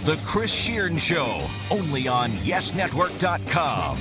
Here's 0.00 0.18
the 0.18 0.24
Chris 0.26 0.54
Shearn 0.54 0.96
Show, 0.96 1.46
only 1.70 2.08
on 2.08 2.32
YesNetwork.com. 2.32 3.96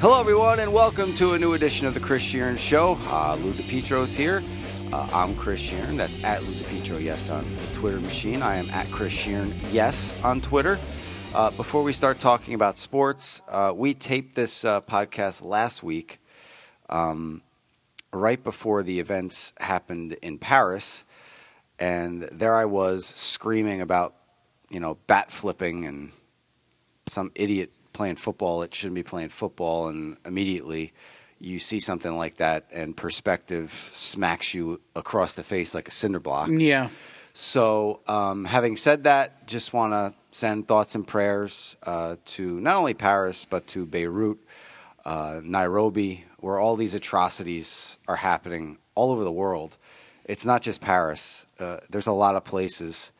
Hello, 0.00 0.20
everyone, 0.20 0.60
and 0.60 0.72
welcome 0.72 1.12
to 1.16 1.32
a 1.32 1.38
new 1.38 1.54
edition 1.54 1.88
of 1.88 1.94
the 1.94 1.98
Chris 1.98 2.22
Shearn 2.22 2.56
Show. 2.56 2.96
Uh, 3.06 3.36
Lou 3.40 3.50
DiPietro's 3.52 4.14
here. 4.14 4.44
Uh, 4.92 5.08
I'm 5.12 5.34
Chris 5.34 5.60
Shearn. 5.60 5.96
That's 5.96 6.22
at 6.22 6.40
Lou 6.44 6.52
DiPietro, 6.52 7.02
yes, 7.02 7.30
on 7.30 7.56
the 7.56 7.74
Twitter 7.74 7.98
machine. 7.98 8.42
I 8.42 8.56
am 8.56 8.70
at 8.70 8.86
Chris 8.92 9.12
Shearn, 9.12 9.52
yes, 9.72 10.14
on 10.22 10.40
Twitter. 10.40 10.78
Uh, 11.34 11.50
before 11.50 11.82
we 11.82 11.92
start 11.92 12.20
talking 12.20 12.54
about 12.54 12.78
sports, 12.78 13.42
uh, 13.48 13.72
we 13.74 13.92
taped 13.92 14.36
this 14.36 14.64
uh, 14.64 14.80
podcast 14.82 15.44
last 15.44 15.82
week, 15.82 16.20
um, 16.90 17.42
right 18.12 18.42
before 18.44 18.84
the 18.84 19.00
events 19.00 19.52
happened 19.58 20.12
in 20.22 20.38
Paris. 20.38 21.02
And 21.80 22.28
there 22.30 22.54
I 22.54 22.66
was 22.66 23.04
screaming 23.04 23.80
about, 23.80 24.14
you 24.70 24.80
know, 24.80 24.96
bat 25.06 25.30
flipping 25.30 25.84
and 25.84 26.12
some 27.08 27.30
idiot 27.34 27.70
playing 27.92 28.16
football 28.16 28.60
that 28.60 28.74
shouldn't 28.74 28.94
be 28.94 29.02
playing 29.02 29.28
football. 29.28 29.88
And 29.88 30.16
immediately 30.24 30.92
you 31.40 31.58
see 31.58 31.80
something 31.80 32.16
like 32.16 32.38
that, 32.38 32.66
and 32.72 32.96
perspective 32.96 33.90
smacks 33.92 34.54
you 34.54 34.80
across 34.96 35.34
the 35.34 35.42
face 35.42 35.74
like 35.74 35.88
a 35.88 35.90
cinder 35.90 36.20
block. 36.20 36.48
Yeah. 36.50 36.88
So, 37.34 38.00
um, 38.06 38.44
having 38.44 38.76
said 38.76 39.04
that, 39.04 39.46
just 39.46 39.72
want 39.72 39.92
to 39.92 40.14
send 40.30 40.68
thoughts 40.68 40.94
and 40.94 41.06
prayers 41.06 41.76
uh, 41.82 42.16
to 42.26 42.60
not 42.60 42.76
only 42.76 42.94
Paris, 42.94 43.44
but 43.48 43.66
to 43.68 43.84
Beirut, 43.84 44.38
uh, 45.04 45.40
Nairobi, 45.42 46.24
where 46.38 46.58
all 46.58 46.76
these 46.76 46.94
atrocities 46.94 47.98
are 48.06 48.16
happening 48.16 48.78
all 48.94 49.10
over 49.10 49.24
the 49.24 49.32
world. 49.32 49.76
It's 50.24 50.44
not 50.44 50.62
just 50.62 50.80
Paris, 50.80 51.44
uh, 51.58 51.78
there's 51.90 52.06
a 52.06 52.12
lot 52.12 52.36
of 52.36 52.44
places. 52.44 53.10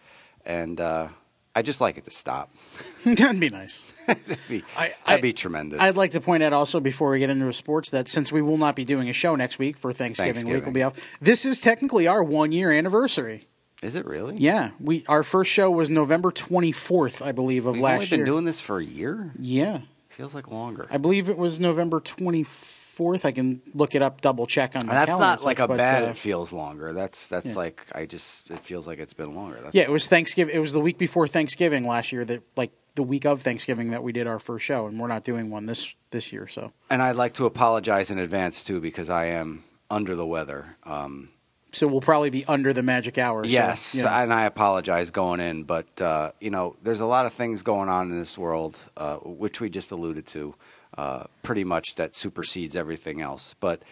And 0.46 0.80
uh, 0.80 1.08
I 1.56 1.62
just 1.62 1.80
like 1.80 1.96
it 1.98 2.04
to 2.06 2.10
stop. 2.10 2.52
That'd 3.04 3.38
be 3.40 3.48
nice. 3.50 3.84
that'd 4.06 4.38
be, 4.48 4.62
I- 4.76 4.88
that'd 5.06 5.18
I- 5.18 5.20
be 5.20 5.32
tremendous. 5.32 5.80
I'd 5.80 5.96
like 5.96 6.10
to 6.12 6.20
point 6.20 6.42
out 6.42 6.52
also 6.52 6.80
before 6.80 7.10
we 7.10 7.18
get 7.20 7.30
into 7.30 7.52
sports 7.52 7.90
that 7.90 8.08
since 8.08 8.32
we 8.32 8.42
will 8.42 8.58
not 8.58 8.74
be 8.76 8.84
doing 8.84 9.08
a 9.08 9.12
show 9.12 9.36
next 9.36 9.58
week 9.58 9.76
for 9.76 9.92
Thanksgiving, 9.92 10.46
week, 10.48 10.64
we'll 10.64 10.72
be 10.72 10.82
off. 10.82 10.94
This 11.20 11.44
is 11.44 11.60
technically 11.60 12.06
our 12.08 12.22
one 12.24 12.50
year 12.52 12.70
anniversary. 12.72 13.46
Is 13.82 13.94
it 13.94 14.06
really? 14.06 14.36
Yeah, 14.38 14.70
we 14.80 15.04
our 15.08 15.22
first 15.22 15.50
show 15.50 15.70
was 15.70 15.90
November 15.90 16.30
twenty 16.30 16.72
fourth, 16.72 17.20
I 17.20 17.32
believe, 17.32 17.66
of 17.66 17.74
We've 17.74 17.82
last 17.82 17.94
only 17.96 18.06
been 18.10 18.18
year. 18.20 18.26
doing 18.26 18.44
this 18.46 18.58
for 18.60 18.78
a 18.78 18.84
year? 18.84 19.30
yeah, 19.38 19.80
Feels 20.08 20.34
like 20.34 20.48
longer. 20.48 20.86
I 20.90 20.96
believe 20.96 21.28
it 21.28 21.36
was 21.36 21.60
November 21.60 22.00
twenty 22.00 22.42
fourth. 22.44 22.80
I 23.24 23.32
can 23.32 23.62
look 23.74 23.94
it 23.94 24.02
up, 24.02 24.20
double 24.20 24.46
check 24.46 24.76
on. 24.76 24.86
my 24.86 24.94
That's 24.94 25.18
not 25.18 25.44
like 25.44 25.58
a 25.58 25.68
but, 25.68 25.78
bad. 25.78 26.04
uh, 26.04 26.06
it 26.08 26.18
feels 26.18 26.52
longer. 26.52 26.92
That's 26.92 27.28
that's 27.28 27.50
yeah. 27.50 27.54
like 27.54 27.86
I 27.92 28.06
just. 28.06 28.50
It 28.50 28.60
feels 28.60 28.86
like 28.86 28.98
it's 28.98 29.14
been 29.14 29.34
longer. 29.34 29.58
That's 29.62 29.74
yeah, 29.74 29.82
it 29.82 29.90
was 29.90 30.06
Thanksgiving. 30.06 30.54
It 30.54 30.60
was 30.60 30.72
the 30.72 30.80
week 30.80 30.98
before 30.98 31.28
Thanksgiving 31.28 31.86
last 31.86 32.12
year. 32.12 32.24
That 32.24 32.42
like 32.56 32.72
the 32.94 33.02
week 33.02 33.26
of 33.26 33.42
Thanksgiving 33.42 33.90
that 33.90 34.02
we 34.02 34.12
did 34.12 34.26
our 34.26 34.38
first 34.38 34.64
show, 34.64 34.86
and 34.86 34.98
we're 34.98 35.08
not 35.08 35.24
doing 35.24 35.50
one 35.50 35.66
this 35.66 35.94
this 36.10 36.32
year. 36.32 36.48
So 36.48 36.72
And 36.90 37.02
I'd 37.02 37.16
like 37.16 37.34
to 37.34 37.46
apologize 37.46 38.10
in 38.10 38.18
advance 38.18 38.62
too 38.62 38.80
because 38.80 39.10
I 39.10 39.26
am 39.26 39.64
under 39.90 40.14
the 40.14 40.26
weather. 40.26 40.76
Um, 40.84 41.30
so 41.74 41.88
we'll 41.88 42.00
probably 42.00 42.30
be 42.30 42.44
under 42.44 42.72
the 42.72 42.82
magic 42.82 43.18
hour. 43.18 43.44
so, 43.44 43.50
yes, 43.50 43.94
you 43.94 44.04
know. 44.04 44.08
and 44.08 44.32
I 44.32 44.44
apologize 44.44 45.10
going 45.10 45.40
in, 45.40 45.64
but 45.64 46.00
uh, 46.00 46.32
you 46.40 46.50
know, 46.50 46.76
there's 46.82 47.00
a 47.00 47.06
lot 47.06 47.26
of 47.26 47.32
things 47.32 47.62
going 47.62 47.88
on 47.88 48.10
in 48.10 48.18
this 48.18 48.38
world, 48.38 48.78
uh, 48.96 49.16
which 49.16 49.60
we 49.60 49.68
just 49.68 49.90
alluded 49.90 50.26
to, 50.28 50.54
uh, 50.96 51.24
pretty 51.42 51.64
much 51.64 51.94
that 51.96 52.14
supersedes 52.16 52.76
everything 52.76 53.20
else. 53.20 53.54
But 53.60 53.82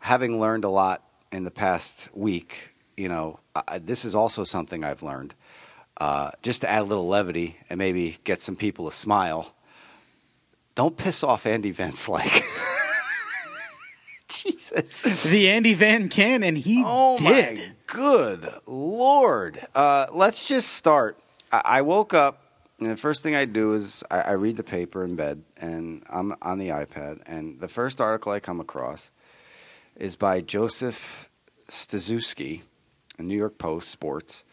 having 0.00 0.40
learned 0.40 0.64
a 0.64 0.68
lot 0.68 1.02
in 1.32 1.44
the 1.44 1.50
past 1.50 2.08
week, 2.14 2.70
you 2.96 3.08
know, 3.08 3.40
I, 3.54 3.78
this 3.78 4.04
is 4.04 4.14
also 4.14 4.44
something 4.44 4.84
I've 4.84 5.02
learned. 5.02 5.34
Uh, 6.00 6.30
just 6.42 6.60
to 6.60 6.70
add 6.70 6.80
a 6.82 6.84
little 6.84 7.08
levity 7.08 7.56
and 7.68 7.76
maybe 7.78 8.18
get 8.24 8.40
some 8.40 8.54
people 8.56 8.88
to 8.88 8.96
smile. 8.96 9.52
Don't 10.76 10.96
piss 10.96 11.24
off 11.24 11.44
Andy 11.44 11.72
Van 11.72 11.90
Slyke. 11.92 12.42
Jesus. 14.28 15.02
the 15.24 15.48
Andy 15.48 15.74
Van 15.74 16.08
Ken, 16.08 16.42
and 16.44 16.56
he 16.56 16.82
Oh 16.86 17.16
did. 17.18 17.56
my 17.58 17.70
good 17.86 18.48
lord! 18.66 19.66
Uh, 19.74 20.06
let's 20.12 20.46
just 20.46 20.68
start. 20.74 21.18
I, 21.50 21.62
I 21.64 21.82
woke 21.82 22.12
up, 22.14 22.42
and 22.80 22.90
the 22.90 22.96
first 22.96 23.22
thing 23.22 23.34
I 23.34 23.44
do 23.44 23.74
is 23.74 24.04
I, 24.10 24.20
I 24.20 24.32
read 24.32 24.56
the 24.56 24.62
paper 24.62 25.04
in 25.04 25.16
bed, 25.16 25.42
and 25.56 26.02
I'm 26.08 26.34
on 26.42 26.58
the 26.58 26.68
iPad, 26.68 27.20
and 27.26 27.60
the 27.60 27.68
first 27.68 28.00
article 28.00 28.32
I 28.32 28.40
come 28.40 28.60
across 28.60 29.10
is 29.96 30.16
by 30.16 30.40
Joseph 30.40 31.28
Staszewski, 31.68 32.62
in 33.18 33.26
New 33.26 33.36
York 33.36 33.58
Post 33.58 33.90
Sports, 33.90 34.44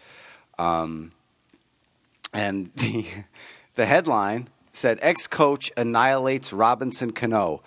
um, 0.58 1.12
and 2.34 2.72
the 2.76 3.06
the 3.76 3.86
headline 3.86 4.50
said 4.74 5.00
ex-coach 5.02 5.72
annihilates 5.78 6.52
Robinson 6.52 7.12
Cano. 7.12 7.64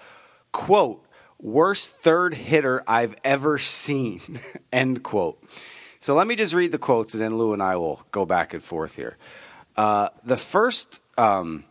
Quote, 0.52 1.04
worst 1.38 1.92
third 1.92 2.34
hitter 2.34 2.82
I've 2.86 3.14
ever 3.24 3.58
seen. 3.58 4.20
End 4.72 5.02
quote. 5.02 5.42
So 6.00 6.14
let 6.14 6.26
me 6.26 6.36
just 6.36 6.54
read 6.54 6.72
the 6.72 6.78
quotes 6.78 7.14
and 7.14 7.22
then 7.22 7.36
Lou 7.38 7.52
and 7.52 7.62
I 7.62 7.76
will 7.76 8.02
go 8.10 8.24
back 8.24 8.54
and 8.54 8.62
forth 8.62 8.96
here. 8.96 9.16
Uh, 9.78 10.08
the 10.24 10.36
first, 10.36 10.98
um, 11.16 11.64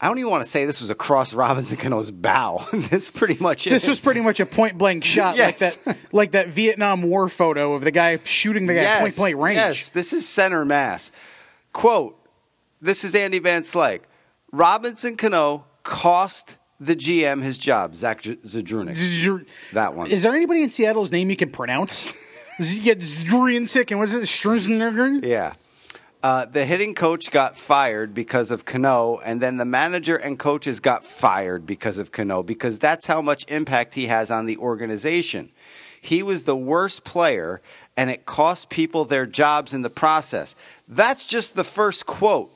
I 0.00 0.08
don't 0.08 0.18
even 0.18 0.30
want 0.30 0.42
to 0.42 0.48
say 0.48 0.64
this 0.64 0.80
was 0.80 0.88
across 0.88 1.34
Robinson 1.34 1.76
Cano's 1.76 2.10
bow. 2.10 2.66
this 2.72 3.10
pretty 3.10 3.36
much 3.40 3.66
This 3.66 3.82
is. 3.82 3.88
was 3.90 4.00
pretty 4.00 4.22
much 4.22 4.40
a 4.40 4.46
point 4.46 4.78
blank 4.78 5.04
shot, 5.04 5.36
like 5.36 5.58
that, 5.58 5.76
like 6.12 6.32
that 6.32 6.48
Vietnam 6.48 7.02
War 7.02 7.28
photo 7.28 7.74
of 7.74 7.82
the 7.82 7.90
guy 7.90 8.18
shooting 8.24 8.66
the 8.66 8.72
guy 8.74 8.84
at 8.84 9.00
point 9.00 9.16
blank 9.16 9.36
range. 9.36 9.56
Yes, 9.56 9.90
this 9.90 10.14
is 10.14 10.26
center 10.26 10.64
mass. 10.64 11.12
Quote, 11.74 12.18
this 12.80 13.04
is 13.04 13.14
Andy 13.14 13.38
Van 13.38 13.62
Slyke. 13.64 14.00
Robinson 14.50 15.16
Cano 15.16 15.66
cost 15.82 16.56
the 16.80 16.96
GM 16.96 17.42
his 17.42 17.58
job, 17.58 17.96
Zach 17.96 18.22
Zduriencik. 18.22 19.46
That 19.74 19.94
one. 19.94 20.10
Is 20.10 20.22
there 20.22 20.32
anybody 20.32 20.62
in 20.62 20.70
Seattle's 20.70 21.12
name 21.12 21.28
you 21.28 21.36
can 21.36 21.50
pronounce? 21.50 22.10
Z- 22.62 22.80
yeah, 22.80 22.94
Zduriencik 22.94 23.90
and 23.90 24.00
what's 24.00 24.14
it? 24.14 24.22
Struzner? 24.22 25.22
Yeah. 25.22 25.52
Uh, 26.20 26.44
the 26.46 26.64
hitting 26.64 26.94
coach 26.94 27.30
got 27.30 27.56
fired 27.56 28.12
because 28.12 28.50
of 28.50 28.64
Cano, 28.64 29.20
and 29.24 29.40
then 29.40 29.56
the 29.56 29.64
manager 29.64 30.16
and 30.16 30.36
coaches 30.36 30.80
got 30.80 31.04
fired 31.04 31.64
because 31.64 31.98
of 31.98 32.10
Cano, 32.10 32.42
because 32.42 32.78
that's 32.80 33.06
how 33.06 33.22
much 33.22 33.44
impact 33.48 33.94
he 33.94 34.08
has 34.08 34.30
on 34.30 34.46
the 34.46 34.56
organization. 34.56 35.52
He 36.00 36.22
was 36.22 36.44
the 36.44 36.56
worst 36.56 37.04
player, 37.04 37.60
and 37.96 38.10
it 38.10 38.26
cost 38.26 38.68
people 38.68 39.04
their 39.04 39.26
jobs 39.26 39.72
in 39.72 39.82
the 39.82 39.90
process. 39.90 40.56
That's 40.88 41.24
just 41.24 41.54
the 41.54 41.64
first 41.64 42.06
quote. 42.06 42.52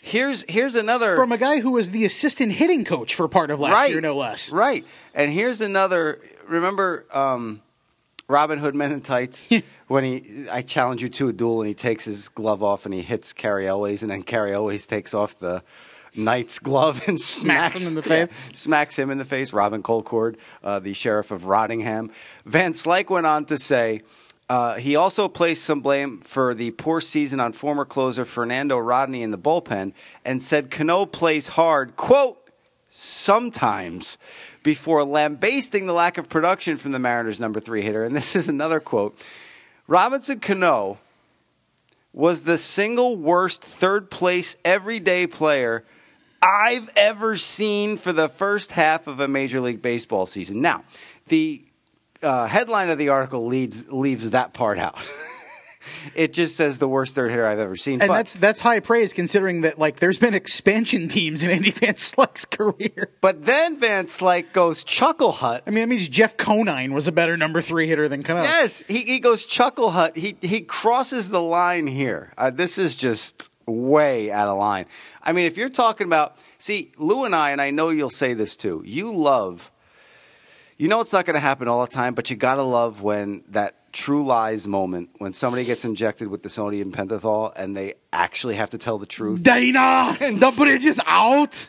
Here's 0.00 0.44
here's 0.48 0.74
another 0.74 1.14
From 1.14 1.30
a 1.30 1.38
guy 1.38 1.60
who 1.60 1.70
was 1.70 1.92
the 1.92 2.04
assistant 2.04 2.52
hitting 2.52 2.84
coach 2.84 3.14
for 3.14 3.28
part 3.28 3.52
of 3.52 3.60
last 3.60 3.72
right, 3.72 3.90
year, 3.90 4.00
no 4.00 4.16
less. 4.16 4.52
Right. 4.52 4.84
And 5.14 5.32
here's 5.32 5.60
another. 5.60 6.20
Remember 6.48 7.06
um, 7.12 7.62
Robin 8.32 8.58
Hood 8.58 8.74
Men 8.74 8.92
in 8.92 9.02
Tights 9.02 9.44
when 9.88 10.04
he 10.04 10.48
I 10.50 10.62
challenge 10.62 11.02
you 11.02 11.08
to 11.10 11.28
a 11.28 11.32
duel 11.32 11.60
and 11.60 11.68
he 11.68 11.74
takes 11.74 12.04
his 12.04 12.28
glove 12.30 12.62
off 12.62 12.86
and 12.86 12.94
he 12.94 13.02
hits 13.02 13.32
Cary 13.32 13.68
Elwes 13.68 14.02
and 14.02 14.10
then 14.10 14.22
Cary 14.22 14.54
Elwes 14.54 14.86
takes 14.86 15.12
off 15.14 15.38
the 15.38 15.62
knight's 16.16 16.58
glove 16.58 17.06
and 17.06 17.20
smacks, 17.20 17.80
him 17.80 17.88
in 17.88 17.94
the 17.94 18.02
face? 18.02 18.32
yeah, 18.32 18.52
smacks 18.54 18.98
him 18.98 19.10
in 19.10 19.18
the 19.18 19.24
face. 19.24 19.52
Robin 19.52 19.82
Colcord, 19.82 20.36
uh, 20.64 20.78
the 20.78 20.94
sheriff 20.94 21.30
of 21.30 21.44
Rottingham. 21.44 22.10
Van 22.44 22.72
Slyke 22.72 23.10
went 23.10 23.26
on 23.26 23.44
to 23.46 23.58
say. 23.58 24.00
Uh, 24.48 24.74
he 24.74 24.96
also 24.96 25.28
placed 25.28 25.64
some 25.64 25.80
blame 25.80 26.20
for 26.20 26.52
the 26.52 26.72
poor 26.72 27.00
season 27.00 27.40
on 27.40 27.54
former 27.54 27.86
closer 27.86 28.26
Fernando 28.26 28.76
Rodney 28.76 29.22
in 29.22 29.30
the 29.30 29.38
bullpen 29.38 29.94
and 30.26 30.42
said 30.42 30.70
Cano 30.70 31.06
plays 31.06 31.48
hard, 31.48 31.96
quote, 31.96 32.50
sometimes 32.90 34.18
before 34.62 35.04
lambasting 35.04 35.86
the 35.86 35.92
lack 35.92 36.18
of 36.18 36.28
production 36.28 36.76
from 36.76 36.92
the 36.92 36.98
Mariners' 36.98 37.40
number 37.40 37.60
three 37.60 37.82
hitter. 37.82 38.04
And 38.04 38.16
this 38.16 38.36
is 38.36 38.48
another 38.48 38.80
quote 38.80 39.18
Robinson 39.86 40.40
Cano 40.40 40.98
was 42.12 42.44
the 42.44 42.58
single 42.58 43.16
worst 43.16 43.62
third 43.62 44.10
place 44.10 44.56
everyday 44.64 45.26
player 45.26 45.84
I've 46.42 46.90
ever 46.96 47.36
seen 47.36 47.96
for 47.96 48.12
the 48.12 48.28
first 48.28 48.72
half 48.72 49.06
of 49.06 49.20
a 49.20 49.28
Major 49.28 49.60
League 49.60 49.80
Baseball 49.80 50.26
season. 50.26 50.60
Now, 50.60 50.84
the 51.28 51.64
uh, 52.22 52.46
headline 52.46 52.90
of 52.90 52.98
the 52.98 53.10
article 53.10 53.46
leads, 53.46 53.90
leaves 53.90 54.30
that 54.30 54.52
part 54.52 54.78
out. 54.78 55.10
it 56.14 56.32
just 56.32 56.56
says 56.56 56.78
the 56.78 56.88
worst 56.88 57.14
third 57.14 57.30
hitter 57.30 57.46
I've 57.46 57.58
ever 57.58 57.76
seen. 57.76 58.00
And 58.00 58.08
but- 58.08 58.14
that's 58.14 58.34
that's 58.34 58.60
high 58.60 58.80
praise 58.80 59.12
considering 59.12 59.62
that 59.62 59.78
like 59.78 60.00
there's 60.00 60.18
been 60.18 60.34
expansion 60.34 61.08
teams 61.08 61.42
in 61.42 61.50
Andy 61.50 61.70
Van 61.70 61.94
Slyke's 61.94 62.44
career. 62.44 63.10
But 63.20 63.44
then 63.46 63.78
Van 63.78 64.06
Slyke 64.06 64.52
goes 64.52 64.84
Chuckle 64.84 65.32
Hut. 65.32 65.62
I 65.66 65.70
mean, 65.70 65.82
that 65.82 65.88
means 65.88 66.08
Jeff 66.08 66.36
Conine 66.36 66.92
was 66.92 67.08
a 67.08 67.12
better 67.12 67.36
number 67.36 67.60
three 67.60 67.86
hitter 67.86 68.08
than 68.08 68.22
Cano. 68.22 68.42
Yes, 68.42 68.82
he, 68.88 68.98
he 69.00 69.20
goes 69.20 69.44
Chuckle 69.44 69.90
Hut. 69.90 70.16
He 70.16 70.36
he 70.40 70.60
crosses 70.60 71.30
the 71.30 71.40
line 71.40 71.86
here. 71.86 72.32
Uh, 72.36 72.50
this 72.50 72.78
is 72.78 72.96
just 72.96 73.50
way 73.66 74.30
out 74.30 74.48
of 74.48 74.58
line. 74.58 74.86
I 75.22 75.32
mean, 75.32 75.46
if 75.46 75.56
you're 75.56 75.68
talking 75.68 76.06
about, 76.06 76.36
see, 76.58 76.92
Lou 76.98 77.24
and 77.24 77.34
I, 77.34 77.50
and 77.50 77.60
I 77.60 77.70
know 77.70 77.90
you'll 77.90 78.10
say 78.10 78.34
this 78.34 78.56
too. 78.56 78.82
You 78.84 79.12
love, 79.14 79.70
you 80.76 80.88
know, 80.88 81.00
it's 81.00 81.12
not 81.12 81.24
going 81.24 81.34
to 81.34 81.40
happen 81.40 81.68
all 81.68 81.80
the 81.82 81.92
time, 81.92 82.14
but 82.14 82.30
you 82.30 82.36
got 82.36 82.56
to 82.56 82.62
love 82.62 83.02
when 83.02 83.44
that 83.48 83.76
True 83.92 84.24
Lies 84.24 84.66
moment 84.66 85.10
when 85.18 85.32
somebody 85.32 85.64
gets 85.64 85.84
injected 85.84 86.28
with 86.28 86.42
the 86.42 86.48
sodium 86.48 86.92
pentothal 86.92 87.52
and 87.54 87.76
they 87.76 87.94
actually 88.12 88.54
have 88.56 88.70
to 88.70 88.78
tell 88.78 88.98
the 88.98 89.06
truth 89.06 89.42
Dana, 89.42 90.16
the 90.18 90.52
bridge 90.56 90.84
is 90.84 91.00
out. 91.06 91.68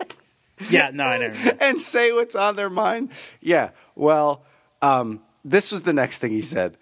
yeah, 0.70 0.90
no, 0.92 1.04
I 1.04 1.18
never. 1.18 1.56
and 1.60 1.80
say 1.80 2.12
what's 2.12 2.34
on 2.34 2.56
their 2.56 2.70
mind. 2.70 3.10
Yeah, 3.40 3.70
well, 3.94 4.44
um, 4.82 5.20
this 5.44 5.70
was 5.70 5.82
the 5.82 5.92
next 5.92 6.18
thing 6.18 6.30
he 6.30 6.42
said. 6.42 6.76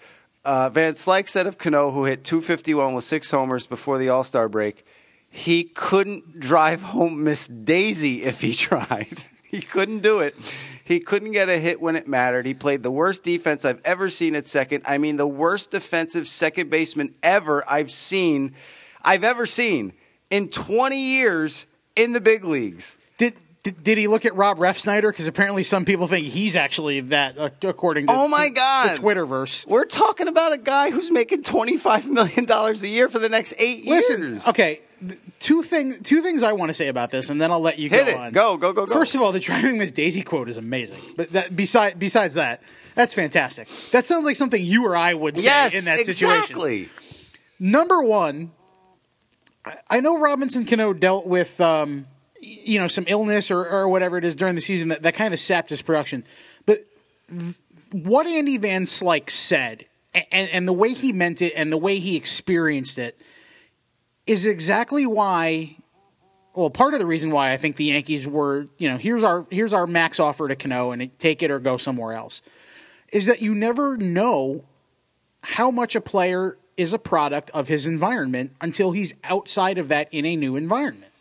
Uh, 0.44 0.70
Van 0.70 0.94
Slyke 0.94 1.28
said 1.28 1.46
of 1.48 1.58
Cano, 1.58 1.90
who 1.90 2.04
hit 2.04 2.22
251 2.22 2.94
with 2.94 3.04
six 3.04 3.30
homers 3.30 3.66
before 3.66 3.98
the 3.98 4.08
All 4.10 4.22
Star 4.22 4.48
break, 4.48 4.86
he 5.28 5.64
couldn't 5.64 6.38
drive 6.38 6.80
home 6.82 7.24
Miss 7.24 7.48
Daisy 7.48 8.22
if 8.22 8.40
he 8.40 8.54
tried. 8.54 9.24
he 9.42 9.60
couldn't 9.60 10.00
do 10.00 10.20
it. 10.20 10.36
He 10.86 11.00
couldn't 11.00 11.32
get 11.32 11.48
a 11.48 11.58
hit 11.58 11.80
when 11.80 11.96
it 11.96 12.06
mattered. 12.06 12.46
He 12.46 12.54
played 12.54 12.84
the 12.84 12.92
worst 12.92 13.24
defense 13.24 13.64
I've 13.64 13.80
ever 13.84 14.08
seen 14.08 14.36
at 14.36 14.46
second. 14.46 14.84
I 14.86 14.98
mean, 14.98 15.16
the 15.16 15.26
worst 15.26 15.72
defensive 15.72 16.28
second 16.28 16.70
baseman 16.70 17.12
ever 17.24 17.68
I've 17.68 17.90
seen, 17.90 18.54
I've 19.02 19.24
ever 19.24 19.46
seen 19.46 19.94
in 20.30 20.46
20 20.46 20.96
years 20.96 21.66
in 21.96 22.12
the 22.12 22.20
big 22.20 22.44
leagues. 22.44 22.96
Did 23.18 23.34
did, 23.64 23.82
did 23.82 23.98
he 23.98 24.06
look 24.06 24.24
at 24.24 24.36
Rob 24.36 24.58
Refsnyder? 24.58 25.10
Because 25.10 25.26
apparently 25.26 25.64
some 25.64 25.84
people 25.84 26.06
think 26.06 26.28
he's 26.28 26.54
actually 26.54 27.00
that, 27.00 27.36
uh, 27.36 27.50
according 27.64 28.06
to 28.06 28.12
oh 28.12 28.28
my 28.28 28.48
god 28.48 28.96
the 28.96 29.02
Twitterverse. 29.02 29.66
We're 29.66 29.86
talking 29.86 30.28
about 30.28 30.52
a 30.52 30.58
guy 30.58 30.92
who's 30.92 31.10
making 31.10 31.42
twenty 31.42 31.78
five 31.78 32.06
million 32.06 32.44
dollars 32.44 32.84
a 32.84 32.88
year 32.88 33.08
for 33.08 33.18
the 33.18 33.28
next 33.28 33.54
eight 33.58 33.84
Listen, 33.84 34.22
years. 34.22 34.46
Okay, 34.46 34.82
two 35.38 35.62
thing 35.62 36.02
two 36.02 36.22
things 36.22 36.42
I 36.42 36.52
want 36.52 36.70
to 36.70 36.74
say 36.74 36.88
about 36.88 37.10
this, 37.10 37.28
and 37.30 37.40
then 37.40 37.50
I'll 37.50 37.60
let 37.60 37.78
you 37.78 37.88
Hit 37.90 38.06
go 38.06 38.10
it. 38.12 38.16
on. 38.16 38.32
Go 38.32 38.56
go 38.56 38.72
go 38.72 38.86
go. 38.86 38.92
First 38.92 39.14
of 39.14 39.20
all, 39.20 39.32
the 39.32 39.40
driving 39.40 39.78
Miss 39.78 39.92
Daisy 39.92 40.22
quote 40.22 40.48
is 40.48 40.56
amazing. 40.56 41.02
But 41.16 41.32
that, 41.32 41.54
beside 41.54 41.98
besides 41.98 42.34
that, 42.34 42.62
that's 42.94 43.12
fantastic. 43.14 43.68
That 43.92 44.06
sounds 44.06 44.24
like 44.24 44.36
something 44.36 44.62
you 44.62 44.86
or 44.86 44.96
I 44.96 45.14
would 45.14 45.36
say 45.36 45.44
yes, 45.44 45.74
in 45.74 45.84
that 45.84 46.04
situation. 46.06 46.40
exactly. 46.42 46.88
Number 47.58 48.02
one, 48.02 48.52
I- 49.90 50.00
know 50.00 50.18
Robinson 50.18 50.64
Cano 50.66 50.92
dealt 50.92 51.26
with 51.26 51.60
um, 51.60 52.06
you 52.40 52.78
know 52.78 52.88
some 52.88 53.04
illness 53.08 53.50
or, 53.50 53.66
or 53.66 53.88
whatever 53.88 54.18
it 54.18 54.24
is 54.24 54.36
during 54.36 54.54
the 54.54 54.60
season 54.60 54.88
that, 54.88 55.02
that 55.02 55.14
kind 55.14 55.32
of 55.34 55.40
sapped 55.40 55.70
his 55.70 55.82
production. 55.82 56.24
But 56.64 56.84
th- 57.28 57.54
what 57.92 58.26
Andy 58.26 58.56
Van 58.58 58.82
Slyke 58.82 59.30
said 59.30 59.86
and, 60.32 60.48
and 60.50 60.68
the 60.68 60.72
way 60.72 60.92
he 60.92 61.12
meant 61.12 61.42
it 61.42 61.52
and 61.56 61.72
the 61.72 61.76
way 61.76 61.98
he 61.98 62.16
experienced 62.16 62.98
it 62.98 63.20
is 64.26 64.46
exactly 64.46 65.06
why. 65.06 65.76
Well, 66.54 66.70
part 66.70 66.94
of 66.94 67.00
the 67.00 67.06
reason 67.06 67.30
why 67.30 67.52
I 67.52 67.58
think 67.58 67.76
the 67.76 67.84
Yankees 67.84 68.26
were, 68.26 68.66
you 68.78 68.88
know, 68.88 68.96
here's 68.96 69.22
our 69.22 69.46
here's 69.50 69.72
our 69.72 69.86
max 69.86 70.18
offer 70.18 70.48
to 70.48 70.56
Cano 70.56 70.90
and 70.90 71.16
take 71.18 71.42
it 71.42 71.50
or 71.50 71.58
go 71.58 71.76
somewhere 71.76 72.14
else, 72.14 72.42
is 73.12 73.26
that 73.26 73.42
you 73.42 73.54
never 73.54 73.96
know 73.96 74.64
how 75.42 75.70
much 75.70 75.94
a 75.94 76.00
player 76.00 76.56
is 76.76 76.92
a 76.92 76.98
product 76.98 77.50
of 77.50 77.68
his 77.68 77.86
environment 77.86 78.52
until 78.60 78.92
he's 78.92 79.14
outside 79.24 79.78
of 79.78 79.88
that 79.88 80.12
in 80.12 80.26
a 80.26 80.36
new 80.36 80.56
environment. 80.56 81.12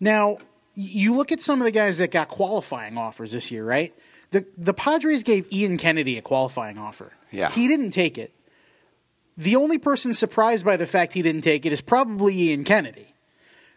Now, 0.00 0.38
you 0.74 1.14
look 1.14 1.32
at 1.32 1.40
some 1.40 1.60
of 1.60 1.64
the 1.64 1.72
guys 1.72 1.98
that 1.98 2.10
got 2.10 2.28
qualifying 2.28 2.96
offers 2.96 3.32
this 3.32 3.50
year, 3.50 3.64
right? 3.64 3.94
The 4.30 4.46
the 4.56 4.74
Padres 4.74 5.22
gave 5.22 5.52
Ian 5.52 5.78
Kennedy 5.78 6.18
a 6.18 6.22
qualifying 6.22 6.78
offer. 6.78 7.12
Yeah. 7.30 7.50
He 7.50 7.68
didn't 7.68 7.90
take 7.90 8.18
it. 8.18 8.32
The 9.38 9.54
only 9.54 9.78
person 9.78 10.14
surprised 10.14 10.64
by 10.64 10.76
the 10.76 10.84
fact 10.84 11.12
he 11.12 11.22
didn't 11.22 11.42
take 11.42 11.64
it 11.64 11.72
is 11.72 11.80
probably 11.80 12.36
Ian 12.36 12.64
Kennedy. 12.64 13.14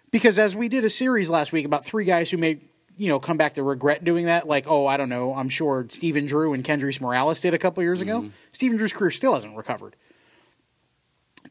Because 0.10 0.40
as 0.40 0.56
we 0.56 0.68
did 0.68 0.84
a 0.84 0.90
series 0.90 1.30
last 1.30 1.54
week 1.54 1.66
about 1.66 1.86
three 1.86 2.04
guys 2.04 2.32
who 2.32 2.38
may, 2.38 2.60
you 2.98 3.10
know, 3.10 3.20
come 3.20 3.38
back 3.38 3.54
to 3.54 3.64
regret 3.64 4.04
doing 4.04 4.26
that, 4.26 4.48
like, 4.48 4.66
oh, 4.68 4.88
I 4.88 4.98
don't 4.98 5.08
know, 5.08 5.36
I'm 5.36 5.50
sure 5.50 5.86
Stephen 5.88 6.26
Drew 6.26 6.54
and 6.54 6.64
Kendrys 6.64 7.00
Morales 7.00 7.40
did 7.42 7.54
a 7.54 7.60
couple 7.60 7.84
years 7.84 8.02
ago. 8.02 8.22
Mm-hmm. 8.22 8.30
Stephen 8.52 8.78
Drew's 8.78 8.92
career 8.92 9.12
still 9.12 9.36
hasn't 9.36 9.56
recovered. 9.56 9.96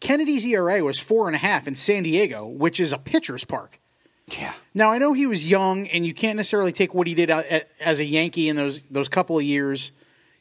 Kennedy's 0.00 0.44
ERA 0.44 0.82
was 0.84 0.98
four 0.98 1.28
and 1.28 1.36
a 1.36 1.38
half 1.38 1.68
in 1.68 1.76
San 1.76 2.02
Diego, 2.02 2.46
which 2.46 2.80
is 2.80 2.92
a 2.92 2.98
pitcher's 2.98 3.44
park. 3.44 3.78
Yeah. 4.26 4.52
Now 4.74 4.90
I 4.90 4.98
know 4.98 5.12
he 5.12 5.26
was 5.26 5.48
young, 5.48 5.86
and 5.88 6.04
you 6.04 6.14
can't 6.14 6.36
necessarily 6.36 6.72
take 6.72 6.94
what 6.94 7.06
he 7.06 7.14
did 7.14 7.30
as 7.30 7.98
a 8.00 8.04
Yankee 8.04 8.48
in 8.48 8.56
those 8.56 8.84
those 8.84 9.08
couple 9.08 9.38
of 9.38 9.44
years. 9.44 9.92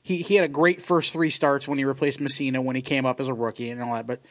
He 0.02 0.18
he 0.18 0.36
had 0.36 0.46
a 0.46 0.50
great 0.50 0.82
first 0.82 1.14
three 1.14 1.30
starts 1.30 1.68
when 1.68 1.78
he 1.78 1.86
replaced 1.86 2.20
Mussina 2.20 2.64
when 2.64 2.76
he 2.76 2.82
came 2.82 3.06
up 3.06 3.20
as 3.20 3.28
a 3.28 3.34
rookie 3.34 3.70
and 3.70 3.82
all 3.82 3.94
that. 3.94 4.08
But 4.08 4.22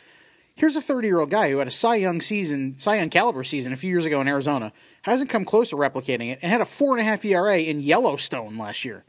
here's 0.54 0.76
a 0.76 0.80
30 0.80 1.08
year 1.08 1.18
old 1.18 1.30
guy 1.30 1.50
who 1.50 1.58
had 1.58 1.68
a 1.68 1.72
Cy 1.72 1.96
Young 1.96 2.20
season, 2.20 2.76
Cy 2.78 2.96
Young 2.96 3.10
caliber 3.10 3.44
season 3.44 3.72
a 3.72 3.76
few 3.76 3.90
years 3.90 4.04
ago 4.04 4.20
in 4.20 4.28
Arizona, 4.28 4.72
hasn't 5.02 5.30
come 5.30 5.44
close 5.44 5.70
to 5.70 5.76
replicating 5.76 6.30
it, 6.32 6.38
and 6.42 6.50
had 6.50 6.60
a 6.60 6.66
four 6.66 6.92
and 6.92 7.00
a 7.00 7.04
half 7.04 7.24
ERA 7.24 7.58
in 7.58 7.80
Yellowstone 7.80 8.58
last 8.58 8.84
year. 8.84 9.04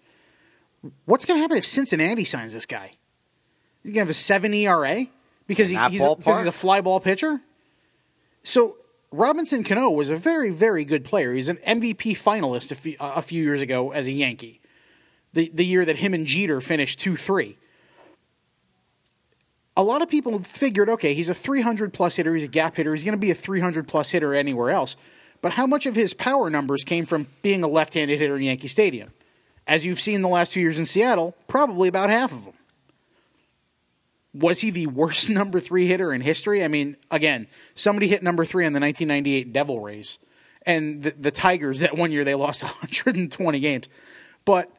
What's 1.05 1.25
going 1.25 1.37
to 1.37 1.41
happen 1.41 1.57
if 1.57 1.65
Cincinnati 1.65 2.23
signs 2.23 2.53
this 2.53 2.65
guy? 2.65 2.91
He's 3.83 3.91
going 3.91 3.95
to 3.95 3.99
have 4.01 4.09
a 4.09 4.13
seven 4.13 4.53
ERA 4.53 5.07
because 5.47 5.69
he, 5.69 5.77
he's 5.89 6.03
a, 6.03 6.15
because 6.15 6.37
he's 6.39 6.47
a 6.47 6.51
fly 6.51 6.81
ball 6.81 6.99
pitcher. 6.99 7.41
So 8.43 8.77
Robinson 9.11 9.63
Cano 9.63 9.89
was 9.89 10.09
a 10.09 10.15
very, 10.15 10.51
very 10.51 10.85
good 10.85 11.03
player. 11.03 11.33
He's 11.33 11.49
an 11.49 11.57
MVP 11.57 12.17
finalist 12.17 12.71
a 12.71 12.75
few, 12.75 12.95
a 12.99 13.21
few 13.21 13.43
years 13.43 13.61
ago 13.61 13.91
as 13.91 14.07
a 14.07 14.11
Yankee. 14.11 14.58
The 15.33 15.51
the 15.53 15.65
year 15.65 15.85
that 15.85 15.97
him 15.97 16.13
and 16.13 16.25
Jeter 16.25 16.61
finished 16.61 16.99
two 16.99 17.15
three. 17.15 17.57
A 19.77 19.83
lot 19.83 20.01
of 20.01 20.09
people 20.09 20.37
figured, 20.43 20.89
okay, 20.89 21.13
he's 21.13 21.29
a 21.29 21.33
300 21.33 21.93
plus 21.93 22.17
hitter. 22.17 22.35
He's 22.35 22.43
a 22.43 22.49
gap 22.49 22.75
hitter. 22.75 22.93
He's 22.93 23.05
going 23.05 23.13
to 23.13 23.17
be 23.17 23.31
a 23.31 23.35
300 23.35 23.87
plus 23.87 24.11
hitter 24.11 24.33
anywhere 24.33 24.71
else. 24.71 24.97
But 25.41 25.53
how 25.53 25.65
much 25.65 25.85
of 25.85 25.95
his 25.95 26.13
power 26.13 26.49
numbers 26.49 26.83
came 26.83 27.05
from 27.05 27.27
being 27.41 27.63
a 27.63 27.67
left-handed 27.67 28.19
hitter 28.19 28.35
in 28.35 28.41
Yankee 28.41 28.67
Stadium? 28.67 29.11
As 29.65 29.85
you've 29.85 30.01
seen 30.01 30.21
the 30.21 30.27
last 30.27 30.51
two 30.51 30.59
years 30.59 30.79
in 30.79 30.85
Seattle, 30.85 31.33
probably 31.47 31.87
about 31.87 32.09
half 32.09 32.33
of 32.33 32.43
them. 32.43 32.55
Was 34.33 34.59
he 34.59 34.69
the 34.69 34.87
worst 34.87 35.29
number 35.29 35.59
three 35.59 35.85
hitter 35.87 36.11
in 36.11 36.21
history? 36.21 36.63
I 36.63 36.67
mean, 36.67 36.97
again, 37.09 37.47
somebody 37.75 38.07
hit 38.07 38.21
number 38.21 38.43
three 38.45 38.65
in 38.65 38.73
the 38.73 38.79
1998 38.79 39.53
Devil 39.53 39.79
Rays, 39.79 40.17
and 40.65 41.01
the, 41.03 41.11
the 41.11 41.31
Tigers 41.31 41.79
that 41.79 41.95
one 41.95 42.11
year 42.11 42.23
they 42.23 42.35
lost 42.35 42.63
120 42.63 43.59
games. 43.59 43.87
But 44.43 44.69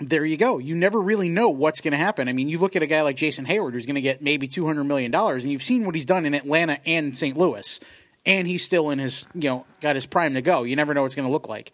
there 0.00 0.24
you 0.24 0.36
go. 0.36 0.58
You 0.58 0.74
never 0.74 1.00
really 1.00 1.28
know 1.28 1.50
what's 1.50 1.80
going 1.80 1.92
to 1.92 1.98
happen. 1.98 2.28
I 2.28 2.32
mean, 2.32 2.48
you 2.48 2.58
look 2.58 2.74
at 2.74 2.82
a 2.82 2.86
guy 2.86 3.02
like 3.02 3.16
Jason 3.16 3.46
Heyward, 3.46 3.72
who's 3.72 3.86
going 3.86 3.94
to 3.94 4.00
get 4.00 4.22
maybe 4.22 4.48
$200 4.48 4.84
million, 4.86 5.14
and 5.14 5.42
you've 5.44 5.62
seen 5.62 5.86
what 5.86 5.94
he's 5.94 6.04
done 6.04 6.26
in 6.26 6.34
Atlanta 6.34 6.80
and 6.84 7.16
St. 7.16 7.36
Louis, 7.36 7.78
and 8.26 8.48
he's 8.48 8.64
still 8.64 8.90
in 8.90 8.98
his, 8.98 9.26
you 9.34 9.50
know, 9.50 9.66
got 9.80 9.94
his 9.94 10.06
prime 10.06 10.34
to 10.34 10.42
go. 10.42 10.64
You 10.64 10.74
never 10.76 10.94
know 10.94 11.02
what 11.02 11.06
it's 11.06 11.14
going 11.14 11.28
to 11.28 11.32
look 11.32 11.48
like. 11.48 11.72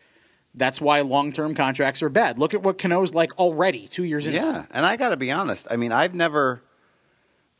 That's 0.54 0.80
why 0.80 1.00
long 1.00 1.32
term 1.32 1.54
contracts 1.54 2.02
are 2.02 2.08
bad. 2.08 2.38
Look 2.38 2.54
at 2.54 2.62
what 2.62 2.76
Cano's 2.76 3.14
like 3.14 3.38
already, 3.38 3.86
two 3.86 4.04
years 4.04 4.26
in. 4.26 4.34
Yeah, 4.34 4.66
and 4.72 4.84
I 4.84 4.96
got 4.96 5.10
to 5.10 5.16
be 5.16 5.30
honest. 5.30 5.68
I 5.70 5.76
mean, 5.76 5.92
I've 5.92 6.14
never, 6.14 6.60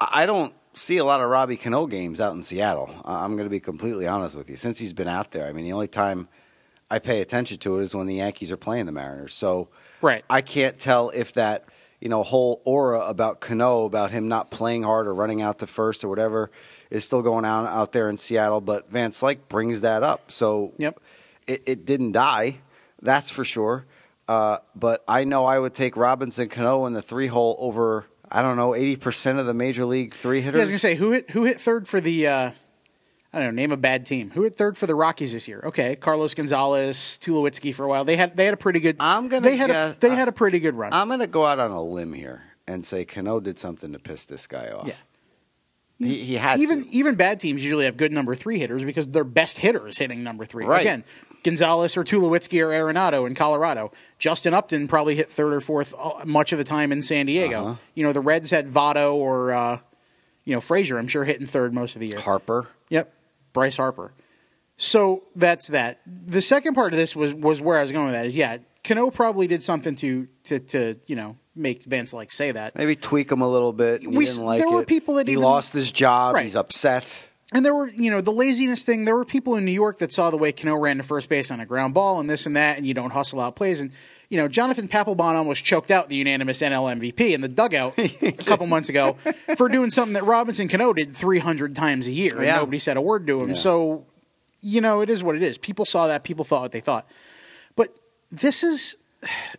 I 0.00 0.26
don't 0.26 0.52
see 0.74 0.96
a 0.96 1.04
lot 1.04 1.20
of 1.20 1.30
Robbie 1.30 1.56
Cano 1.56 1.86
games 1.86 2.20
out 2.20 2.34
in 2.34 2.42
Seattle. 2.42 2.90
I'm 3.04 3.36
going 3.36 3.46
to 3.46 3.50
be 3.50 3.60
completely 3.60 4.06
honest 4.06 4.34
with 4.34 4.50
you. 4.50 4.56
Since 4.56 4.78
he's 4.78 4.92
been 4.92 5.08
out 5.08 5.30
there, 5.30 5.46
I 5.46 5.52
mean, 5.52 5.64
the 5.64 5.72
only 5.72 5.88
time 5.88 6.28
I 6.90 6.98
pay 6.98 7.20
attention 7.20 7.58
to 7.58 7.78
it 7.78 7.82
is 7.82 7.94
when 7.94 8.08
the 8.08 8.16
Yankees 8.16 8.50
are 8.50 8.56
playing 8.56 8.86
the 8.86 8.92
Mariners. 8.92 9.34
So, 9.34 9.68
Right. 10.02 10.24
I 10.30 10.40
can't 10.42 10.78
tell 10.78 11.10
if 11.10 11.34
that 11.34 11.64
you 12.00 12.08
know 12.08 12.22
whole 12.22 12.62
aura 12.64 13.00
about 13.00 13.40
Cano 13.40 13.84
about 13.84 14.10
him 14.10 14.28
not 14.28 14.50
playing 14.50 14.82
hard 14.82 15.06
or 15.06 15.14
running 15.14 15.42
out 15.42 15.58
to 15.58 15.66
first 15.66 16.04
or 16.04 16.08
whatever 16.08 16.50
is 16.90 17.04
still 17.04 17.22
going 17.22 17.44
on 17.44 17.66
out 17.66 17.92
there 17.92 18.08
in 18.08 18.16
Seattle. 18.16 18.60
But 18.60 18.90
Van 18.90 19.12
Slyke 19.12 19.40
brings 19.48 19.82
that 19.82 20.02
up. 20.02 20.32
So, 20.32 20.72
Yep. 20.78 20.98
it, 21.46 21.62
it 21.66 21.86
didn't 21.86 22.12
die, 22.12 22.58
that's 23.02 23.30
for 23.30 23.44
sure. 23.44 23.84
Uh, 24.26 24.58
but 24.74 25.02
I 25.08 25.24
know 25.24 25.44
I 25.44 25.58
would 25.58 25.74
take 25.74 25.96
Robinson 25.96 26.48
Cano 26.48 26.86
in 26.86 26.92
the 26.92 27.02
three 27.02 27.26
hole 27.26 27.56
over. 27.58 28.06
I 28.32 28.42
don't 28.42 28.56
know, 28.56 28.76
eighty 28.76 28.94
percent 28.94 29.40
of 29.40 29.46
the 29.46 29.54
major 29.54 29.84
league 29.84 30.14
three 30.14 30.40
Yeah, 30.40 30.52
I 30.52 30.60
was 30.60 30.70
gonna 30.70 30.78
say 30.78 30.94
who 30.94 31.10
hit 31.10 31.30
who 31.30 31.44
hit 31.44 31.60
third 31.60 31.88
for 31.88 32.00
the 32.00 32.28
uh, 32.28 32.50
I 33.32 33.38
don't 33.38 33.54
know, 33.54 33.62
name 33.62 33.70
a 33.72 33.76
bad 33.76 34.06
team. 34.06 34.30
Who 34.30 34.44
at 34.44 34.56
third 34.56 34.76
for 34.76 34.86
the 34.86 34.94
Rockies 34.94 35.32
this 35.32 35.46
year? 35.46 35.60
Okay, 35.66 35.94
Carlos 35.96 36.34
Gonzalez, 36.34 36.96
Tulowitzki 37.22 37.72
for 37.74 37.84
a 37.84 37.88
while. 37.88 38.04
They 38.04 38.16
had 38.16 38.36
they 38.36 38.44
had 38.44 38.54
a 38.54 38.56
pretty 38.56 38.80
good. 38.80 38.96
I'm 38.98 39.28
gonna 39.28 39.42
They 39.42 39.56
had 39.56 39.70
a, 39.70 39.72
guess- 39.72 39.96
they 39.98 40.10
had 40.14 40.28
a 40.28 40.32
pretty 40.32 40.58
good 40.58 40.74
run. 40.74 40.92
I'm 40.92 41.06
going 41.08 41.20
to 41.20 41.26
go 41.28 41.44
out 41.46 41.58
on 41.60 41.70
a 41.70 41.82
limb 41.82 42.12
here 42.12 42.42
and 42.66 42.84
say 42.84 43.04
Cano 43.04 43.38
did 43.40 43.58
something 43.58 43.92
to 43.92 43.98
piss 44.00 44.24
this 44.24 44.46
guy 44.48 44.70
off. 44.70 44.88
yeah. 44.88 44.94
he, 45.98 46.24
he 46.24 46.34
had 46.36 46.58
Even 46.60 46.84
to. 46.84 46.90
even 46.90 47.14
bad 47.14 47.38
teams 47.40 47.62
usually 47.62 47.84
have 47.84 47.96
good 47.96 48.10
number 48.12 48.34
three 48.34 48.58
hitters 48.58 48.82
because 48.82 49.06
their 49.06 49.24
best 49.24 49.58
hitter 49.58 49.86
is 49.86 49.96
hitting 49.98 50.22
number 50.24 50.44
three. 50.44 50.64
Right. 50.64 50.80
Again, 50.80 51.04
Gonzalez 51.44 51.96
or 51.96 52.02
Tulowitzki 52.04 52.60
or 52.60 52.68
Arenado 52.68 53.26
in 53.26 53.34
Colorado. 53.36 53.92
Justin 54.18 54.54
Upton 54.54 54.88
probably 54.88 55.14
hit 55.14 55.30
third 55.30 55.52
or 55.54 55.60
fourth 55.60 55.94
uh, 55.96 56.24
much 56.24 56.50
of 56.52 56.58
the 56.58 56.64
time 56.64 56.90
in 56.92 57.00
San 57.00 57.26
Diego. 57.26 57.64
Uh-huh. 57.64 57.74
You 57.94 58.02
know 58.04 58.12
the 58.12 58.20
Reds 58.20 58.50
had 58.50 58.68
Votto 58.68 59.14
or 59.14 59.52
uh, 59.52 59.78
you 60.44 60.52
know 60.54 60.60
Frazier. 60.60 60.98
I'm 60.98 61.08
sure 61.08 61.24
hitting 61.24 61.46
third 61.46 61.72
most 61.72 61.94
of 61.94 62.00
the 62.00 62.08
year. 62.08 62.18
Harper. 62.20 62.66
Yep, 62.90 63.12
Bryce 63.52 63.76
Harper. 63.76 64.12
So 64.76 65.24
that's 65.36 65.68
that. 65.68 66.00
The 66.06 66.40
second 66.40 66.74
part 66.74 66.92
of 66.92 66.98
this 66.98 67.14
was 67.14 67.34
was 67.34 67.60
where 67.60 67.78
I 67.78 67.82
was 67.82 67.92
going 67.92 68.06
with 68.06 68.14
that. 68.14 68.26
Is 68.26 68.34
yeah, 68.36 68.58
Cano 68.82 69.10
probably 69.10 69.46
did 69.46 69.62
something 69.62 69.94
to 69.96 70.26
to 70.44 70.58
to 70.60 70.96
you 71.06 71.16
know 71.16 71.36
make 71.54 71.84
Van 71.84 72.04
Slyke 72.06 72.32
say 72.32 72.52
that. 72.52 72.76
Maybe 72.76 72.96
tweak 72.96 73.30
him 73.30 73.42
a 73.42 73.48
little 73.48 73.72
bit. 73.72 74.00
He 74.00 74.06
We- 74.08 74.24
didn't 74.24 74.44
like 74.44 74.60
there 74.60 74.70
were 74.70 74.84
people 74.84 75.16
that 75.16 75.26
he 75.26 75.32
even- 75.32 75.44
lost 75.44 75.72
his 75.74 75.92
job. 75.92 76.34
Right. 76.34 76.44
He's 76.44 76.56
upset. 76.56 77.04
And 77.52 77.66
there 77.66 77.74
were, 77.74 77.88
you 77.88 78.12
know, 78.12 78.20
the 78.20 78.30
laziness 78.30 78.84
thing. 78.84 79.04
There 79.06 79.16
were 79.16 79.24
people 79.24 79.56
in 79.56 79.64
New 79.64 79.72
York 79.72 79.98
that 79.98 80.12
saw 80.12 80.30
the 80.30 80.36
way 80.38 80.52
Cano 80.52 80.76
ran 80.76 80.98
to 80.98 81.02
first 81.02 81.28
base 81.28 81.50
on 81.50 81.58
a 81.58 81.66
ground 81.66 81.94
ball 81.94 82.20
and 82.20 82.30
this 82.30 82.46
and 82.46 82.54
that, 82.54 82.78
and 82.78 82.86
you 82.86 82.94
don't 82.94 83.10
hustle 83.10 83.40
out 83.40 83.56
plays. 83.56 83.80
And 83.80 83.90
you 84.30 84.36
know, 84.36 84.46
Jonathan 84.46 84.86
Papelbon 84.86 85.34
almost 85.34 85.64
choked 85.64 85.90
out 85.90 86.08
the 86.08 86.14
unanimous 86.14 86.62
NL 86.62 86.96
MVP 86.98 87.32
in 87.32 87.40
the 87.40 87.48
dugout 87.48 87.94
a 87.98 88.30
couple 88.32 88.66
months 88.66 88.88
ago 88.88 89.16
for 89.56 89.68
doing 89.68 89.90
something 89.90 90.14
that 90.14 90.24
Robinson 90.24 90.68
Cano 90.68 90.92
did 90.92 91.14
300 91.14 91.74
times 91.74 92.06
a 92.06 92.12
year, 92.12 92.38
and 92.38 92.46
nobody 92.46 92.78
said 92.78 92.96
a 92.96 93.00
word 93.00 93.26
to 93.26 93.42
him. 93.42 93.50
Yeah. 93.50 93.54
So, 93.56 94.06
you 94.60 94.80
know, 94.80 95.00
it 95.00 95.10
is 95.10 95.22
what 95.24 95.34
it 95.34 95.42
is. 95.42 95.58
People 95.58 95.84
saw 95.84 96.06
that. 96.06 96.22
People 96.22 96.44
thought 96.44 96.62
what 96.62 96.72
they 96.72 96.80
thought. 96.80 97.10
But 97.74 97.94
this 98.30 98.62
is 98.62 98.96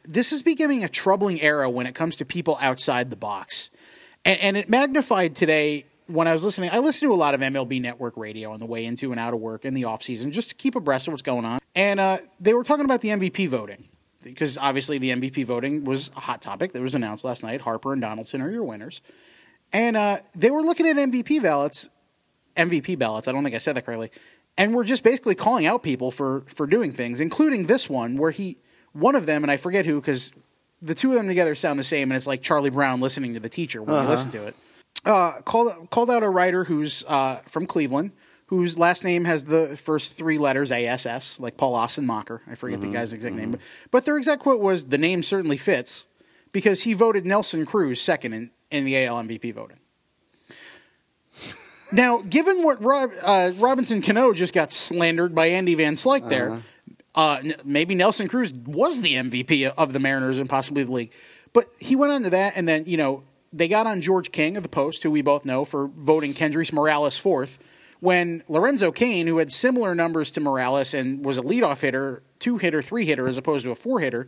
this 0.05 0.31
is 0.31 0.41
becoming 0.41 0.83
a 0.83 0.89
troubling 0.89 1.39
era 1.41 1.69
when 1.69 1.85
it 1.85 1.93
comes 1.93 2.15
to 2.15 2.25
people 2.25 2.57
outside 2.61 3.09
the 3.09 3.17
box, 3.17 3.69
and, 4.23 4.39
and 4.39 4.57
it 4.57 4.69
magnified 4.69 5.35
today 5.35 5.85
when 6.07 6.29
I 6.29 6.31
was 6.31 6.45
listening. 6.45 6.69
I 6.71 6.79
listened 6.79 7.09
to 7.09 7.13
a 7.13 7.15
lot 7.15 7.33
of 7.33 7.41
MLB 7.41 7.81
Network 7.81 8.15
radio 8.15 8.53
on 8.53 8.59
the 8.61 8.65
way 8.65 8.85
into 8.85 9.11
and 9.11 9.19
out 9.19 9.33
of 9.33 9.41
work 9.41 9.65
in 9.65 9.73
the 9.73 9.83
off 9.83 10.01
season 10.01 10.31
just 10.31 10.47
to 10.47 10.55
keep 10.55 10.75
abreast 10.75 11.09
of 11.09 11.11
what's 11.11 11.23
going 11.23 11.43
on. 11.43 11.59
And 11.75 11.99
uh, 11.99 12.19
they 12.39 12.53
were 12.53 12.63
talking 12.63 12.85
about 12.85 13.01
the 13.01 13.09
MVP 13.09 13.49
voting 13.49 13.89
because 14.23 14.57
obviously 14.57 14.97
the 14.97 15.09
MVP 15.09 15.45
voting 15.45 15.83
was 15.83 16.11
a 16.15 16.19
hot 16.19 16.41
topic 16.41 16.73
that 16.73 16.81
was 16.81 16.95
announced 16.95 17.23
last 17.23 17.43
night. 17.43 17.61
Harper 17.61 17.93
and 17.93 18.01
Donaldson 18.01 18.41
are 18.41 18.49
your 18.49 18.63
winners, 18.63 19.01
and 19.73 19.97
uh, 19.97 20.19
they 20.35 20.51
were 20.51 20.61
looking 20.61 20.87
at 20.87 20.95
MVP 20.95 21.41
ballots 21.41 21.89
MVP 22.55 22.97
ballots. 22.97 23.27
I 23.27 23.31
don't 23.31 23.43
think 23.43 23.55
I 23.55 23.59
said 23.59 23.75
that 23.75 23.85
correctly. 23.85 24.11
And 24.57 24.75
we're 24.75 24.83
just 24.83 25.03
basically 25.03 25.35
calling 25.35 25.65
out 25.65 25.83
people 25.83 26.11
for 26.11 26.43
for 26.47 26.67
doing 26.67 26.91
things, 26.91 27.21
including 27.21 27.65
this 27.65 27.89
one 27.89 28.17
where 28.17 28.31
he 28.31 28.57
one 28.93 29.15
of 29.15 29.25
them 29.25 29.43
and 29.43 29.51
I 29.51 29.57
forget 29.57 29.85
who 29.85 29.99
because 29.99 30.31
the 30.81 30.95
two 30.95 31.09
of 31.09 31.15
them 31.15 31.27
together 31.27 31.55
sound 31.55 31.79
the 31.79 31.83
same 31.83 32.11
and 32.11 32.17
it's 32.17 32.27
like 32.27 32.41
Charlie 32.41 32.69
Brown 32.69 32.99
listening 32.99 33.33
to 33.35 33.39
the 33.39 33.49
teacher 33.49 33.81
when 33.81 34.03
you 34.03 34.09
listen 34.09 34.31
to 34.31 34.47
it. 34.47 34.55
Uh, 35.05 35.39
called 35.41 35.89
called 35.89 36.11
out 36.11 36.23
a 36.23 36.29
writer 36.29 36.63
who's 36.65 37.03
uh, 37.07 37.37
from 37.47 37.65
Cleveland 37.65 38.11
whose 38.51 38.77
last 38.77 39.05
name 39.05 39.23
has 39.23 39.45
the 39.45 39.77
first 39.77 40.11
three 40.17 40.37
letters 40.37 40.73
ASS, 40.73 41.39
like 41.39 41.55
Paul 41.55 41.73
Ossenmacher. 41.73 42.41
I 42.51 42.55
forget 42.55 42.81
the 42.81 42.87
guy's 42.89 43.13
exact 43.13 43.33
name, 43.33 43.51
but, 43.51 43.61
but 43.91 44.03
their 44.03 44.17
exact 44.17 44.41
quote 44.41 44.59
was, 44.59 44.83
"The 44.87 44.97
name 44.97 45.23
certainly 45.23 45.55
fits," 45.55 46.05
because 46.51 46.83
he 46.83 46.93
voted 46.93 47.25
Nelson 47.25 47.65
Cruz 47.65 48.01
second 48.01 48.33
in, 48.33 48.51
in 48.69 48.83
the 48.83 49.05
AL 49.05 49.23
MVP 49.23 49.53
voting. 49.53 49.77
Now, 51.93 52.17
given 52.23 52.61
what 52.61 52.83
Rob, 52.83 53.13
uh, 53.23 53.53
Robinson 53.55 54.01
Cano 54.01 54.33
just 54.33 54.53
got 54.53 54.73
slandered 54.73 55.33
by 55.33 55.47
Andy 55.47 55.75
Van 55.75 55.95
Slyke 55.95 56.27
there, 56.27 56.61
uh, 57.15 57.39
n- 57.41 57.55
maybe 57.63 57.95
Nelson 57.95 58.27
Cruz 58.27 58.53
was 58.53 58.99
the 58.99 59.15
MVP 59.15 59.65
of 59.77 59.93
the 59.93 59.99
Mariners 59.99 60.37
and 60.37 60.49
possibly 60.49 60.83
the 60.83 60.91
league. 60.91 61.11
But 61.53 61.67
he 61.79 61.95
went 61.95 62.11
on 62.11 62.23
to 62.23 62.29
that, 62.31 62.53
and 62.57 62.67
then, 62.67 62.83
you 62.85 62.97
know, 62.97 63.23
they 63.53 63.69
got 63.69 63.87
on 63.87 64.01
George 64.01 64.33
King 64.33 64.57
of 64.57 64.63
the 64.63 64.69
Post, 64.69 65.03
who 65.03 65.11
we 65.11 65.21
both 65.21 65.45
know, 65.45 65.63
for 65.63 65.87
voting 65.87 66.33
Kendrys 66.33 66.73
Morales 66.73 67.17
fourth, 67.17 67.59
when 68.01 68.43
Lorenzo 68.49 68.91
Cain, 68.91 69.27
who 69.27 69.37
had 69.37 69.51
similar 69.51 69.95
numbers 69.95 70.31
to 70.31 70.41
Morales 70.41 70.93
and 70.93 71.23
was 71.23 71.37
a 71.37 71.43
leadoff 71.43 71.81
hitter, 71.81 72.23
two 72.39 72.57
hitter, 72.57 72.81
three 72.81 73.05
hitter, 73.05 73.27
as 73.27 73.37
opposed 73.37 73.63
to 73.63 73.71
a 73.71 73.75
four 73.75 73.99
hitter, 73.99 74.27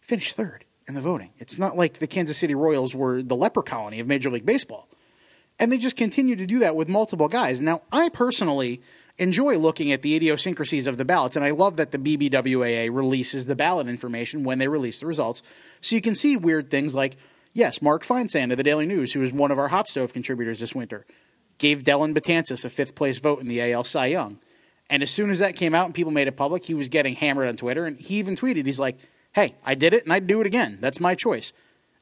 finished 0.00 0.36
third 0.36 0.64
in 0.88 0.94
the 0.94 1.00
voting. 1.00 1.30
It's 1.38 1.56
not 1.56 1.76
like 1.76 1.94
the 1.94 2.08
Kansas 2.08 2.36
City 2.36 2.54
Royals 2.54 2.94
were 2.94 3.22
the 3.22 3.36
leper 3.36 3.62
colony 3.62 4.00
of 4.00 4.08
Major 4.08 4.28
League 4.28 4.44
Baseball. 4.44 4.88
And 5.58 5.72
they 5.72 5.78
just 5.78 5.96
continue 5.96 6.36
to 6.36 6.46
do 6.46 6.58
that 6.58 6.76
with 6.76 6.88
multiple 6.88 7.28
guys. 7.28 7.60
Now, 7.60 7.82
I 7.90 8.08
personally 8.08 8.82
enjoy 9.18 9.56
looking 9.56 9.92
at 9.92 10.02
the 10.02 10.14
idiosyncrasies 10.16 10.86
of 10.86 10.98
the 10.98 11.04
ballots, 11.04 11.36
and 11.36 11.44
I 11.44 11.52
love 11.52 11.76
that 11.76 11.92
the 11.92 11.98
BBWAA 11.98 12.94
releases 12.94 13.46
the 13.46 13.56
ballot 13.56 13.86
information 13.86 14.44
when 14.44 14.58
they 14.58 14.68
release 14.68 15.00
the 15.00 15.06
results. 15.06 15.42
So 15.80 15.94
you 15.94 16.02
can 16.02 16.14
see 16.14 16.36
weird 16.36 16.70
things 16.70 16.94
like, 16.94 17.16
yes, 17.54 17.80
Mark 17.80 18.04
Feinsand 18.04 18.50
of 18.50 18.58
the 18.58 18.62
Daily 18.64 18.84
News, 18.84 19.12
who 19.12 19.20
was 19.20 19.32
one 19.32 19.50
of 19.50 19.58
our 19.58 19.68
hot 19.68 19.86
stove 19.86 20.12
contributors 20.12 20.60
this 20.60 20.74
winter, 20.74 21.06
gave 21.58 21.84
Dellin 21.84 22.14
Betances 22.14 22.64
a 22.64 22.68
fifth 22.68 22.94
place 22.94 23.18
vote 23.18 23.40
in 23.40 23.48
the 23.48 23.72
AL 23.72 23.84
Cy 23.84 24.06
Young. 24.06 24.38
And 24.88 25.02
as 25.02 25.10
soon 25.10 25.30
as 25.30 25.38
that 25.40 25.56
came 25.56 25.74
out 25.74 25.86
and 25.86 25.94
people 25.94 26.12
made 26.12 26.28
it 26.28 26.36
public, 26.36 26.64
he 26.64 26.74
was 26.74 26.88
getting 26.88 27.14
hammered 27.14 27.48
on 27.48 27.56
Twitter. 27.56 27.86
And 27.86 27.98
he 27.98 28.18
even 28.18 28.36
tweeted, 28.36 28.66
he's 28.66 28.78
like, 28.78 28.98
hey, 29.32 29.54
I 29.64 29.74
did 29.74 29.94
it 29.94 30.04
and 30.04 30.12
I'd 30.12 30.26
do 30.26 30.40
it 30.40 30.46
again. 30.46 30.78
That's 30.80 31.00
my 31.00 31.14
choice. 31.14 31.52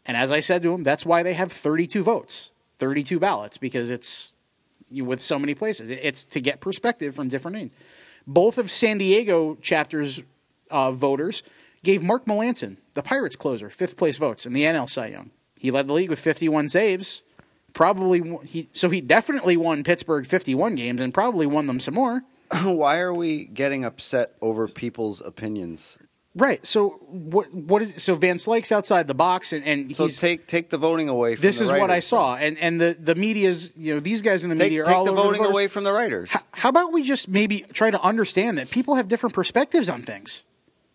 And 0.07 0.17
as 0.17 0.31
I 0.31 0.41
said 0.41 0.63
to 0.63 0.73
him, 0.75 0.83
that's 0.83 1.07
why 1.07 1.23
they 1.23 1.33
have 1.33 1.51
32 1.51 2.03
votes, 2.03 2.51
32 2.79 3.19
ballots, 3.19 3.57
because 3.57 3.89
it's 3.89 4.35
you 4.91 5.05
with 5.05 5.23
so 5.23 5.39
many 5.39 5.55
places. 5.55 5.91
It's 5.91 6.25
to 6.25 6.41
get 6.41 6.61
perspective 6.61 7.15
from 7.15 7.29
different 7.29 7.57
names. 7.57 7.73
Both 8.27 8.59
of 8.59 8.71
San 8.71 8.99
Diego 8.99 9.57
chapters 9.57 10.23
uh, 10.71 10.91
voters 10.91 11.43
gave 11.83 12.03
Mark 12.03 12.27
Melancon, 12.27 12.77
the 12.95 13.03
Pirates 13.03 13.37
closer, 13.37 13.71
fifth 13.71 13.97
place 13.97 14.19
votes 14.19 14.47
in 14.47 14.53
the 14.53 14.63
NL 14.63 14.89
Cy 14.89 15.09
Young. 15.09 15.31
He 15.59 15.71
led 15.71 15.87
the 15.87 15.93
league 15.93 16.11
with 16.11 16.21
51 16.21 16.69
saves. 16.69 17.23
Probably 17.75 18.39
he 18.47 18.69
so 18.73 18.89
he 18.89 19.01
definitely 19.01 19.57
won 19.57 19.85
Pittsburgh 19.85 20.27
51 20.27 20.75
games 20.77 21.01
and 21.01 21.13
probably 21.13 21.47
won 21.47 21.67
them 21.67 21.79
some 21.81 21.95
more. 21.95 22.23
Why 22.63 22.99
are 23.01 23.13
we 23.13 23.45
getting 23.47 23.85
upset 23.85 24.35
over 24.41 24.67
people's 24.69 25.21
opinions? 25.21 25.99
Right. 26.37 26.65
So 26.67 26.91
what 27.09 27.53
what 27.55 27.83
is 27.83 28.03
so 28.03 28.15
Van 28.17 28.37
Slyke's 28.39 28.73
outside 28.73 29.07
the 29.07 29.15
box 29.15 29.53
and, 29.53 29.65
and 29.65 29.95
So 29.95 30.09
take 30.09 30.47
take 30.49 30.71
the 30.71 30.79
voting 30.79 31.09
away. 31.09 31.37
from 31.37 31.43
this 31.43 31.59
the 31.59 31.65
is 31.65 31.71
what 31.71 31.91
I 31.91 32.01
saw 32.01 32.35
and 32.37 32.59
and 32.59 32.81
the 32.81 32.97
the 32.99 33.15
media's 33.15 33.73
you 33.77 33.95
know 33.95 34.01
these 34.01 34.21
guys 34.23 34.43
in 34.43 34.51
the. 34.51 34.57
Take, 34.57 34.65
media 34.67 34.83
are 34.83 34.87
take 34.87 34.95
all 34.95 35.05
the 35.05 35.13
voting 35.13 35.39
voters. 35.43 35.53
away 35.53 35.69
from 35.69 35.85
the 35.85 35.93
writers. 35.93 36.31
H- 36.35 36.43
How 36.53 36.71
about 36.71 36.93
we 36.93 37.03
just 37.05 37.29
maybe 37.29 37.61
try 37.73 37.91
to 37.91 38.01
understand 38.03 38.59
that 38.59 38.71
people 38.71 38.97
have 38.97 39.07
different 39.09 39.35
perspectives 39.35 39.89
on 39.89 40.03
things? 40.03 40.43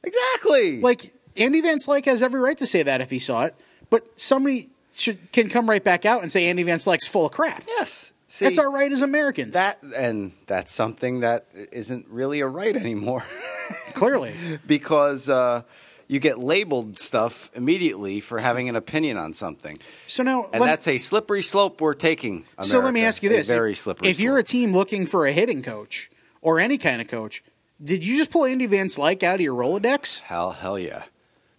Exactly. 0.04 0.82
Like 0.82 1.14
Andy 1.38 1.62
Van 1.62 1.78
Slyke 1.78 2.06
has 2.06 2.22
every 2.22 2.40
right 2.40 2.58
to 2.58 2.66
say 2.68 2.84
that 2.84 3.02
if 3.02 3.10
he 3.10 3.20
saw 3.20 3.44
it, 3.44 3.56
but 3.90 4.08
somebody 4.20 4.70
should 4.94 5.32
can 5.32 5.50
come 5.50 5.70
right 5.70 5.84
back 5.84 6.06
out 6.06 6.22
and 6.22 6.32
say 6.32 6.48
Andy 6.48 6.64
Van 6.64 6.78
Slyke's 6.80 7.08
full 7.08 7.26
of 7.26 7.32
crap. 7.32 7.64
yes. 7.68 8.12
See, 8.32 8.46
That's 8.46 8.60
our 8.60 8.72
right 8.72 8.92
as 8.92 9.02
Americans. 9.02 9.56
That 9.56 9.80
and 9.96 10.34
that's 10.46 10.72
something 10.72 11.22
that 11.22 11.48
isn't 11.72 12.06
really 12.10 12.42
a 12.42 12.48
right 12.48 12.76
anymore, 12.78 13.24
clearly. 13.96 14.36
because 14.68 15.28
uh, 15.28 15.64
you 16.08 16.20
get 16.20 16.38
labeled 16.38 17.00
stuff 17.00 17.50
immediately 17.56 18.20
for 18.20 18.38
having 18.38 18.70
an 18.70 18.76
opinion 18.76 19.18
on 19.18 19.34
something, 19.34 19.78
So 20.06 20.22
now 20.22 20.48
and 20.54 20.62
that's 20.64 20.88
a 20.88 21.00
slippery 21.00 21.42
slope 21.42 21.82
we're 21.82 21.96
taking. 21.96 22.46
So 22.62 22.80
let 22.82 22.94
me 22.94 23.02
ask 23.02 23.24
you 23.24 23.30
this: 23.30 23.48
very 23.48 23.72
if, 23.72 23.80
slippery. 23.80 24.10
if 24.10 24.20
you're 24.20 24.38
a 24.38 24.44
team 24.44 24.74
looking 24.74 25.08
for 25.08 25.26
a 25.26 25.32
hitting 25.32 25.64
coach 25.64 26.12
or 26.42 26.60
any 26.60 26.78
kind 26.78 27.02
of 27.02 27.08
coach, 27.08 27.44
did 27.84 28.04
you 28.04 28.16
just 28.18 28.30
pull 28.30 28.46
Andy 28.46 28.68
Van 28.68 28.88
Slyke 28.88 29.24
out 29.24 29.36
of 29.36 29.42
your 29.42 29.56
Rolodex? 29.56 30.20
hell, 30.22 30.52
hell 30.52 30.78
yeah, 30.78 31.04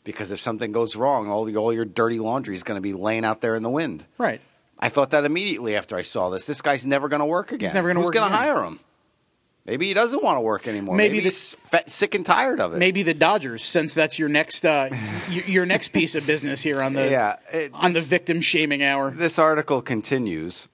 because 0.05 0.31
if 0.33 0.41
something 0.41 0.73
goes 0.73 0.97
wrong, 0.97 1.29
all 1.29 1.45
the, 1.45 1.57
all 1.57 1.73
your 1.73 1.85
dirty 1.85 2.19
laundry 2.19 2.55
is 2.55 2.63
going 2.63 2.77
to 2.77 2.83
be 2.83 2.93
laying 2.93 3.25
out 3.25 3.41
there 3.41 3.55
in 3.55 3.63
the 3.63 3.71
wind. 3.71 4.05
Right. 4.19 4.41
I 4.79 4.89
thought 4.89 5.11
that 5.11 5.25
immediately 5.25 5.77
after 5.77 5.97
I 5.97 6.03
saw 6.03 6.31
this. 6.31 6.47
This 6.47 6.63
guy's 6.63 6.87
never 6.87 7.09
going 7.09 7.21
to 7.21 7.27
work 7.27 7.53
again. 7.53 7.69
He's 7.69 7.75
never 7.75 7.89
gonna 7.89 8.01
Who's 8.01 8.07
work 8.07 8.15
gonna 8.15 8.27
again. 8.29 8.39
hire 8.39 8.63
him? 8.65 8.81
Maybe 9.67 9.87
he 9.89 9.95
doesn't 9.95 10.23
want 10.23 10.37
to 10.37 10.41
work 10.41 10.67
anymore. 10.67 10.97
Maybe 10.97 11.17
Maybe, 11.17 11.25
this- 11.25 11.53
he's 11.53 11.69
fat, 11.71 11.91
sick 11.91 12.15
and 12.15 12.25
tired 12.25 12.61
of 12.61 12.73
it. 12.73 12.79
Maybe 12.79 13.03
the 13.03 13.13
Dodgers, 13.13 13.63
since 13.63 13.93
that's 13.93 14.19
your 14.19 14.31
next 14.31 14.65
uh, 14.65 14.89
your 15.29 15.67
next 15.67 15.89
piece 15.93 16.15
of 16.15 16.27
business 16.27 16.63
here 16.63 16.81
on 16.83 16.95
the 16.95 17.03
Yeah, 17.11 17.37
it- 17.53 17.71
on 17.75 17.93
the 17.93 18.01
victim 18.01 18.41
shaming 18.41 18.83
hour. 18.83 19.11
This 19.11 19.39
article 19.39 19.83
continues. 19.83 20.67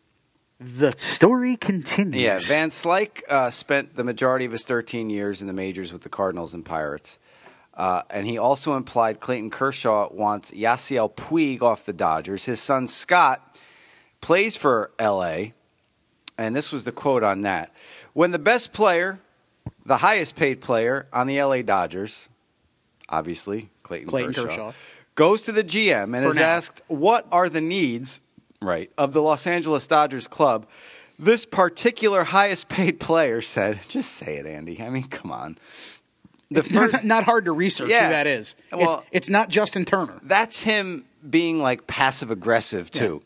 The 0.60 0.92
story 0.96 1.56
continues. 1.56 2.22
Yeah, 2.22 2.38
Van 2.42 2.70
Slyke 2.70 3.22
uh, 3.28 3.50
spent 3.50 3.96
the 3.96 4.04
majority 4.04 4.44
of 4.46 4.52
his 4.52 4.64
13 4.64 5.10
years 5.10 5.40
in 5.42 5.48
the 5.48 5.52
majors 5.52 5.92
with 5.92 6.02
the 6.02 6.08
Cardinals 6.08 6.54
and 6.54 6.64
Pirates. 6.64 7.18
Uh, 7.76 8.02
and 8.08 8.26
he 8.26 8.38
also 8.38 8.74
implied 8.76 9.20
Clayton 9.20 9.50
Kershaw 9.50 10.08
wants 10.10 10.50
Yasiel 10.50 11.14
Puig 11.14 11.60
off 11.60 11.84
the 11.84 11.92
Dodgers. 11.92 12.44
His 12.46 12.58
son 12.58 12.86
Scott 12.86 13.58
plays 14.20 14.56
for 14.56 14.90
L.A., 14.98 15.52
and 16.38 16.56
this 16.56 16.72
was 16.72 16.84
the 16.84 16.92
quote 16.92 17.22
on 17.22 17.42
that. 17.42 17.72
When 18.14 18.30
the 18.30 18.38
best 18.38 18.72
player, 18.72 19.20
the 19.84 19.98
highest 19.98 20.36
paid 20.36 20.60
player 20.60 21.06
on 21.12 21.26
the 21.26 21.38
L.A. 21.38 21.62
Dodgers, 21.62 22.28
obviously 23.08 23.68
Clayton, 23.82 24.08
Clayton 24.08 24.32
Kershaw, 24.32 24.48
Kershaw. 24.48 24.72
goes 25.14 25.42
to 25.42 25.52
the 25.52 25.64
GM 25.64 26.14
and 26.16 26.24
For 26.24 26.30
is 26.30 26.36
now. 26.36 26.42
asked, 26.42 26.82
"What 26.88 27.26
are 27.30 27.48
the 27.48 27.60
needs, 27.60 28.20
right, 28.60 28.90
of 28.98 29.12
the 29.12 29.22
Los 29.22 29.46
Angeles 29.46 29.86
Dodgers 29.86 30.28
club?" 30.28 30.66
This 31.18 31.46
particular 31.46 32.24
highest 32.24 32.68
paid 32.68 33.00
player 33.00 33.40
said, 33.40 33.80
"Just 33.88 34.12
say 34.12 34.36
it, 34.36 34.46
Andy. 34.46 34.80
I 34.82 34.90
mean, 34.90 35.08
come 35.08 35.30
on." 35.30 35.56
The 36.50 36.60
It's 36.60 36.70
first- 36.70 36.92
not, 36.92 37.04
not 37.04 37.24
hard 37.24 37.44
to 37.46 37.52
research 37.52 37.90
Yeah. 37.90 38.04
who 38.04 38.10
that 38.10 38.26
is. 38.26 38.54
Well- 38.72 39.00
it's, 39.08 39.08
it's 39.12 39.28
not 39.28 39.48
Justin 39.48 39.84
Turner. 39.84 40.20
that's 40.22 40.60
him 40.60 41.04
being 41.28 41.58
like 41.60 41.86
passive 41.86 42.30
aggressive 42.30 42.90
too. 42.90 43.22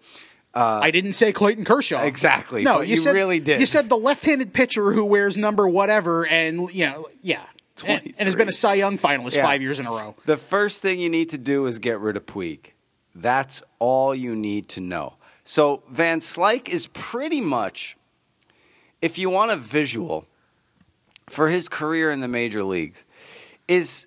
Uh, 0.54 0.80
I 0.82 0.90
didn't 0.90 1.12
say 1.12 1.32
Clayton 1.32 1.64
Kershaw. 1.64 2.02
Exactly, 2.02 2.62
No, 2.64 2.78
but 2.78 2.88
you, 2.88 2.92
you 2.92 2.96
said, 3.00 3.14
really 3.14 3.38
did. 3.38 3.60
You 3.60 3.66
said 3.66 3.88
the 3.88 3.96
left-handed 3.96 4.52
pitcher 4.52 4.92
who 4.92 5.04
wears 5.04 5.36
number 5.36 5.68
whatever, 5.68 6.26
and 6.26 6.72
you 6.74 6.86
know, 6.86 7.06
yeah, 7.22 7.42
and, 7.86 8.02
and 8.18 8.26
has 8.26 8.34
been 8.34 8.48
a 8.48 8.52
Cy 8.52 8.74
Young 8.74 8.98
finalist 8.98 9.36
Yeah. 9.36 9.42
five 9.42 9.62
years 9.62 9.78
in 9.78 9.86
a 9.86 9.90
row. 9.90 10.16
The 10.26 10.36
first 10.36 10.80
thing 10.82 10.98
you 10.98 11.08
need 11.08 11.30
to 11.30 11.38
do 11.38 11.66
is 11.66 11.78
get 11.78 12.00
rid 12.00 12.16
of 12.16 12.26
Puig. 12.26 12.72
That's 13.14 13.62
all 13.78 14.12
you 14.14 14.34
need 14.34 14.68
to 14.70 14.80
know. 14.80 15.14
So 15.44 15.82
Van 15.88 16.18
Slyke 16.20 16.68
is 16.68 16.88
pretty 16.88 17.40
much, 17.40 17.96
if 19.00 19.18
you 19.18 19.30
want 19.30 19.50
a 19.52 19.56
visual 19.56 20.26
for 21.28 21.48
his 21.48 21.68
career 21.68 22.10
in 22.10 22.20
the 22.20 22.28
major 22.28 22.64
leagues, 22.64 23.04
is 23.70 24.06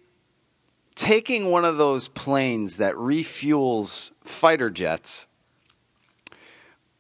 taking 0.94 1.50
one 1.50 1.64
of 1.64 1.78
those 1.78 2.10
planes 2.10 2.78
that 2.78 2.94
refuels 2.96 4.12
fighter 4.26 4.70
jets, 4.70 5.26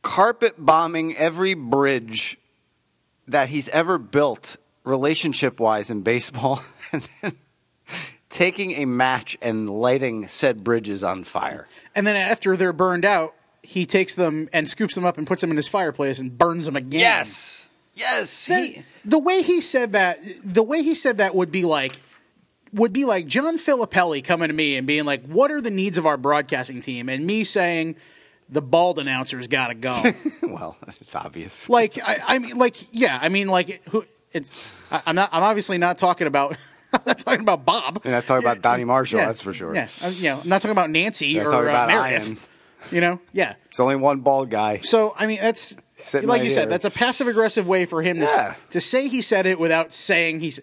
carpet 0.01 0.55
bombing 0.57 1.15
every 1.17 1.53
bridge 1.53 2.37
that 3.27 3.49
he's 3.49 3.67
ever 3.69 3.97
built 3.97 4.55
relationship 4.85 5.59
wise 5.59 5.89
in 5.89 6.01
baseball, 6.01 6.61
and 6.93 7.07
then 7.21 7.33
taking 8.29 8.71
a 8.71 8.85
match 8.85 9.37
and 9.41 9.69
lighting 9.69 10.27
said 10.29 10.63
bridges 10.63 11.03
on 11.03 11.25
fire. 11.25 11.67
And 11.95 12.07
then 12.07 12.15
after 12.15 12.55
they're 12.55 12.73
burned 12.73 13.03
out, 13.05 13.33
he 13.61 13.85
takes 13.85 14.15
them 14.15 14.47
and 14.53 14.67
scoops 14.69 14.95
them 14.95 15.05
up 15.05 15.17
and 15.17 15.27
puts 15.27 15.41
them 15.41 15.51
in 15.51 15.57
his 15.57 15.67
fireplace 15.67 16.17
and 16.19 16.37
burns 16.37 16.65
them 16.65 16.75
again. 16.77 16.99
Yes. 17.01 17.69
Yes. 17.95 18.45
That- 18.47 18.63
He, 18.65 18.83
the 19.05 19.19
way 19.19 19.41
he 19.41 19.59
said 19.61 19.91
that, 19.93 20.19
the 20.45 20.63
way 20.63 20.81
he 20.81 20.95
said 20.95 21.17
that 21.17 21.35
would 21.35 21.51
be 21.51 21.63
like, 21.65 21.99
would 22.73 22.91
be 22.93 23.05
like 23.05 23.27
John 23.27 23.57
Filippelli 23.57 24.23
coming 24.23 24.47
to 24.49 24.53
me 24.53 24.75
and 24.75 24.85
being 24.87 25.05
like, 25.05 25.25
"What 25.25 25.51
are 25.51 25.61
the 25.61 25.71
needs 25.71 25.97
of 25.97 26.05
our 26.05 26.17
broadcasting 26.17 26.81
team?" 26.81 27.09
and 27.09 27.25
me 27.25 27.43
saying, 27.43 27.95
"The 28.49 28.61
bald 28.61 28.99
announcer's 28.99 29.47
got 29.47 29.67
to 29.67 29.75
go." 29.75 30.01
well, 30.43 30.77
it's 30.87 31.15
obvious. 31.15 31.69
like, 31.69 31.97
I, 32.05 32.17
I 32.25 32.39
mean, 32.39 32.57
like, 32.57 32.75
yeah, 32.91 33.19
I 33.21 33.29
mean, 33.29 33.47
like, 33.47 33.83
who? 33.89 34.05
It's. 34.31 34.51
I, 34.91 35.01
I'm 35.05 35.15
not. 35.15 35.29
I'm 35.31 35.43
obviously 35.43 35.77
not 35.77 35.97
talking 35.97 36.27
about. 36.27 36.57
I'm 36.93 37.01
not 37.07 37.17
talking 37.17 37.41
about 37.41 37.65
Bob. 37.65 38.01
You're 38.03 38.13
not 38.13 38.25
talking 38.25 38.45
about 38.45 38.61
Donnie 38.61 38.83
Marshall, 38.83 39.19
Yeah. 39.19 39.25
that's 39.25 39.41
for 39.41 39.51
sure. 39.53 39.73
Yeah, 39.73 39.87
I'm, 40.03 40.13
you 40.13 40.23
know, 40.23 40.39
I'm 40.41 40.49
not 40.49 40.61
talking 40.61 40.73
about 40.73 40.91
Nancy 40.91 41.27
You're 41.27 41.47
or 41.47 41.51
talking 41.51 41.67
uh, 41.67 41.71
about 41.71 41.87
Meredith. 41.87 42.27
Ian. 42.27 42.37
You 42.91 43.01
know, 43.01 43.19
yeah. 43.31 43.55
It's 43.69 43.79
only 43.79 43.95
one 43.95 44.19
bald 44.19 44.49
guy. 44.49 44.79
So 44.81 45.15
I 45.17 45.25
mean, 45.25 45.39
that's 45.41 45.75
Sitting 45.97 46.27
like 46.27 46.39
right 46.39 46.45
you 46.45 46.51
said. 46.51 46.69
That's 46.69 46.85
a 46.85 46.91
passive 46.91 47.27
aggressive 47.27 47.65
way 47.67 47.85
for 47.85 48.01
him 48.01 48.19
to 48.19 48.55
to 48.71 48.81
say 48.81 49.07
he 49.07 49.21
said 49.21 49.45
it 49.45 49.59
without 49.59 49.93
saying 49.93 50.41
he's. 50.41 50.59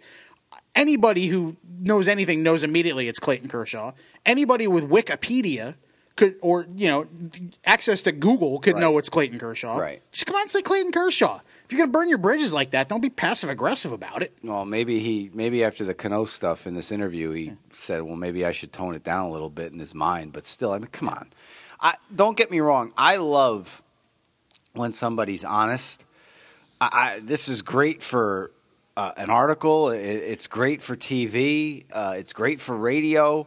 Anybody 0.75 1.27
who 1.27 1.57
knows 1.81 2.09
anything 2.09 2.43
knows 2.43 2.63
immediately 2.65 3.09
it's 3.09 3.19
Clayton 3.19 3.49
Kershaw. 3.49 3.93
Anybody 4.25 4.67
with 4.67 4.89
Wikipedia 4.89 5.75
could, 6.17 6.37
or 6.43 6.67
you 6.77 6.87
know, 6.89 7.07
access 7.65 8.03
to 8.03 8.13
Google 8.13 8.59
could 8.61 8.75
Right. 8.75 8.81
know 8.81 8.99
it's 8.99 9.09
Clayton 9.09 9.39
Kershaw. 9.39 9.77
Right. 9.77 10.03
Just 10.13 10.27
come 10.27 10.37
on 10.37 10.43
and 10.43 10.51
say 10.51 10.63
Clayton 10.63 10.93
Kershaw. 10.93 11.41
If 11.65 11.73
you're 11.73 11.81
gonna 11.81 11.93
burn 11.93 12.09
your 12.09 12.19
bridges 12.19 12.53
like 12.53 12.71
that, 12.71 12.89
don't 12.89 13.01
be 13.01 13.11
passive 13.11 13.49
aggressive 13.51 13.93
about 13.93 14.23
it. 14.23 14.37
Well, 14.43 14.65
maybe 14.65 15.01
he 15.01 15.31
maybe 15.33 15.65
after 15.65 15.85
the 15.85 15.95
Cano 15.95 16.25
stuff 16.25 16.67
in 16.67 16.75
this 16.75 16.91
interview, 16.93 17.31
he 17.31 17.53
said, 17.73 18.03
"Well, 18.03 18.17
maybe 18.17 18.45
I 18.45 18.53
should 18.53 18.73
tone 18.73 18.95
it 18.95 19.05
down 19.05 19.27
a 19.27 19.31
little 19.31 19.51
bit 19.51 19.73
in 19.73 19.79
his 19.79 19.95
mind." 19.95 20.33
But 20.33 20.47
still, 20.47 20.73
I 20.73 20.79
mean, 20.79 20.89
come 20.93 21.09
on. 21.09 21.33
I 21.81 21.95
don't 22.15 22.37
get 22.37 22.51
me 22.51 22.61
wrong. 22.61 22.93
I 22.99 23.17
love 23.17 23.83
when 24.75 24.93
somebody's 24.93 25.45
honest. 25.45 26.05
I, 26.81 26.89
I 26.93 27.21
this 27.21 27.49
is 27.49 27.63
great 27.63 28.03
for 28.03 28.51
uh, 29.01 29.13
an 29.17 29.31
article. 29.31 29.91
It, 29.91 30.01
it's 30.03 30.47
great 30.47 30.83
for 30.83 30.95
TV. 30.95 31.85
Uh, 31.91 32.15
it's 32.19 32.33
great 32.33 32.61
for 32.61 32.77
radio. 32.77 33.47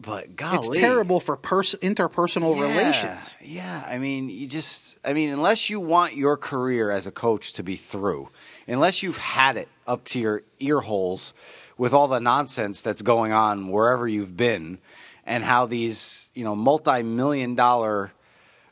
But 0.00 0.36
golly, 0.36 0.58
It's 0.58 0.68
terrible 0.68 1.18
for 1.18 1.36
pers- 1.36 1.74
interpersonal 1.82 2.56
yeah, 2.56 2.62
relations. 2.62 3.34
Yeah, 3.42 3.84
I 3.84 3.98
mean, 3.98 4.28
you 4.28 4.46
just, 4.46 4.96
I 5.04 5.12
mean, 5.12 5.30
unless 5.30 5.68
you 5.68 5.80
want 5.80 6.14
your 6.14 6.36
career 6.36 6.92
as 6.92 7.08
a 7.08 7.10
coach 7.10 7.54
to 7.54 7.64
be 7.64 7.74
through, 7.74 8.28
unless 8.68 9.02
you've 9.02 9.16
had 9.16 9.56
it 9.56 9.66
up 9.88 10.04
to 10.04 10.20
your 10.20 10.42
ear 10.60 10.78
holes 10.78 11.34
with 11.76 11.92
all 11.92 12.06
the 12.06 12.20
nonsense 12.20 12.80
that's 12.80 13.02
going 13.02 13.32
on 13.32 13.70
wherever 13.70 14.06
you've 14.06 14.36
been, 14.36 14.78
and 15.26 15.42
how 15.42 15.66
these, 15.66 16.30
you 16.34 16.44
know, 16.44 16.54
multi-million 16.54 17.56
dollar 17.56 18.12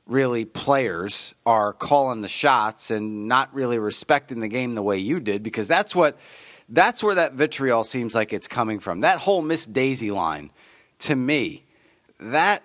really 0.07 0.45
players 0.45 1.35
are 1.45 1.73
calling 1.73 2.21
the 2.21 2.29
shots 2.29 2.91
and 2.91 3.27
not 3.27 3.53
really 3.55 3.79
respecting 3.79 4.41
the 4.41 4.49
game 4.49 4.75
the 4.75 4.83
way 4.83 4.99
you 4.99 5.19
did 5.21 5.43
because 5.43 5.67
that's 5.69 5.95
what 5.95 6.17
that's 6.69 7.03
where 7.03 7.15
that 7.15 7.35
vitriol 7.35 7.85
seems 7.85 8.15
like 8.15 8.33
it's 8.33 8.49
coming 8.49 8.79
from. 8.81 9.01
That 9.01 9.19
whole 9.19 9.43
Miss 9.43 9.67
Daisy 9.67 10.11
line 10.11 10.51
to 11.01 11.15
me 11.17 11.65
that 12.21 12.63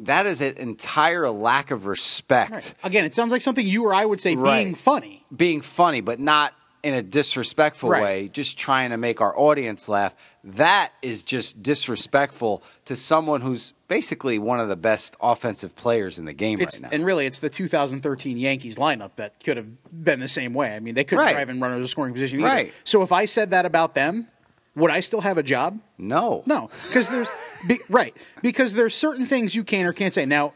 that 0.00 0.26
is 0.26 0.40
an 0.40 0.56
entire 0.58 1.28
lack 1.30 1.70
of 1.70 1.86
respect. 1.86 2.50
Right. 2.52 2.74
Again, 2.84 3.04
it 3.04 3.14
sounds 3.14 3.32
like 3.32 3.42
something 3.42 3.66
you 3.66 3.84
or 3.84 3.92
I 3.94 4.04
would 4.04 4.20
say 4.20 4.36
Right. 4.36 4.64
being 4.64 4.74
funny. 4.74 5.24
Being 5.34 5.60
funny 5.60 6.00
but 6.00 6.20
not 6.20 6.54
in 6.82 6.94
a 6.94 7.02
disrespectful 7.02 7.90
Right. 7.90 8.02
way, 8.02 8.28
just 8.28 8.56
trying 8.56 8.90
to 8.90 8.96
make 8.96 9.20
our 9.20 9.36
audience 9.38 9.88
laugh. 9.88 10.14
That 10.44 10.92
is 11.02 11.22
just 11.24 11.62
disrespectful 11.62 12.62
to 12.84 12.94
someone 12.96 13.40
who's 13.40 13.72
basically 13.88 14.38
one 14.38 14.60
of 14.60 14.68
the 14.68 14.76
best 14.76 15.16
offensive 15.20 15.74
players 15.74 16.18
in 16.18 16.24
the 16.24 16.32
game 16.32 16.60
It's, 16.60 16.80
right 16.80 16.90
now. 16.90 16.94
and 16.96 17.04
really, 17.04 17.26
it's 17.26 17.40
the 17.40 17.50
2013 17.50 18.38
Yankees 18.38 18.76
lineup 18.76 19.10
that 19.16 19.42
could 19.42 19.56
have 19.56 19.66
been 19.92 20.20
the 20.20 20.28
same 20.28 20.54
way. 20.54 20.74
I 20.74 20.80
mean, 20.80 20.94
they 20.94 21.04
couldn't 21.04 21.24
Right. 21.24 21.32
drive 21.32 21.50
in 21.50 21.60
runners 21.60 21.84
to 21.84 21.88
scoring 21.88 22.12
position 22.14 22.38
either. 22.40 22.48
Right. 22.48 22.72
So 22.84 23.02
if 23.02 23.10
I 23.12 23.24
said 23.24 23.50
that 23.50 23.66
about 23.66 23.94
them, 23.94 24.28
would 24.76 24.90
I 24.90 25.00
still 25.00 25.20
have 25.22 25.38
a 25.38 25.42
job? 25.42 25.80
no. 25.98 26.42
No, 26.46 26.70
because 26.86 27.10
there's 27.10 27.28
be, 27.66 27.80
right 27.88 28.16
because 28.40 28.74
there's 28.74 28.94
certain 28.94 29.26
things 29.26 29.54
you 29.54 29.64
can 29.64 29.84
or 29.84 29.92
can't 29.92 30.14
say. 30.14 30.24
Now, 30.24 30.52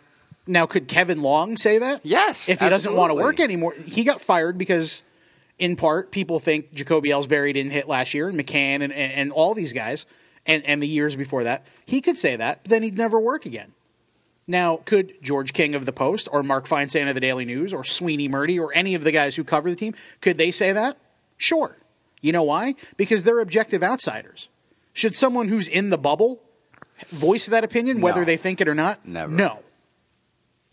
now 0.46 0.66
could 0.66 0.86
Kevin 0.86 1.20
Long 1.20 1.56
say 1.56 1.78
that? 1.78 2.00
Yes, 2.04 2.48
If 2.48 2.60
he 2.60 2.68
doesn't 2.68 2.94
want 2.94 3.10
to 3.10 3.14
work 3.14 3.40
anymore, 3.40 3.74
he 3.84 4.04
got 4.04 4.20
fired 4.20 4.56
because, 4.56 5.02
in 5.58 5.76
part, 5.76 6.10
people 6.10 6.40
think 6.40 6.72
Jacoby 6.74 7.10
Ellsbury 7.10 7.54
didn't 7.54 7.72
hit 7.72 7.88
last 7.88 8.14
year, 8.14 8.28
and 8.28 8.38
McCann, 8.38 8.82
and, 8.82 8.92
and, 8.92 9.12
and 9.12 9.32
all 9.32 9.54
these 9.54 9.72
guys, 9.72 10.06
and 10.46 10.64
and 10.64 10.82
the 10.82 10.88
years 10.88 11.14
before 11.16 11.44
that. 11.44 11.64
He 11.86 12.00
could 12.00 12.18
say 12.18 12.36
that, 12.36 12.60
but 12.64 12.70
then 12.70 12.82
he'd 12.82 12.96
never 12.96 13.20
work 13.20 13.46
again. 13.46 13.72
Now, 14.48 14.78
could 14.84 15.22
George 15.22 15.52
King 15.52 15.74
of 15.76 15.86
the 15.86 15.92
Post 15.92 16.28
or 16.32 16.42
Mark 16.42 16.66
Feinsand 16.66 17.08
of 17.08 17.14
the 17.14 17.20
Daily 17.20 17.44
News 17.44 17.72
or 17.72 17.84
Sweeny 17.84 18.28
Murti 18.28 18.60
or 18.60 18.72
any 18.74 18.94
of 18.94 19.04
the 19.04 19.12
guys 19.12 19.36
who 19.36 19.44
cover 19.44 19.70
the 19.70 19.76
team, 19.76 19.94
could 20.20 20.36
they 20.36 20.50
say 20.50 20.72
that? 20.72 20.96
Sure. 21.36 21.76
You 22.20 22.32
know 22.32 22.42
why? 22.42 22.74
Because 22.96 23.22
they're 23.22 23.38
objective 23.40 23.82
outsiders. 23.84 24.48
Should 24.94 25.14
someone 25.14 25.46
who's 25.48 25.68
in 25.68 25.90
the 25.90 25.98
bubble 25.98 26.42
voice 27.08 27.46
that 27.46 27.62
opinion, 27.62 28.00
whether 28.00 28.20
No. 28.20 28.26
they 28.26 28.36
think 28.36 28.60
it 28.60 28.66
or 28.68 28.74
not? 28.74 29.06
Never. 29.06 29.32
No. 29.32 29.60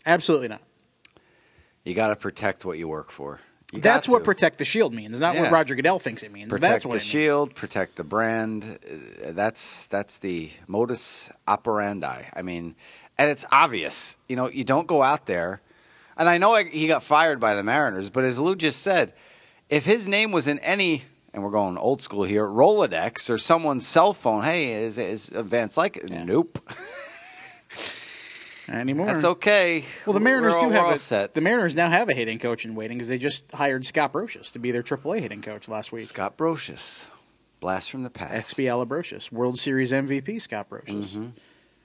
Absolutely 0.04 0.48
not. 0.48 0.62
You 1.84 1.94
got 1.94 2.08
to 2.08 2.16
protect 2.16 2.64
what 2.64 2.76
you 2.76 2.88
work 2.88 3.10
for. 3.10 3.40
You 3.72 3.80
That's 3.80 4.08
what 4.08 4.24
protect 4.24 4.58
the 4.58 4.64
shield 4.64 4.92
means, 4.92 5.18
not 5.18 5.36
what 5.36 5.52
Roger 5.52 5.76
Goodell 5.76 6.00
thinks 6.00 6.22
it 6.24 6.32
means. 6.32 6.48
protect 6.48 6.60
That's 6.72 6.84
what 6.84 6.92
the 6.92 6.96
it 6.96 7.02
means. 7.02 7.10
shield, 7.10 7.54
protect 7.54 7.96
the 7.96 8.02
brand. 8.04 8.78
Uh, 9.24 9.30
That's 9.32 9.86
that's 9.86 10.18
the 10.18 10.50
modus 10.66 11.30
operandi. 11.46 12.24
I 12.34 12.42
mean, 12.42 12.74
and 13.16 13.30
it's 13.30 13.44
obvious. 13.52 14.16
You 14.28 14.34
know, 14.36 14.48
you 14.50 14.64
don't 14.64 14.88
go 14.88 15.02
out 15.02 15.26
there. 15.26 15.60
And 16.16 16.28
I 16.28 16.38
know 16.38 16.54
I, 16.54 16.64
he 16.64 16.86
got 16.88 17.02
fired 17.04 17.38
by 17.38 17.54
the 17.54 17.62
Mariners, 17.62 18.10
but 18.10 18.24
as 18.24 18.38
Lou 18.38 18.56
just 18.56 18.82
said, 18.82 19.12
if 19.68 19.84
his 19.86 20.08
name 20.08 20.32
was 20.32 20.48
in 20.48 20.58
any, 20.58 21.04
and 21.32 21.42
we're 21.42 21.50
going 21.50 21.78
old 21.78 22.02
school 22.02 22.24
here, 22.24 22.44
Rolodex 22.46 23.30
or 23.30 23.38
someone's 23.38 23.86
cell 23.86 24.12
phone, 24.12 24.42
hey, 24.42 24.72
is 24.84 24.98
is 24.98 25.26
Van 25.32 25.68
Slyke? 25.68 26.10
Nope, 26.26 26.58
Anymore. 28.70 29.06
that's 29.06 29.24
okay. 29.24 29.84
Well, 30.06 30.14
the 30.14 30.20
Mariners 30.20 30.54
We're 30.54 30.68
do 30.68 30.70
have 30.70 30.84
all 30.86 30.92
a, 30.92 30.98
set. 30.98 31.34
the 31.34 31.40
Mariners 31.40 31.74
now 31.74 31.90
have 31.90 32.08
a 32.08 32.14
hitting 32.14 32.38
coach 32.38 32.64
in 32.64 32.74
waiting 32.74 32.98
because 32.98 33.08
they 33.08 33.18
just 33.18 33.50
hired 33.52 33.84
Scott 33.84 34.12
Brosius 34.12 34.52
to 34.52 34.58
be 34.60 34.70
their 34.70 34.82
AAA 34.82 35.20
hitting 35.20 35.42
coach 35.42 35.68
last 35.68 35.90
week. 35.92 36.04
Scott 36.06 36.36
Brosius, 36.36 37.02
blast 37.58 37.90
from 37.90 38.04
the 38.04 38.10
past. 38.10 38.54
XB 38.56 38.64
Alabrocious, 38.66 39.32
World 39.32 39.58
Series 39.58 39.90
MVP 39.92 40.40
Scott 40.40 40.70
Brocious, 40.70 41.04
Mm-hmm. 41.14 41.22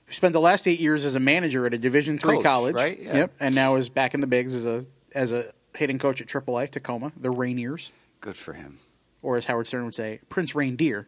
who 0.06 0.14
spent 0.14 0.34
the 0.34 0.40
last 0.42 0.68
eight 0.68 0.80
years 0.80 1.06
as 1.06 1.16
a 1.16 1.20
manager 1.20 1.66
at 1.66 1.74
a 1.74 1.78
Division 1.80 2.20
three 2.20 2.42
college, 2.44 2.76
right? 2.76 3.00
Yeah. 3.02 3.18
Yep, 3.18 3.34
and 3.40 3.56
now 3.56 3.76
is 3.78 3.90
back 3.90 4.14
in 4.14 4.22
the 4.22 4.28
bigs 4.28 4.54
as 4.54 4.66
a 4.66 4.86
as 5.16 5.32
a 5.32 5.52
hitting 5.76 5.98
coach 5.98 6.22
at 6.22 6.28
AAA 6.28 6.70
Tacoma, 6.70 7.12
the 7.18 7.30
Rainiers, 7.30 7.90
Good 8.22 8.38
for 8.38 8.54
him. 8.54 8.78
or 9.24 9.38
as 9.38 9.46
Howard 9.46 9.66
Stern 9.68 9.86
would 9.86 9.96
say, 9.96 10.20
Prince 10.30 10.54
Reindeer, 10.54 11.08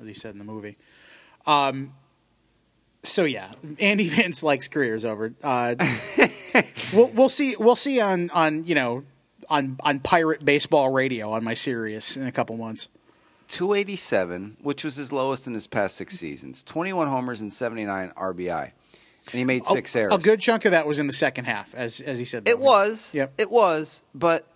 as 0.00 0.06
he 0.06 0.14
said 0.14 0.32
in 0.32 0.38
the 0.38 0.44
movie. 0.44 0.78
Um. 1.46 1.92
So 3.02 3.24
yeah, 3.24 3.52
Andy 3.78 4.08
Van 4.08 4.32
Slyke's 4.32 4.68
careers 4.68 5.04
over. 5.04 5.32
Uh, 5.42 5.74
we'll 6.92 7.08
we'll 7.08 7.28
see 7.28 7.56
we'll 7.58 7.76
see 7.76 8.00
on 8.00 8.30
on 8.30 8.64
you 8.64 8.74
know 8.74 9.04
on 9.48 9.76
on 9.80 10.00
pirate 10.00 10.44
baseball 10.44 10.90
radio 10.90 11.32
on 11.32 11.44
my 11.44 11.54
Sirius 11.54 12.16
in 12.16 12.26
a 12.26 12.32
couple 12.32 12.56
months. 12.56 12.88
287, 13.48 14.58
which 14.60 14.84
was 14.84 14.96
his 14.96 15.10
lowest 15.10 15.46
in 15.46 15.54
his 15.54 15.66
past 15.66 15.96
six 15.96 16.18
seasons. 16.18 16.62
21 16.62 17.08
homers 17.08 17.40
and 17.40 17.50
79 17.50 18.12
RBI. 18.14 18.64
And 18.64 19.32
he 19.32 19.44
made 19.44 19.64
six 19.64 19.96
a, 19.96 20.00
errors. 20.00 20.12
A 20.12 20.18
good 20.18 20.38
chunk 20.40 20.66
of 20.66 20.72
that 20.72 20.86
was 20.86 20.98
in 20.98 21.06
the 21.06 21.12
second 21.14 21.46
half, 21.46 21.74
as 21.74 22.00
as 22.00 22.18
he 22.18 22.26
said. 22.26 22.44
that 22.44 22.50
It 22.50 22.58
way. 22.58 22.64
was. 22.66 23.14
Yep. 23.14 23.32
It 23.38 23.50
was. 23.50 24.02
But, 24.14 24.46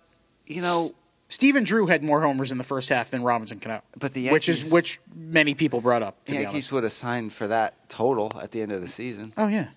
you 0.45 0.61
know, 0.61 0.93
Stephen 1.33 1.63
Drew 1.63 1.87
had 1.87 2.03
more 2.03 2.21
homers 2.21 2.51
in 2.51 2.59
the 2.59 2.63
first 2.63 2.89
half 2.89 3.09
than 3.09 3.23
Robinson 3.23 3.59
Cano. 3.59 3.81
But 3.97 4.13
the 4.13 4.29
which 4.29 4.47
is 4.49 4.63
which 4.65 4.99
many 5.15 5.55
people 5.55 5.81
brought 5.81 6.03
up. 6.03 6.23
The 6.25 6.35
Yankees 6.35 6.71
would 6.71 6.83
have 6.83 6.93
signed 6.93 7.33
for 7.33 7.47
that 7.47 7.89
total 7.89 8.31
at 8.39 8.51
the 8.51 8.61
end 8.61 8.71
of 8.71 8.81
the 8.81 8.87
season 8.87 9.33
Oh 9.35 9.47
yeah, 9.47 9.69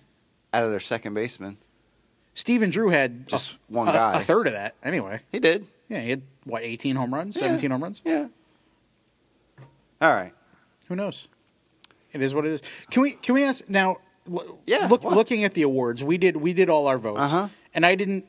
out 0.53 0.63
of 0.65 0.69
their 0.69 0.79
second 0.79 1.15
baseman. 1.15 1.57
Stephen 2.35 2.69
Drew 2.69 2.89
had 2.89 3.27
Just 3.27 3.53
a, 3.53 3.57
one 3.69 3.87
a- 3.87 3.91
guy. 3.93 4.21
a 4.21 4.23
third 4.23 4.45
of 4.45 4.53
that 4.53 4.75
anyway. 4.83 5.21
He 5.31 5.39
did. 5.39 5.65
Yeah, 5.89 6.01
he 6.01 6.11
had 6.11 6.21
what 6.43 6.61
eighteen 6.61 6.95
home 6.95 7.11
runs, 7.11 7.35
Yeah. 7.35 7.41
seventeen 7.43 7.71
home 7.71 7.81
runs. 7.81 8.01
Yeah. 8.05 8.27
All 9.99 10.13
right. 10.13 10.33
Who 10.89 10.95
knows? 10.95 11.27
It 12.13 12.21
is 12.21 12.35
what 12.35 12.45
it 12.45 12.51
is. 12.51 12.61
Can 12.91 13.01
we 13.01 13.11
can 13.11 13.33
we 13.33 13.43
ask 13.43 13.67
now? 13.67 13.97
Yeah, 14.67 14.87
Look, 14.87 15.03
looking 15.05 15.43
at 15.45 15.53
the 15.53 15.61
awards, 15.63 16.03
we 16.03 16.17
did 16.17 16.35
we 16.37 16.53
did 16.53 16.69
all 16.69 16.87
our 16.87 16.97
votes, 16.97 17.33
Uh-huh. 17.33 17.47
and 17.73 17.85
I 17.85 17.95
didn't. 17.95 18.25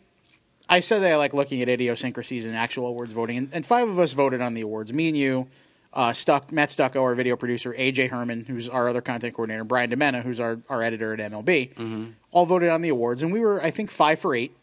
I 0.69 0.81
said 0.81 1.01
that 1.01 1.13
I 1.13 1.17
like 1.17 1.33
looking 1.33 1.63
at 1.63 1.69
idiosyncrasies 1.69 2.45
and 2.45 2.55
actual 2.57 2.87
awards 2.87 3.13
voting, 3.13 3.39
and, 3.39 3.49
and 3.53 3.65
five 3.67 3.89
of 3.89 3.99
us 3.99 4.13
voted 4.13 4.41
on 4.41 4.55
the 4.55 4.61
awards. 4.61 4.93
Me 4.93 5.09
and 5.09 5.17
you, 5.17 5.49
uh, 5.95 6.13
Stuck, 6.13 6.53
Matt 6.53 6.71
Stucco, 6.71 7.03
our 7.03 7.15
video 7.15 7.37
producer, 7.37 7.73
AJ 7.73 8.11
Herman, 8.11 8.45
who's 8.45 8.69
our 8.69 8.89
other 8.89 9.01
content 9.01 9.35
coordinator, 9.35 9.65
Brian 9.65 9.91
DeMena, 9.91 10.23
who's 10.23 10.41
our, 10.41 10.59
our 10.69 10.83
editor 10.83 11.15
at 11.15 11.21
MLB, 11.33 11.75
Mm-hmm. 11.75 12.05
all 12.31 12.45
voted 12.45 12.69
on 12.69 12.83
the 12.83 12.91
awards, 12.91 13.23
and 13.23 13.33
we 13.33 13.41
were 13.41 13.63
I 13.63 13.71
think 13.71 13.91
five 13.91 14.21
for 14.21 14.35
eight. 14.35 14.55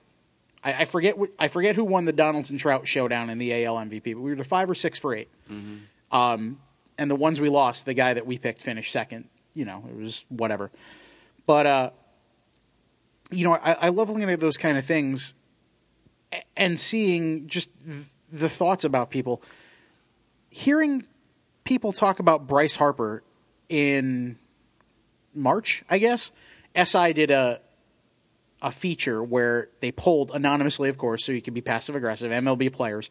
I, 0.63 0.73
I 0.81 0.85
forget 0.85 1.17
wh- 1.17 1.33
I 1.39 1.47
forget 1.47 1.75
who 1.75 1.83
won 1.83 2.05
the 2.05 2.13
Donaldson 2.13 2.57
Trout 2.57 2.87
showdown 2.87 3.29
in 3.31 3.37
the 3.39 3.65
AL 3.65 3.75
MVP, 3.77 4.13
but 4.13 4.21
we 4.21 4.33
were 4.35 4.43
five 4.43 4.69
or 4.69 4.75
six 4.75 4.99
for 4.99 5.13
8 5.15 5.27
Mm-hmm. 5.49 6.15
Um, 6.15 6.59
and 6.97 7.11
the 7.11 7.15
ones 7.15 7.41
we 7.41 7.49
lost, 7.49 7.85
the 7.85 7.93
guy 7.93 8.13
that 8.13 8.25
we 8.25 8.37
picked 8.37 8.61
finished 8.61 8.91
second. 8.91 9.27
You 9.53 9.65
know, 9.65 9.83
it 9.89 9.95
was 9.99 10.23
whatever. 10.29 10.69
But 11.45 11.65
uh, 11.65 11.89
you 13.31 13.43
know, 13.43 13.53
I, 13.53 13.73
I 13.73 13.89
love 13.89 14.09
looking 14.09 14.29
at 14.29 14.39
those 14.39 14.57
kind 14.57 14.77
of 14.77 14.85
things 14.85 15.33
and 16.55 16.79
seeing 16.79 17.47
just 17.47 17.69
the 18.31 18.49
thoughts 18.49 18.83
about 18.83 19.09
people. 19.09 19.41
Hearing 20.49 21.05
people 21.63 21.91
talk 21.91 22.19
about 22.19 22.47
Bryce 22.47 22.75
Harper 22.75 23.23
in 23.69 24.37
March, 25.33 25.83
I 25.89 25.97
guess. 25.97 26.31
SI 26.75 27.13
did 27.13 27.31
a 27.31 27.59
a 28.61 28.71
feature 28.71 29.23
where 29.23 29.69
they 29.81 29.91
polled 29.91 30.31
anonymously, 30.33 30.89
of 30.89 30.97
course, 30.97 31.23
so 31.23 31.31
you 31.31 31.41
could 31.41 31.53
be 31.53 31.61
passive 31.61 31.95
aggressive 31.95 32.31
MLB 32.31 32.71
players, 32.73 33.09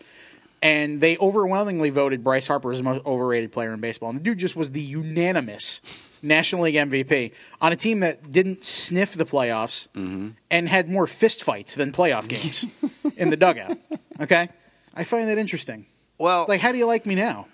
and 0.62 1.00
they 1.00 1.16
overwhelmingly 1.18 1.90
voted 1.90 2.24
Bryce 2.24 2.48
Harper 2.48 2.72
as 2.72 2.78
the 2.78 2.84
most 2.84 3.04
overrated 3.06 3.52
player 3.52 3.72
in 3.72 3.80
baseball. 3.80 4.08
And 4.08 4.18
the 4.18 4.22
dude 4.22 4.38
just 4.38 4.56
was 4.56 4.70
the 4.70 4.80
unanimous 4.80 5.80
National 6.24 6.62
League 6.62 6.74
MVP 6.74 7.32
on 7.60 7.72
a 7.72 7.76
team 7.76 8.00
that 8.00 8.30
didn't 8.30 8.64
sniff 8.64 9.14
the 9.14 9.24
playoffs 9.24 9.88
mm-hmm. 9.88 10.30
and 10.50 10.68
had 10.68 10.88
more 10.88 11.06
fistfights 11.06 11.76
than 11.76 11.92
playoff 11.92 12.28
games 12.28 12.66
in 13.16 13.30
the 13.30 13.36
dugout. 13.36 13.78
Okay, 14.20 14.48
I 14.94 15.04
find 15.04 15.28
that 15.28 15.38
interesting. 15.38 15.86
Well, 16.18 16.46
Like, 16.48 16.60
how 16.60 16.72
do 16.72 16.78
you 16.78 16.86
like 16.86 17.06
me 17.06 17.14
now? 17.14 17.46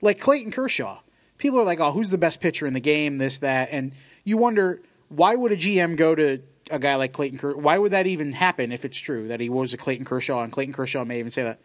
Like 0.00 0.20
Clayton 0.20 0.52
Kershaw. 0.52 1.00
People 1.38 1.58
are 1.58 1.64
like, 1.64 1.80
oh, 1.80 1.90
who's 1.90 2.10
the 2.10 2.18
best 2.18 2.40
pitcher 2.40 2.66
in 2.66 2.74
the 2.74 2.80
game? 2.80 3.18
This, 3.18 3.38
that. 3.38 3.70
And 3.72 3.92
you 4.24 4.36
wonder, 4.36 4.82
why 5.08 5.34
would 5.34 5.52
a 5.52 5.56
GM 5.56 5.96
go 5.96 6.14
to 6.14 6.40
a 6.70 6.78
guy 6.78 6.94
like 6.96 7.12
Clayton 7.12 7.38
Kershaw? 7.38 7.58
Why 7.58 7.78
would 7.78 7.92
that 7.92 8.06
even 8.06 8.32
happen 8.32 8.72
if 8.72 8.84
it's 8.84 8.98
true 8.98 9.28
that 9.28 9.40
he 9.40 9.48
was 9.48 9.72
a 9.72 9.76
Clayton 9.76 10.04
Kershaw? 10.04 10.42
And 10.42 10.52
Clayton 10.52 10.74
Kershaw 10.74 11.04
may 11.04 11.18
even 11.18 11.30
say 11.30 11.42
that. 11.42 11.60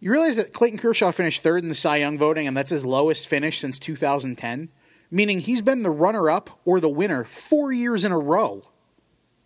You 0.00 0.10
realize 0.10 0.36
that 0.36 0.52
Clayton 0.52 0.80
Kershaw 0.80 1.12
finished 1.12 1.42
third 1.42 1.62
in 1.62 1.68
the 1.68 1.76
Cy 1.76 1.98
Young 1.98 2.18
voting, 2.18 2.48
and 2.48 2.56
that's 2.56 2.70
his 2.70 2.84
lowest 2.84 3.28
finish 3.28 3.60
since 3.60 3.78
2010? 3.78 4.68
Meaning 5.12 5.40
he's 5.40 5.60
been 5.60 5.82
the 5.82 5.90
runner 5.90 6.30
up 6.30 6.58
or 6.64 6.80
the 6.80 6.88
winner 6.88 7.22
four 7.22 7.70
years 7.70 8.04
in 8.04 8.12
a 8.12 8.18
row 8.18 8.64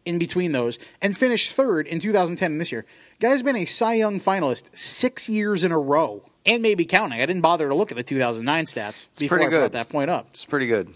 in 0.05 0.18
between 0.18 0.52
those 0.52 0.79
and 1.02 1.18
finished 1.18 1.52
third 1.52 1.88
in 1.88 1.98
2010 1.98 2.52
and 2.52 2.61
this 2.61 2.70
year. 2.70 2.87
Guy's 3.18 3.42
been 3.42 3.57
a 3.57 3.64
Cy 3.64 3.94
Young 3.94 4.20
finalist 4.20 4.64
six 4.72 5.29
years 5.29 5.64
in 5.64 5.72
a 5.72 5.79
row 5.79 6.22
and 6.46 6.62
maybe 6.62 6.85
counting. 6.85 7.20
I 7.20 7.26
didn't 7.26 7.42
bother 7.42 7.68
to 7.68 7.74
look 7.74 7.90
at 7.90 7.96
the 7.96 8.05
2009 8.05 8.64
stats 8.66 9.09
before 9.18 9.38
pretty 9.38 9.55
I 9.55 9.59
brought 9.59 9.72
that 9.72 9.88
point 9.88 10.09
up. 10.09 10.29
it's 10.31 10.44
pretty 10.44 10.68
good. 10.68 10.94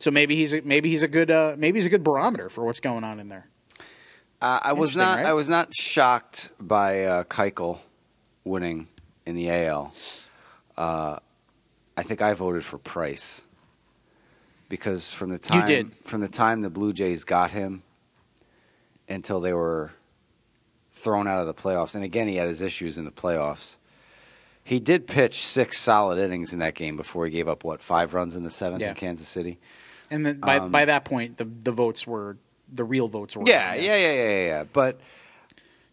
So 0.00 0.10
maybe 0.10 0.34
he's 0.34 0.52
a, 0.52 0.62
maybe 0.62 0.90
he's 0.90 1.02
a 1.02 1.08
good 1.08 1.30
uh, 1.30 1.54
maybe 1.56 1.78
he's 1.78 1.86
a 1.86 1.90
good 1.90 2.04
barometer 2.04 2.50
for 2.50 2.64
what's 2.64 2.80
going 2.80 3.04
on 3.04 3.20
in 3.20 3.28
there. 3.28 3.46
Uh, 4.40 4.58
I 4.62 4.72
was 4.72 4.96
not. 4.96 5.18
right? 5.18 5.26
I 5.26 5.32
was 5.32 5.48
not 5.48 5.74
shocked 5.74 6.50
by 6.60 7.04
uh, 7.04 7.24
Keuchel 7.24 7.78
winning 8.44 8.88
in 9.26 9.36
the 9.36 9.50
AL. 9.50 9.92
Uh, 10.76 11.18
I 11.96 12.02
think 12.04 12.22
I 12.22 12.34
voted 12.34 12.64
for 12.64 12.78
Price 12.78 13.42
because 14.68 15.12
from 15.12 15.30
the 15.30 15.38
time 15.38 15.92
from 16.04 16.20
the 16.20 16.28
time 16.28 16.60
the 16.62 16.70
Blue 16.70 16.92
Jays 16.92 17.24
got 17.24 17.50
him 17.50 17.82
until 19.08 19.40
they 19.40 19.52
were 19.52 19.92
thrown 20.92 21.26
out 21.26 21.40
of 21.40 21.46
the 21.46 21.54
playoffs, 21.54 21.94
and 21.94 22.04
again 22.04 22.28
he 22.28 22.36
had 22.36 22.48
his 22.48 22.62
issues 22.62 22.98
in 22.98 23.04
the 23.04 23.10
playoffs. 23.10 23.76
He 24.64 24.80
did 24.80 25.06
pitch 25.06 25.46
six 25.46 25.80
solid 25.80 26.18
innings 26.18 26.52
in 26.52 26.58
that 26.58 26.74
game 26.74 26.96
before 26.96 27.24
he 27.24 27.30
gave 27.32 27.48
up 27.48 27.64
what 27.64 27.80
five 27.80 28.12
runs 28.12 28.36
in 28.36 28.42
the 28.44 28.50
seventh 28.50 28.82
Yeah. 28.82 28.90
in 28.90 28.94
Kansas 28.96 29.26
City. 29.28 29.58
And 30.10 30.26
then 30.26 30.40
by 30.40 30.58
Um, 30.58 30.70
by 30.70 30.84
that 30.84 31.04
point, 31.04 31.36
the 31.38 31.44
the 31.44 31.70
votes 31.70 32.06
were 32.06 32.36
the 32.70 32.84
real 32.84 33.08
votes 33.08 33.34
were 33.36 33.44
Yeah, 33.46 33.74
yeah, 33.74 33.96
yeah, 33.96 34.12
yeah, 34.12 34.28
yeah. 34.28 34.46
yeah. 34.46 34.64
But 34.70 35.00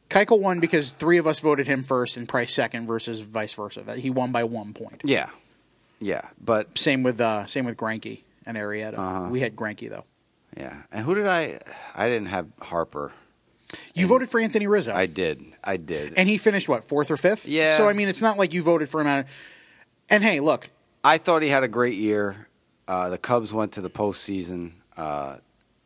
Keuchel 0.09 0.39
won 0.41 0.59
because 0.59 0.91
three 0.91 1.17
of 1.17 1.25
us 1.25 1.39
voted 1.39 1.67
him 1.67 1.83
first 1.83 2.17
and 2.17 2.27
Price 2.27 2.53
second 2.53 2.85
versus 2.85 3.21
vice 3.21 3.53
versa. 3.53 3.95
He 3.95 4.09
won 4.09 4.31
by 4.33 4.43
one 4.43 4.73
point. 4.73 5.01
yeah, 5.05 5.29
yeah. 5.99 6.23
But 6.43 6.77
Same 6.77 7.01
with 7.03 7.21
uh, 7.21 7.45
same 7.45 7.63
with 7.65 7.77
Greinke 7.77 8.19
and 8.45 8.57
Arrieta. 8.57 8.97
Uh-huh. 8.97 9.29
We 9.31 9.39
had 9.39 9.55
Greinke 9.55 9.89
though. 9.89 10.05
Yeah, 10.57 10.83
and 10.91 11.05
who 11.05 11.15
did 11.15 11.27
I? 11.27 11.59
I 11.93 12.07
didn't 12.07 12.27
have 12.27 12.47
Harper. 12.61 13.11
You 13.93 14.07
voted 14.07 14.29
for 14.29 14.39
Anthony 14.39 14.67
Rizzo. 14.67 14.93
I 14.93 15.05
did. 15.05 15.43
I 15.63 15.77
did. 15.77 16.13
and 16.15 16.29
he 16.29 16.37
finished 16.37 16.69
what 16.69 16.85
fourth 16.85 17.11
or 17.11 17.17
fifth. 17.17 17.45
Yeah. 17.47 17.75
So 17.77 17.89
I 17.89 17.93
mean, 17.93 18.07
it's 18.07 18.21
not 18.21 18.37
like 18.37 18.53
you 18.53 18.61
voted 18.61 18.87
for 18.89 19.01
him. 19.01 19.07
Out 19.07 19.19
of, 19.21 19.25
and 20.09 20.23
hey, 20.23 20.39
look, 20.39 20.69
I 21.03 21.17
thought 21.17 21.41
he 21.41 21.49
had 21.49 21.63
a 21.63 21.67
great 21.67 21.95
year. 21.95 22.47
Uh, 22.87 23.09
the 23.09 23.17
Cubs 23.17 23.51
went 23.51 23.73
to 23.73 23.81
the 23.81 23.89
postseason. 23.89 24.71
Uh, 24.95 25.37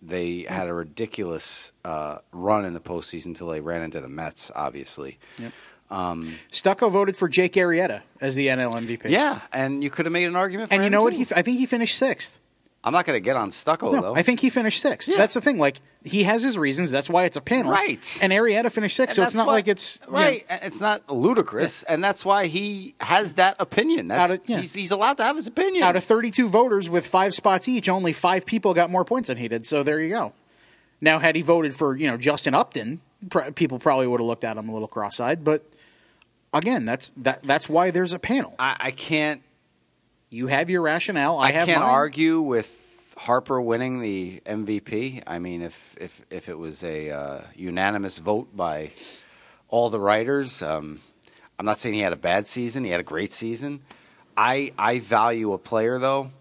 they 0.01 0.45
had 0.47 0.67
a 0.67 0.73
ridiculous 0.73 1.71
uh, 1.83 2.19
run 2.31 2.65
in 2.65 2.73
the 2.73 2.79
postseason 2.79 3.27
until 3.27 3.47
they 3.47 3.61
ran 3.61 3.81
into 3.81 4.01
the 4.01 4.09
Mets. 4.09 4.51
Obviously. 4.53 5.17
Yep. 5.39 5.51
Um, 5.89 6.35
Stucco 6.51 6.89
voted 6.89 7.17
for 7.17 7.27
Jake 7.27 7.53
Arrieta 7.53 8.01
as 8.21 8.35
the 8.35 8.47
NL 8.47 8.73
MVP. 8.75 9.09
yeah, 9.09 9.41
and 9.51 9.83
you 9.83 9.89
could 9.89 10.05
have 10.05 10.13
made 10.13 10.25
an 10.27 10.35
argument 10.35 10.69
for 10.69 10.75
And 10.75 10.83
you 10.83 10.89
know 10.91 11.01
what? 11.01 11.13
He, 11.13 11.25
I 11.35 11.41
think 11.41 11.57
he 11.57 11.65
finished 11.65 11.97
sixth. 11.97 12.38
I'm 12.81 12.93
not 12.93 13.05
going 13.05 13.17
to 13.17 13.19
get 13.19 13.35
on 13.35 13.51
Stucco 13.51 13.91
No, 13.91 14.01
though. 14.01 14.15
I 14.15 14.21
think 14.23 14.39
he 14.39 14.49
finished 14.49 14.81
sixth. 14.81 15.09
Yeah. 15.09 15.17
That's 15.17 15.33
the 15.33 15.41
thing. 15.41 15.57
Like 15.57 15.81
he 16.05 16.23
has 16.23 16.41
his 16.41 16.57
reasons. 16.57 16.91
That's 16.91 17.09
why 17.09 17.25
it's 17.25 17.35
a 17.35 17.41
panel. 17.41 17.71
Right. 17.71 18.17
And 18.21 18.31
Arrieta 18.31 18.71
finished 18.71 18.95
sixth, 18.95 19.17
so 19.17 19.23
it's 19.23 19.33
not 19.35 19.47
why- 19.47 19.53
like 19.53 19.67
it's 19.67 19.99
you 20.05 20.13
know, 20.13 20.17
right. 20.19 20.45
It's 20.49 20.79
not 20.79 21.09
ludicrous, 21.09 21.83
and 21.83 22.01
that's 22.01 22.23
why 22.23 22.47
he 22.47 22.95
has 23.01 23.33
that 23.33 23.57
opinion. 23.59 24.07
That's, 24.07 24.33
of- 24.33 24.41
yeah. 24.45 24.59
he's, 24.61 24.73
he's 24.73 24.91
allowed 24.91 25.17
to 25.17 25.23
have 25.23 25.35
his 25.35 25.45
opinion. 25.47 25.83
out 25.83 25.97
of 25.97 26.05
32 26.05 26.47
voters 26.47 26.89
with 26.89 27.05
five 27.05 27.33
spots 27.35 27.67
each, 27.67 27.89
only 27.89 28.13
five 28.13 28.45
people 28.45 28.73
got 28.73 28.89
more 28.89 29.03
points 29.03 29.27
than 29.27 29.37
he 29.37 29.49
did. 29.49 29.65
So 29.65 29.83
there 29.83 29.99
you 29.99 30.09
go. 30.09 30.31
Now, 31.01 31.19
had 31.19 31.35
he 31.35 31.41
voted 31.41 31.75
for 31.75 31.97
you 31.97 32.07
know 32.07 32.15
Justin 32.15 32.53
Upton, 32.53 33.01
pr- 33.29 33.51
people 33.51 33.77
probably 33.77 34.07
would 34.07 34.21
have 34.21 34.27
looked 34.27 34.45
at 34.45 34.55
him 34.55 34.69
a 34.69 34.73
little 34.73 34.87
cross-eyed. 34.87 35.43
But 35.43 35.65
again, 36.53 36.85
that's 36.85 37.11
that 37.17 37.43
that's 37.43 37.67
why 37.67 37.91
there's 37.91 38.13
a 38.13 38.19
panel. 38.19 38.55
I, 38.57 38.77
I 38.79 38.91
can't. 38.91 39.41
You 40.29 40.47
have 40.47 40.69
your 40.69 40.81
rationale. 40.81 41.37
I, 41.39 41.47
I, 41.47 41.51
can't 41.51 41.81
mine. 41.81 41.89
argue 41.89 42.39
with 42.41 42.75
Harper 43.17 43.59
winning 43.59 44.01
the 44.01 44.41
MVP. 44.45 45.23
I 45.25 45.39
mean, 45.39 45.61
if 45.61 45.95
if 45.99 46.21
if 46.29 46.49
it 46.49 46.57
was 46.57 46.83
a 46.83 47.09
uh, 47.09 47.41
unanimous 47.55 48.19
vote 48.19 48.55
by 48.55 48.91
all 49.67 49.89
the 49.89 49.99
writers, 49.99 50.61
um, 50.61 50.99
I'm 51.57 51.65
not 51.65 51.79
saying 51.79 51.95
he 51.95 52.01
had 52.01 52.13
a 52.13 52.17
bad 52.17 52.47
season. 52.47 52.83
He 52.83 52.91
had 52.91 52.99
a 52.99 53.03
great 53.03 53.33
season. 53.33 53.81
I 54.37 54.71
I 54.77 54.99
value 54.99 55.51
a 55.53 55.57
player 55.57 55.99
though 55.99 56.31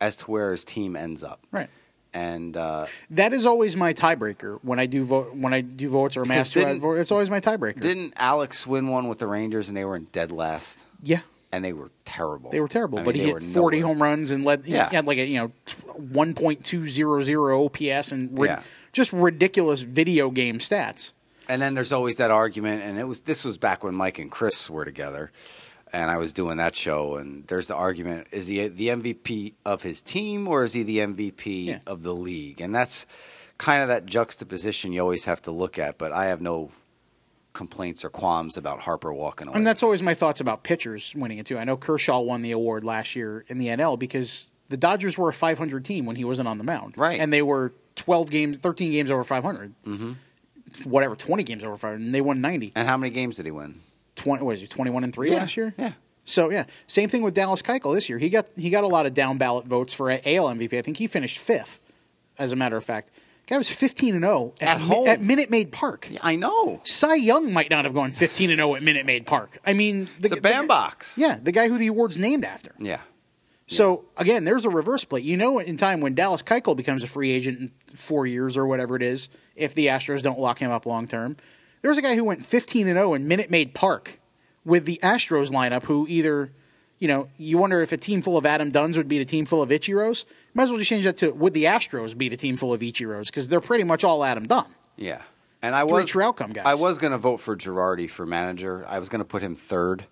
as 0.00 0.16
to 0.16 0.30
where 0.30 0.50
his 0.50 0.64
team 0.64 0.96
ends 0.96 1.22
up. 1.22 1.40
Right. 1.52 1.70
And 2.12 2.56
uh, 2.56 2.86
That 3.10 3.32
is 3.32 3.44
always 3.44 3.76
my 3.76 3.92
tiebreaker 3.92 4.58
when 4.62 4.78
I 4.78 4.86
do 4.86 5.04
vote 5.04 5.34
when 5.34 5.52
I 5.52 5.60
do 5.60 5.88
votes 5.88 6.16
or 6.16 6.24
master. 6.24 6.78
vote, 6.78 6.94
It's 6.94 7.10
always 7.12 7.28
my 7.30 7.40
tiebreaker. 7.40 7.80
didn't 7.80 8.14
Alex 8.16 8.66
win 8.66 8.88
one 8.88 9.08
with 9.08 9.18
the 9.18 9.26
Rangers 9.26 9.68
and 9.68 9.76
they 9.76 9.84
were 9.84 9.96
in 9.96 10.04
dead 10.12 10.32
last 10.32 10.80
yeah, 11.02 11.20
and 11.54 11.64
they 11.64 11.72
were 11.72 11.90
terrible. 12.04 12.50
they 12.50 12.60
were 12.60 12.68
terrible, 12.68 12.98
I 12.98 13.02
mean, 13.02 13.04
but 13.06 13.14
he 13.14 13.22
hit 13.22 13.42
40 13.42 13.80
nowhere. 13.80 13.94
home 13.94 14.02
runs 14.02 14.30
and 14.30 14.44
led. 14.44 14.66
Yeah. 14.66 14.90
Had 14.90 15.06
like 15.06 15.18
a 15.18 15.24
you 15.26 15.38
know 15.38 15.52
1.200 16.42 17.64
OPS 17.64 18.12
and 18.12 18.38
ri- 18.38 18.48
Yeah. 18.48 18.62
just 18.92 19.12
ridiculous 19.12 19.82
video 19.82 20.30
game 20.30 20.58
stats. 20.58 21.12
And 21.48 21.60
then 21.60 21.74
there's 21.74 21.92
always 21.92 22.16
that 22.16 22.30
argument, 22.30 22.82
and 22.82 22.98
it 22.98 23.04
was 23.04 23.22
this 23.22 23.44
was 23.44 23.58
back 23.58 23.84
when 23.84 23.94
Mike 23.94 24.18
and 24.18 24.30
Chris 24.30 24.70
were 24.70 24.84
together, 24.86 25.30
and 25.92 26.10
I 26.10 26.16
was 26.16 26.32
doing 26.32 26.56
that 26.56 26.74
show. 26.74 27.16
And 27.16 27.46
there's 27.48 27.66
the 27.66 27.74
argument: 27.74 28.28
is 28.32 28.46
he 28.46 28.66
the 28.68 28.88
MVP 28.88 29.52
of 29.66 29.82
his 29.82 30.00
team, 30.00 30.48
or 30.48 30.64
is 30.64 30.72
he 30.72 30.82
the 30.82 30.98
MVP 31.00 31.66
Yeah. 31.66 31.78
of 31.86 32.02
the 32.02 32.14
league? 32.14 32.62
And 32.62 32.74
that's 32.74 33.04
kind 33.58 33.82
of 33.82 33.88
that 33.88 34.06
juxtaposition 34.06 34.92
you 34.94 35.00
always 35.02 35.26
have 35.26 35.42
to 35.42 35.50
look 35.50 35.78
at. 35.78 35.98
But 35.98 36.12
I 36.12 36.26
have 36.26 36.40
no 36.40 36.70
complaints 37.54 38.04
or 38.04 38.10
qualms 38.10 38.56
about 38.58 38.80
Harper 38.80 39.12
walking 39.14 39.48
away. 39.48 39.56
And 39.56 39.66
that's 39.66 39.82
always 39.82 40.02
my 40.02 40.12
thoughts 40.12 40.40
about 40.40 40.62
pitchers 40.64 41.14
winning 41.16 41.38
it 41.38 41.46
too. 41.46 41.56
I 41.56 41.64
know 41.64 41.76
Kershaw 41.78 42.20
won 42.20 42.42
the 42.42 42.50
award 42.50 42.84
last 42.84 43.16
year 43.16 43.44
in 43.48 43.56
the 43.58 43.68
NL 43.68 43.98
because 43.98 44.52
the 44.68 44.76
Dodgers 44.76 45.16
were 45.16 45.28
a 45.30 45.32
500 45.32 45.84
team 45.84 46.04
when 46.04 46.16
he 46.16 46.24
wasn't 46.24 46.48
on 46.48 46.58
the 46.58 46.64
mound, 46.64 46.94
Right. 46.98 47.18
And 47.18 47.32
they 47.32 47.42
were 47.42 47.72
12 47.96 48.28
games, 48.30 48.58
13 48.58 48.92
games 48.92 49.10
over 49.10 49.24
500, 49.24 49.74
mm-hmm. 49.86 50.12
whatever, 50.88 51.14
20 51.16 51.42
games 51.44 51.62
over 51.64 51.76
500, 51.76 52.00
and 52.04 52.14
they 52.14 52.20
won 52.20 52.40
90. 52.40 52.72
and 52.74 52.86
how 52.88 52.96
many 52.96 53.10
games 53.12 53.36
did 53.36 53.46
he 53.46 53.52
win? 53.52 53.80
20, 54.16 54.42
what 54.44 54.54
is 54.54 54.60
he, 54.60 54.66
21 54.66 55.04
and 55.04 55.12
three 55.14 55.30
Yeah, 55.30 55.36
last 55.36 55.56
year? 55.56 55.74
yeah. 55.78 55.92
So 56.26 56.50
yeah, 56.50 56.64
same 56.86 57.08
thing 57.10 57.20
with 57.22 57.34
Dallas 57.34 57.60
Keuchel 57.60 57.94
this 57.94 58.08
year. 58.08 58.18
He 58.18 58.30
got 58.30 58.48
he 58.56 58.70
got 58.70 58.82
a 58.82 58.86
lot 58.86 59.04
of 59.04 59.12
down 59.12 59.36
ballot 59.36 59.66
votes 59.66 59.92
for 59.92 60.10
AL 60.10 60.18
MVP. 60.24 60.72
I 60.78 60.80
think 60.80 60.96
he 60.96 61.06
finished 61.06 61.36
fifth, 61.38 61.80
as 62.38 62.50
a 62.50 62.56
matter 62.56 62.78
of 62.78 62.84
fact. 62.84 63.10
Guy 63.46 63.58
was 63.58 63.68
15 63.70 64.14
and 64.14 64.24
0 64.24 64.54
At 64.60 64.78
Mi- 64.80 64.86
home. 64.86 65.06
at 65.06 65.20
Minute 65.20 65.50
Maid 65.50 65.70
Park. 65.70 66.08
Yeah, 66.10 66.20
I 66.22 66.36
know. 66.36 66.80
Cy 66.84 67.16
Young 67.16 67.52
might 67.52 67.68
not 67.70 67.84
have 67.84 67.92
gone 67.92 68.10
15 68.10 68.50
and 68.50 68.58
0 68.58 68.74
at 68.76 68.82
Minute 68.82 69.04
Maid 69.04 69.26
Park. 69.26 69.58
I 69.66 69.74
mean, 69.74 70.08
the, 70.18 70.26
It's 70.26 70.32
a 70.32 70.34
the- 70.36 70.40
bandbox. 70.40 71.18
Yeah, 71.18 71.38
the 71.42 71.52
guy 71.52 71.68
who 71.68 71.76
the 71.78 71.88
award's 71.88 72.18
named 72.18 72.44
after. 72.44 72.72
Yeah. 72.78 73.00
So 73.66 74.04
again, 74.18 74.44
there's 74.44 74.64
a 74.66 74.70
reverse 74.70 75.02
split. 75.02 75.22
You 75.22 75.36
know, 75.36 75.58
in 75.58 75.76
time 75.76 76.00
when 76.00 76.14
Dallas 76.14 76.42
Keuchel 76.42 76.76
becomes 76.76 77.02
a 77.02 77.06
free 77.06 77.32
agent 77.32 77.58
in 77.60 77.96
four 77.96 78.26
years 78.26 78.56
or 78.56 78.66
whatever 78.66 78.94
it 78.96 79.02
is, 79.02 79.28
if 79.56 79.74
the 79.74 79.86
Astros 79.86 80.22
don't 80.22 80.38
lock 80.38 80.58
him 80.58 80.70
up 80.70 80.84
long 80.86 81.06
term, 81.08 81.36
there's 81.82 81.96
a 81.98 82.02
guy 82.02 82.14
who 82.14 82.24
went 82.24 82.44
15 82.44 82.88
and 82.88 82.96
0 82.96 83.14
in 83.14 83.26
Minute 83.28 83.50
Maid 83.50 83.74
Park 83.74 84.20
with 84.66 84.84
the 84.84 84.98
Astros 85.02 85.50
lineup. 85.50 85.84
Who 85.84 86.06
either, 86.08 86.52
you 86.98 87.08
know, 87.08 87.28
you 87.38 87.58
wonder 87.58 87.80
if 87.80 87.92
a 87.92 87.96
team 87.96 88.22
full 88.22 88.36
of 88.36 88.46
Adam 88.46 88.70
Duns 88.70 88.96
would 88.96 89.08
beat 89.08 89.20
a 89.20 89.24
team 89.24 89.46
full 89.46 89.62
of 89.62 89.70
Ichiros. 89.70 90.24
Might 90.54 90.64
as 90.64 90.70
well 90.70 90.78
just 90.78 90.88
change 90.88 91.04
that 91.04 91.16
to 91.18 91.30
would 91.32 91.52
the 91.54 91.64
Astros 91.64 92.16
beat 92.16 92.32
a 92.32 92.36
team 92.36 92.56
full 92.56 92.72
of 92.72 92.80
Ichiros 92.80 93.26
because 93.26 93.48
they're 93.48 93.60
pretty 93.60 93.84
much 93.84 94.04
all 94.04 94.24
Adam 94.24 94.46
Dunn. 94.46 94.66
Yeah. 94.96 95.22
And 95.62 95.74
I 95.74 95.84
Three 95.84 95.92
was 95.92 96.16
outcome 96.16 96.52
guys. 96.52 96.64
I 96.66 96.74
was 96.74 96.98
going 96.98 97.12
to 97.12 97.18
vote 97.18 97.38
for 97.38 97.56
Girardi 97.56 98.08
for 98.10 98.26
manager. 98.26 98.84
I 98.88 98.98
was 98.98 99.08
going 99.08 99.20
to 99.20 99.24
put 99.24 99.42
him 99.42 99.56
third 99.56 100.04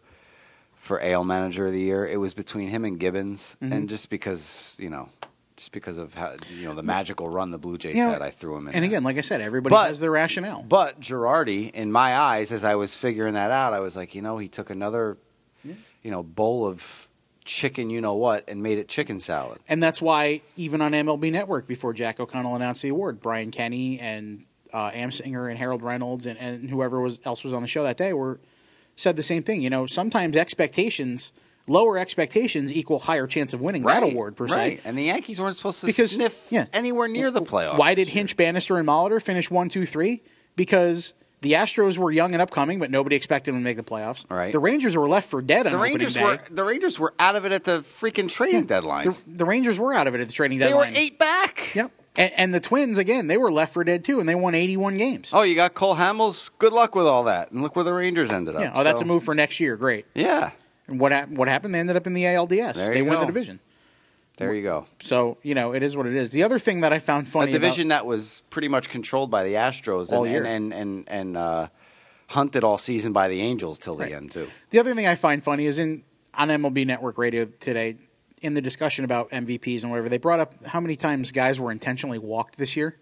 for 0.77 1.01
AL 1.03 1.25
Manager 1.25 1.67
of 1.67 1.73
the 1.73 1.81
Year. 1.81 2.07
It 2.07 2.17
was 2.17 2.35
between 2.35 2.69
him 2.69 2.85
and 2.85 2.99
Gibbons, 2.99 3.57
Mm-hmm. 3.63 3.73
and 3.73 3.89
just 3.89 4.09
because 4.11 4.75
you 4.79 4.89
know, 4.91 5.09
just 5.57 5.71
because 5.73 5.99
of 5.99 6.15
how 6.15 6.35
you 6.59 6.67
know 6.67 6.75
the 6.75 6.83
magical 6.83 7.29
run 7.29 7.51
the 7.51 7.59
Blue 7.59 7.79
Jays 7.79 7.97
You 7.97 8.05
know, 8.07 8.13
had, 8.13 8.23
I 8.23 8.31
threw 8.31 8.57
him 8.57 8.67
in. 8.69 8.75
And 8.75 8.83
there. 8.83 8.89
again, 8.89 9.05
like 9.05 9.19
I 9.19 9.21
said, 9.21 9.41
everybody 9.41 9.73
But- 9.73 9.89
has 9.89 10.01
their 10.01 10.11
rationale. 10.11 10.63
But 10.63 10.99
Girardi, 11.01 11.71
in 11.73 11.93
my 11.93 12.17
eyes, 12.19 12.51
as 12.51 12.65
I 12.65 12.75
was 12.75 12.97
figuring 12.97 13.35
that 13.35 13.51
out, 13.51 13.73
I 13.75 13.79
was 13.81 13.95
like, 13.95 14.15
you 14.15 14.23
know, 14.23 14.39
he 14.39 14.49
took 14.49 14.71
another, 14.71 15.19
you 16.03 16.11
know, 16.11 16.23
bowl 16.23 16.67
of 16.67 17.09
chicken, 17.45 17.91
you 17.91 18.01
know 18.01 18.15
what, 18.15 18.45
and 18.49 18.63
made 18.63 18.79
it 18.79 18.89
chicken 18.89 19.21
salad. 19.21 19.59
And 19.69 19.83
that's 19.83 20.01
why 20.01 20.43
even 20.57 20.81
on 20.81 20.93
MLB 20.93 21.33
Network, 21.33 21.67
before 21.67 21.93
Jack 21.93 22.21
O'Connell 22.21 22.55
announced 22.57 22.83
the 22.83 22.89
award, 22.89 23.21
Brian 23.21 23.51
Kenny 23.51 23.99
and 23.99 24.45
uh, 24.73 24.91
Amsinger 24.91 25.49
and 25.51 25.59
Harold 25.59 25.83
Reynolds 25.83 26.27
and, 26.27 26.39
and 26.39 26.71
whoever 26.71 27.01
was 27.01 27.21
else 27.25 27.45
was 27.45 27.53
on 27.53 27.63
the 27.63 27.69
show 27.69 27.83
that 27.83 27.97
day 27.97 28.13
were 28.13 28.41
said 28.97 29.17
the 29.17 29.23
same 29.23 29.43
thing. 29.43 29.63
You 29.63 29.71
know, 29.71 29.87
sometimes 29.87 30.37
expectations, 30.37 31.33
lower 31.67 31.99
expectations, 31.99 32.73
equal 32.73 33.01
higher 33.01 33.27
chance 33.27 33.53
of 33.53 33.61
winning 33.61 33.83
that 33.83 34.03
award 34.03 34.37
per 34.37 34.47
right. 34.47 34.79
se. 34.79 34.89
And 34.89 34.97
the 34.97 35.05
Yankees 35.05 35.41
weren't 35.41 35.57
supposed 35.57 35.81
to 35.81 35.87
Because- 35.87 36.13
sniff 36.13 36.47
yeah. 36.51 36.67
anywhere 36.73 37.09
near 37.09 37.31
the 37.31 37.43
playoffs. 37.43 37.79
Why 37.79 37.95
did. 37.95 38.09
Hinch, 38.09 38.37
Banister, 38.37 38.79
and 38.79 38.87
Molitor 38.87 39.21
finish 39.21 39.51
one, 39.51 39.69
two, 39.69 39.87
three? 39.87 40.23
Because 40.57 41.15
the 41.43 41.53
Astros 41.53 41.99
were 41.99 42.11
young 42.11 42.33
and 42.33 42.41
upcoming, 42.41 42.79
but 42.79 42.91
nobody 42.91 43.15
expected 43.17 43.53
them 43.53 43.61
to 43.61 43.65
make 43.65 43.77
the 43.77 43.83
playoffs. 43.83 44.25
Right. 44.31 44.51
The 44.53 44.59
Rangers 44.59 44.97
were 44.97 45.09
left 45.09 45.29
for 45.29 45.43
dead 45.43 45.67
on 45.67 45.73
The 45.73 45.79
opening 45.79 45.93
Rangers 45.95 46.15
day. 46.15 46.25
were 46.25 46.41
the 46.51 46.65
Rangers 46.65 46.99
were 46.99 47.13
out 47.19 47.37
of 47.37 47.45
it 47.45 47.53
at 47.53 47.65
the 47.65 47.81
freaking 47.83 48.29
trading 48.31 48.65
deadline. 48.65 49.05
the, 49.07 49.17
the 49.27 49.45
Rangers 49.45 49.79
were 49.79 49.93
out 49.93 50.07
of 50.07 50.15
it 50.15 50.21
at 50.21 50.29
the 50.29 50.33
trading 50.33 50.59
deadline. 50.59 50.93
they 50.95 51.01
were 51.01 51.05
eight 51.05 51.19
back. 51.19 51.75
Yep. 51.75 51.91
And, 52.15 52.33
and 52.37 52.55
the 52.55 52.61
Twins 52.61 52.99
again, 52.99 53.27
they 53.27 53.39
were 53.39 53.51
left 53.51 53.73
for 53.73 53.85
dead 53.85 54.05
too, 54.05 54.21
and 54.21 54.29
they 54.29 54.35
won 54.35 54.55
81 54.55 54.97
games. 54.99 55.31
Oh, 55.33 55.43
you 55.43 55.55
got 55.55 55.75
Cole 55.75 55.97
Hamels. 55.97 56.51
Good 56.59 56.73
luck 56.75 56.95
with 56.95 57.07
all 57.07 57.25
that. 57.25 57.51
And 57.53 57.63
look 57.63 57.75
where 57.75 57.85
the 57.85 57.93
Rangers 57.95 58.31
ended 58.31 58.55
up. 58.57 58.61
yeah. 58.63 58.73
Oh, 58.75 58.85
that's 58.85 59.01
a 59.01 59.05
move 59.05 59.25
for 59.25 59.35
next 59.35 59.61
year. 59.61 59.77
Great. 59.77 60.05
Yeah. 60.15 60.51
And 60.89 61.01
what 61.01 61.13
hap- 61.13 61.31
what 61.31 61.49
happened? 61.49 61.75
They 61.75 61.79
ended 61.81 61.97
up 61.97 62.07
in 62.07 62.13
the 62.13 62.25
ALDS. 62.25 62.75
There 62.75 62.91
they 62.91 62.99
you 62.99 63.05
won 63.07 63.21
the 63.21 63.27
division. 63.27 63.61
There 64.39 64.55
you 64.55 64.63
go. 64.63 64.87
So 65.01 65.39
you 65.43 65.55
know 65.55 65.73
it 65.73 65.83
is 65.83 65.97
what 65.97 66.07
it 66.07 66.15
is. 66.15 66.31
The 66.31 66.43
other 66.43 66.59
thing 66.59 66.81
that 66.81 66.93
I 66.93 66.99
found 66.99 67.29
funny, 67.29 67.51
A 67.51 67.53
division 67.53 67.89
that 67.89 68.07
was 68.07 68.43
pretty 68.51 68.69
much 68.69 68.89
controlled 68.89 69.31
by 69.31 69.45
the 69.45 69.55
Astros 69.55 70.11
All 70.11 70.25
and 70.25 70.33
year. 70.33 70.45
and 70.45 70.73
and 70.73 70.75
and, 70.75 71.09
and 71.09 71.37
uh, 71.37 71.69
hunted 72.29 72.65
all 72.65 72.79
season 72.79 73.13
by 73.13 73.29
the 73.29 73.41
Angels 73.43 73.79
till 73.79 73.95
the 73.97 74.05
Right. 74.05 74.13
end 74.15 74.33
too. 74.33 74.49
The 74.71 74.79
other 74.79 74.95
thing 74.95 75.07
I 75.07 75.15
find 75.17 75.45
funny 75.45 75.67
is 75.67 75.79
in 75.79 76.03
on 76.35 76.49
MLB 76.49 76.87
Network 76.87 77.19
Radio 77.19 77.45
today, 77.45 77.97
in 78.41 78.55
the 78.55 78.63
discussion 78.63 79.05
about 79.05 79.31
MVPs 79.31 79.83
and 79.83 79.91
whatever, 79.91 80.09
they 80.09 80.17
brought 80.19 80.41
up 80.41 80.65
how 80.65 80.81
many 80.81 80.97
times 80.97 81.31
guys 81.31 81.61
were 81.61 81.71
intentionally 81.71 82.19
walked 82.19 82.57
this 82.57 82.75
year. 82.75 82.97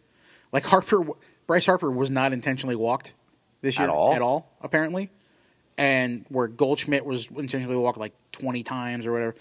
Like 0.52 0.64
Harper, 0.64 1.02
Bryce 1.46 1.66
Harper 1.66 1.90
was 1.92 2.10
not 2.10 2.32
intentionally 2.32 2.74
walked 2.74 3.14
this 3.62 3.78
year 3.78 3.84
At 3.88 3.94
all? 3.94 4.12
At 4.14 4.20
all, 4.20 4.50
apparently. 4.60 5.10
And 5.78 6.26
where 6.28 6.48
Goldschmidt 6.48 7.06
was 7.06 7.28
intentionally 7.34 7.76
walked 7.76 7.98
like 7.98 8.12
twenty 8.32 8.62
times 8.64 9.06
or 9.06 9.12
whatever. 9.12 9.34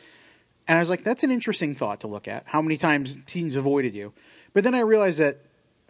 And 0.69 0.77
I 0.77 0.79
was 0.81 0.89
like, 0.89 1.03
that's 1.03 1.23
an 1.23 1.31
interesting 1.31 1.75
thought 1.75 1.99
to 2.01 2.07
look 2.07 2.27
at. 2.29 2.47
How 2.47 2.61
many 2.61 2.77
times 2.77 3.17
teams 3.25 3.55
avoided 3.57 3.93
you? 3.95 4.13
But 4.53 4.63
then 4.63 4.73
I 4.75 4.79
realized 4.81 5.19
that 5.19 5.39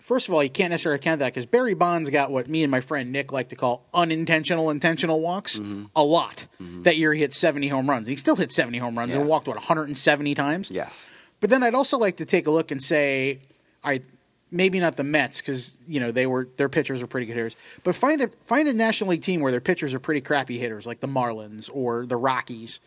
First 0.02 0.28
of 0.28 0.34
all, 0.34 0.42
you 0.42 0.50
can't 0.50 0.72
necessarily 0.72 0.98
count 0.98 1.20
that 1.20 1.28
because 1.34 1.46
Barry 1.46 1.76
Bonds 1.76 2.10
got 2.10 2.32
what 2.32 2.48
me 2.48 2.64
and 2.64 2.72
my 2.72 2.82
friend 2.82 3.12
Nick 3.12 3.32
like 3.32 3.50
to 3.50 3.56
call 3.56 3.86
unintentional 3.94 4.72
intentional 4.72 5.20
walks 5.22 5.60
Mm-hmm. 5.60 5.84
a 5.96 6.04
lot. 6.04 6.48
That 6.60 6.98
year 6.98 7.14
he 7.14 7.20
hit 7.20 7.32
70 7.32 7.68
home 7.68 7.88
runs. 7.88 8.08
He 8.08 8.16
still 8.16 8.36
hit 8.36 8.52
70 8.52 8.80
home 8.80 8.98
runs 8.98 9.14
Yeah. 9.14 9.20
and 9.20 9.30
walked, 9.30 9.48
what, 9.48 9.58
170 9.58 10.34
times? 10.34 10.72
Yes. 10.72 11.12
But 11.42 11.52
then 11.52 11.62
I'd 11.62 11.76
also 11.76 12.00
like 12.00 12.18
to 12.18 12.26
take 12.26 12.48
a 12.48 12.50
look 12.52 12.72
and 12.72 12.82
say, 12.82 13.42
all 13.84 13.92
right, 13.92 14.04
maybe 14.50 14.80
not 14.80 14.96
the 14.96 15.04
Mets 15.04 15.42
because 15.42 15.78
you 15.86 16.00
know 16.00 16.12
they 16.12 16.26
were 16.26 16.48
their 16.58 16.70
pitchers 16.70 17.04
are 17.04 17.08
pretty 17.08 17.28
good 17.28 17.36
hitters, 17.36 17.56
but 17.84 17.94
find 17.94 18.20
a 18.22 18.30
find 18.46 18.68
a 18.68 18.74
National 18.74 19.12
League 19.12 19.22
team 19.22 19.42
where 19.42 19.52
their 19.52 19.62
pitchers 19.62 19.94
are 19.94 20.00
pretty 20.00 20.22
crappy 20.22 20.58
hitters, 20.58 20.88
like 20.88 21.02
the 21.02 21.08
Marlins 21.08 21.70
or 21.72 22.06
the 22.08 22.18
Rockies, 22.18 22.80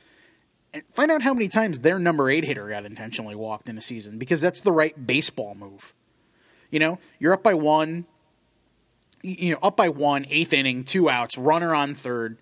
find 0.92 1.10
out 1.10 1.22
how 1.22 1.34
many 1.34 1.48
times 1.48 1.80
their 1.80 1.98
number 1.98 2.30
eight 2.30 2.44
hitter 2.44 2.68
got 2.68 2.84
intentionally 2.84 3.34
walked 3.34 3.68
in 3.68 3.76
a 3.78 3.82
season 3.82 4.18
because 4.18 4.40
that's 4.40 4.60
the 4.60 4.72
right 4.72 5.06
baseball 5.06 5.54
move. 5.54 5.92
You 6.70 6.78
know, 6.78 6.98
you're 7.18 7.34
up 7.34 7.42
by 7.42 7.54
one, 7.54 8.06
you 9.22 9.52
know, 9.52 9.58
up 9.62 9.76
by 9.76 9.88
one, 9.90 10.26
eighth 10.30 10.52
inning, 10.52 10.84
two 10.84 11.10
outs, 11.10 11.36
runner 11.36 11.74
on 11.74 11.94
third. 11.94 12.38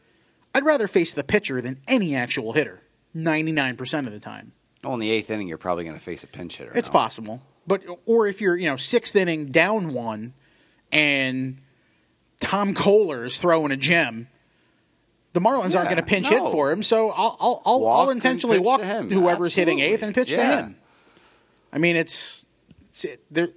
I'd 0.55 0.65
rather 0.65 0.89
face 0.89 1.15
the 1.15 1.25
pitcher 1.25 1.61
than 1.61 1.81
any 1.89 2.15
actual 2.15 2.53
hitter, 2.53 2.81
ninety 3.13 3.53
nine 3.53 3.77
percent 3.77 4.07
of 4.07 4.13
the 4.13 4.21
time. 4.21 4.53
Well, 4.83 4.95
in 4.95 5.01
the 5.01 5.11
eighth 5.11 5.31
inning, 5.31 5.49
you're 5.49 5.59
probably 5.59 5.85
going 5.85 5.99
to 5.99 6.03
face 6.03 6.25
a 6.25 6.27
pinch 6.27 6.57
hitter. 6.57 6.73
It's 6.75 6.89
now. 6.89 6.93
possible, 6.93 7.43
but 7.67 7.83
or 8.07 8.27
if 8.29 8.41
you're 8.41 8.57
you 8.57 8.69
know 8.69 8.77
sixth 8.77 9.15
inning 9.17 9.47
down 9.47 9.93
one, 9.93 10.33
and 10.93 11.59
Tom 12.39 12.75
Koehler 12.75 13.27
is 13.27 13.39
throwing 13.39 13.73
a 13.73 13.77
gem, 13.77 14.29
the 15.33 15.41
Marlins 15.41 15.77
aren't 15.77 15.89
going 15.91 15.97
to 15.97 16.03
pinch 16.03 16.31
no. 16.31 16.45
hit 16.45 16.53
for 16.53 16.71
him. 16.73 16.83
So 16.83 17.11
I'll 17.11 17.37
I'll 17.41 17.63
I'll, 17.65 17.87
I'll 17.89 18.11
intentionally 18.11 18.59
walk 18.59 18.81
to 18.83 19.03
whoever's 19.03 19.55
hitting 19.55 19.79
eighth 19.81 20.03
and 20.03 20.15
pitch 20.15 20.31
to 20.31 20.37
Yeah. 20.37 20.61
him. 20.63 20.77
I 21.73 21.79
mean, 21.79 21.97
it's, 21.97 22.45
it's 22.91 23.05
it- 23.05 23.25
there. 23.31 23.49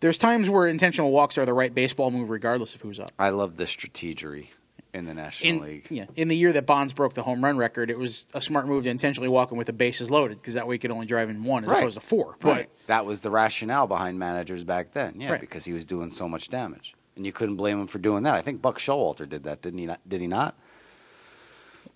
There's 0.00 0.16
times 0.16 0.48
where 0.48 0.68
intentional 0.68 1.10
walks 1.10 1.36
are 1.38 1.44
the 1.44 1.52
right 1.52 1.74
baseball 1.74 2.12
move, 2.12 2.30
regardless 2.30 2.72
of 2.76 2.80
who's 2.82 3.00
up. 3.00 3.10
I 3.18 3.30
love 3.30 3.56
the 3.56 3.64
strategery 3.64 4.46
in 4.94 5.06
the 5.06 5.12
National 5.12 5.56
In, 5.56 5.60
League. 5.60 5.86
yeah, 5.90 6.04
in 6.14 6.28
the 6.28 6.36
year 6.36 6.52
that 6.52 6.66
Bonds 6.66 6.92
broke 6.92 7.14
the 7.14 7.24
home 7.24 7.42
run 7.42 7.56
record, 7.58 7.90
it 7.90 7.98
was 7.98 8.28
a 8.32 8.40
smart 8.40 8.68
move 8.68 8.84
to 8.84 8.90
intentionally 8.90 9.28
walk 9.28 9.50
him 9.50 9.58
with 9.58 9.66
the 9.66 9.72
bases 9.72 10.08
loaded 10.08 10.36
because 10.40 10.54
that 10.54 10.68
way 10.68 10.76
he 10.76 10.78
could 10.78 10.92
only 10.92 11.04
drive 11.04 11.30
in 11.30 11.42
one 11.42 11.64
as 11.64 11.70
Right. 11.70 11.78
opposed 11.80 11.96
to 11.96 12.00
four. 12.00 12.36
But 12.38 12.48
Right. 12.48 12.70
That 12.86 13.06
was 13.06 13.22
the 13.22 13.30
rationale 13.30 13.88
behind 13.88 14.20
managers 14.20 14.62
back 14.62 14.92
then. 14.92 15.20
Yeah, 15.20 15.32
Right. 15.32 15.40
because 15.40 15.64
he 15.64 15.72
was 15.72 15.84
doing 15.84 16.10
so 16.10 16.28
much 16.28 16.48
damage, 16.48 16.94
and 17.16 17.26
you 17.26 17.32
couldn't 17.32 17.56
blame 17.56 17.80
him 17.80 17.88
for 17.88 17.98
doing 17.98 18.22
that. 18.22 18.36
I 18.36 18.40
think 18.40 18.62
Buck 18.62 18.78
Showalter 18.78 19.28
did 19.28 19.42
that, 19.42 19.62
didn't 19.62 19.80
he? 19.80 19.86
Not, 19.86 20.00
did 20.08 20.20
he 20.20 20.28
not? 20.28 20.56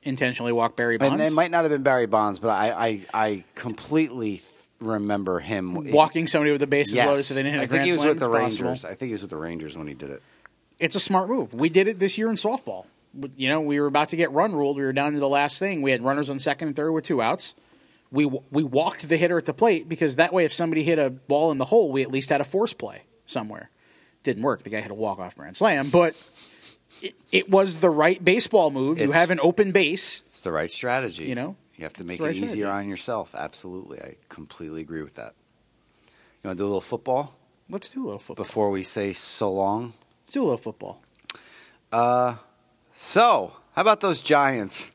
Intentionally 0.02 0.52
walk 0.52 0.76
Barry 0.76 0.98
Bonds. 0.98 1.18
And 1.18 1.26
it 1.26 1.32
might 1.32 1.50
not 1.50 1.64
have 1.64 1.70
been 1.70 1.82
Barry 1.82 2.06
Bonds, 2.06 2.38
but 2.38 2.48
I, 2.50 2.70
I, 2.86 3.00
I 3.14 3.44
completely 3.54 4.42
remember 4.80 5.38
him 5.38 5.92
walking 5.92 6.26
somebody 6.26 6.50
with 6.50 6.60
the 6.60 6.66
bases 6.66 6.94
Yes. 6.94 7.06
loaded 7.06 7.22
so 7.24 7.34
they 7.34 7.42
didn't 7.44 7.54
hit 7.54 7.60
a 7.60 7.62
I 7.62 7.66
think 7.66 7.70
grand 7.70 7.84
he 7.86 7.92
was 7.92 7.96
slam. 8.00 8.08
with 8.08 8.18
the 8.18 8.24
It's 8.24 8.36
possible. 8.44 8.66
Rangers. 8.66 8.84
I 8.84 8.94
think 8.94 9.08
he 9.08 9.12
was 9.12 9.20
with 9.22 9.30
the 9.30 9.36
Rangers 9.36 9.78
when 9.78 9.86
he 9.86 9.94
did 9.94 10.10
it. 10.10 10.22
It's 10.80 10.96
a 10.96 11.00
smart 11.00 11.28
move. 11.28 11.54
We 11.54 11.68
did 11.68 11.86
it 11.86 11.98
this 12.00 12.18
year 12.18 12.28
in 12.30 12.36
softball. 12.36 12.86
You 13.36 13.48
know, 13.48 13.60
we 13.60 13.78
were 13.78 13.86
about 13.86 14.08
to 14.08 14.16
get 14.16 14.32
run 14.32 14.56
ruled. 14.56 14.76
We 14.76 14.82
were 14.82 14.92
down 14.92 15.12
to 15.12 15.20
the 15.20 15.28
last 15.28 15.58
thing. 15.58 15.82
We 15.82 15.90
had 15.92 16.02
runners 16.02 16.30
on 16.30 16.38
second 16.38 16.68
and 16.68 16.76
third 16.76 16.90
with 16.92 17.04
two 17.04 17.22
outs. 17.22 17.54
We 18.10 18.24
we 18.50 18.62
walked 18.64 19.08
the 19.08 19.16
hitter 19.16 19.38
at 19.38 19.44
the 19.46 19.54
plate 19.54 19.88
because 19.88 20.16
that 20.16 20.32
way, 20.32 20.44
if 20.44 20.52
somebody 20.52 20.82
hit 20.82 20.98
a 20.98 21.10
ball 21.10 21.52
in 21.52 21.58
the 21.58 21.64
hole, 21.66 21.92
we 21.92 22.02
at 22.02 22.10
least 22.10 22.30
had 22.30 22.40
a 22.40 22.44
force 22.44 22.72
play 22.72 23.02
somewhere. 23.26 23.70
Didn't 24.22 24.42
work. 24.42 24.62
The 24.64 24.70
guy 24.70 24.80
hit 24.80 24.90
a 24.90 24.94
walk 24.94 25.18
off 25.18 25.36
grand 25.36 25.56
slam, 25.56 25.90
but 25.90 26.14
it, 27.00 27.14
it 27.30 27.48
was 27.50 27.78
the 27.78 27.90
right 27.90 28.22
baseball 28.22 28.70
move. 28.70 28.98
you 29.00 29.12
have 29.12 29.30
an 29.30 29.40
open 29.42 29.72
base. 29.72 30.22
It's 30.28 30.40
the 30.40 30.52
right 30.52 30.70
strategy. 30.70 31.24
You 31.24 31.34
know? 31.34 31.56
you 31.76 31.84
have 31.84 31.94
to 31.94 32.04
make 32.04 32.20
right 32.20 32.30
it 32.30 32.36
easier 32.36 32.46
strategy. 32.48 32.64
on 32.64 32.88
yourself. 32.88 33.34
Absolutely, 33.34 34.00
I 34.00 34.16
completely 34.28 34.80
agree 34.82 35.02
with 35.02 35.14
that. 35.14 35.34
You 36.42 36.48
want 36.48 36.58
to 36.58 36.62
do 36.62 36.64
a 36.64 36.66
little 36.66 36.80
football 36.80 37.34
Let's 37.70 37.88
do 37.88 38.02
a 38.02 38.04
little 38.04 38.18
football. 38.18 38.44
before 38.44 38.70
we 38.70 38.82
say 38.82 39.12
so 39.12 39.50
long? 39.52 39.94
Let's 40.24 40.32
do 40.34 40.40
a 40.42 40.44
little 40.44 40.58
football. 40.58 41.00
Uh, 41.90 42.36
So, 42.94 43.52
how 43.74 43.82
about 43.82 44.00
those 44.00 44.20
Giants? 44.20 44.86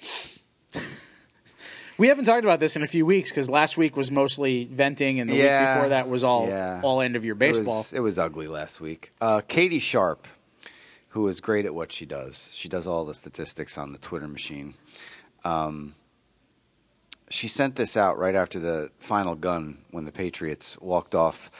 We 1.98 2.08
haven't 2.08 2.26
talked 2.26 2.44
about 2.44 2.60
this 2.60 2.76
in 2.76 2.82
a 2.82 2.86
few 2.86 3.06
weeks 3.06 3.30
because 3.30 3.48
last 3.48 3.78
week 3.78 3.96
was 3.96 4.10
mostly 4.10 4.66
venting, 4.66 5.18
and 5.18 5.30
the 5.30 5.36
Yeah. 5.36 5.70
week 5.70 5.76
before 5.76 5.88
that 5.88 6.08
was 6.10 6.22
all 6.22 6.46
Yeah. 6.46 6.80
all 6.84 7.00
end 7.00 7.16
of 7.16 7.24
It 7.24 7.38
baseball. 7.38 7.78
was, 7.78 7.92
it 7.94 8.00
was 8.00 8.18
ugly 8.18 8.48
last 8.48 8.82
week. 8.82 9.12
Uh, 9.18 9.40
Katie 9.48 9.78
Sharp, 9.78 10.28
who 11.16 11.28
is 11.28 11.40
great 11.40 11.64
at 11.64 11.74
what 11.74 11.90
she 11.90 12.04
does, 12.04 12.50
she 12.52 12.68
does 12.68 12.86
all 12.86 13.06
the 13.06 13.14
statistics 13.14 13.78
on 13.78 13.92
the 13.92 13.98
Twitter 13.98 14.28
machine. 14.28 14.74
Um, 15.44 15.94
she 17.30 17.48
sent 17.48 17.76
this 17.76 17.96
out 17.96 18.18
right 18.18 18.34
after 18.34 18.58
the 18.58 18.90
final 18.98 19.34
gun 19.34 19.78
when 19.92 20.04
the 20.04 20.12
Patriots 20.12 20.76
walked 20.78 21.14
off 21.14 21.50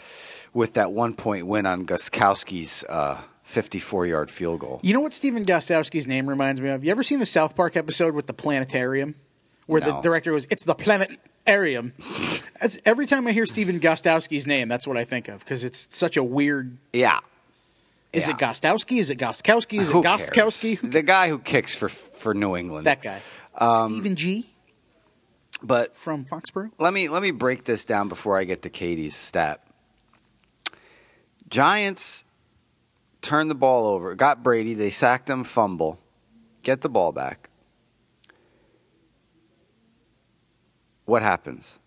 with 0.53 0.75
that 0.75 0.93
one 0.93 1.15
point 1.15 1.47
win 1.47 1.65
on 1.65 1.87
Gostkowski's 1.87 2.85
uh, 2.87 3.23
54 3.45 4.07
yard 4.07 4.31
field 4.31 4.61
goal. 4.61 4.79
You 4.83 4.93
know 4.93 5.01
what 5.01 5.15
Stephen 5.15 5.47
Gostowski's 5.47 6.07
name 6.07 6.29
reminds 6.29 6.61
me 6.61 6.69
of? 6.69 6.85
You 6.85 6.91
ever 6.91 7.03
seen 7.03 7.21
the 7.21 7.25
South 7.25 7.57
Park 7.57 7.77
episode 7.77 8.15
with 8.15 8.27
the 8.27 8.35
planetarium? 8.35 9.15
Where 9.65 9.81
the 9.81 10.01
director 10.03 10.33
goes, 10.33 10.47
It's 10.51 10.65
the 10.65 10.75
planetarium. 10.75 11.95
Every 12.85 13.07
time 13.07 13.27
I 13.27 13.33
hear 13.33 13.47
Stephen 13.47 13.81
Gostowski's 13.81 14.47
name, 14.47 14.69
that's 14.69 14.87
what 14.87 14.99
I 14.99 15.07
think 15.07 15.29
of 15.29 15.39
because 15.39 15.65
it's 15.65 15.97
such 15.97 16.19
a 16.19 16.23
weird. 16.23 16.77
Yeah. 16.93 17.21
Is 18.17 18.27
Yeah. 18.29 18.35
it 18.35 18.39
Gostowski? 18.39 18.99
Is 18.99 19.11
it 19.11 19.19
Gostkowski? 19.19 19.81
Is 19.81 19.89
it 19.89 19.93
Who 19.93 20.03
cares? 20.03 20.27
Gostkowski? 20.27 20.79
Who- 20.79 20.89
The 20.89 21.03
guy 21.03 21.29
who 21.29 21.39
kicks 21.39 21.75
for, 21.75 21.89
for 21.89 22.33
New 22.35 22.57
England. 22.57 22.87
That 22.87 23.03
guy. 23.03 23.21
Um, 23.55 23.89
Stephen 23.89 24.17
G. 24.17 24.49
But 25.63 25.97
from 25.97 26.25
Foxborough. 26.25 26.71
let 26.79 26.93
me 26.93 27.09
let 27.09 27.23
me 27.23 27.31
break 27.31 27.65
this 27.65 27.85
down 27.87 28.09
before 28.11 28.39
I 28.39 28.45
get 28.45 28.61
to 28.63 28.71
Katie's 28.71 29.17
stat. 29.17 29.63
Giants 31.49 32.25
turn 33.23 33.49
the 33.49 33.55
ball 33.55 33.87
over, 33.87 34.15
got 34.15 34.43
Brady, 34.43 34.75
they 34.75 34.91
sacked 34.91 35.31
him, 35.31 35.45
fumble, 35.45 35.99
get 36.63 36.83
the 36.83 36.89
ball 36.91 37.11
back. 37.13 37.49
What 41.07 41.23
happens? 41.23 41.79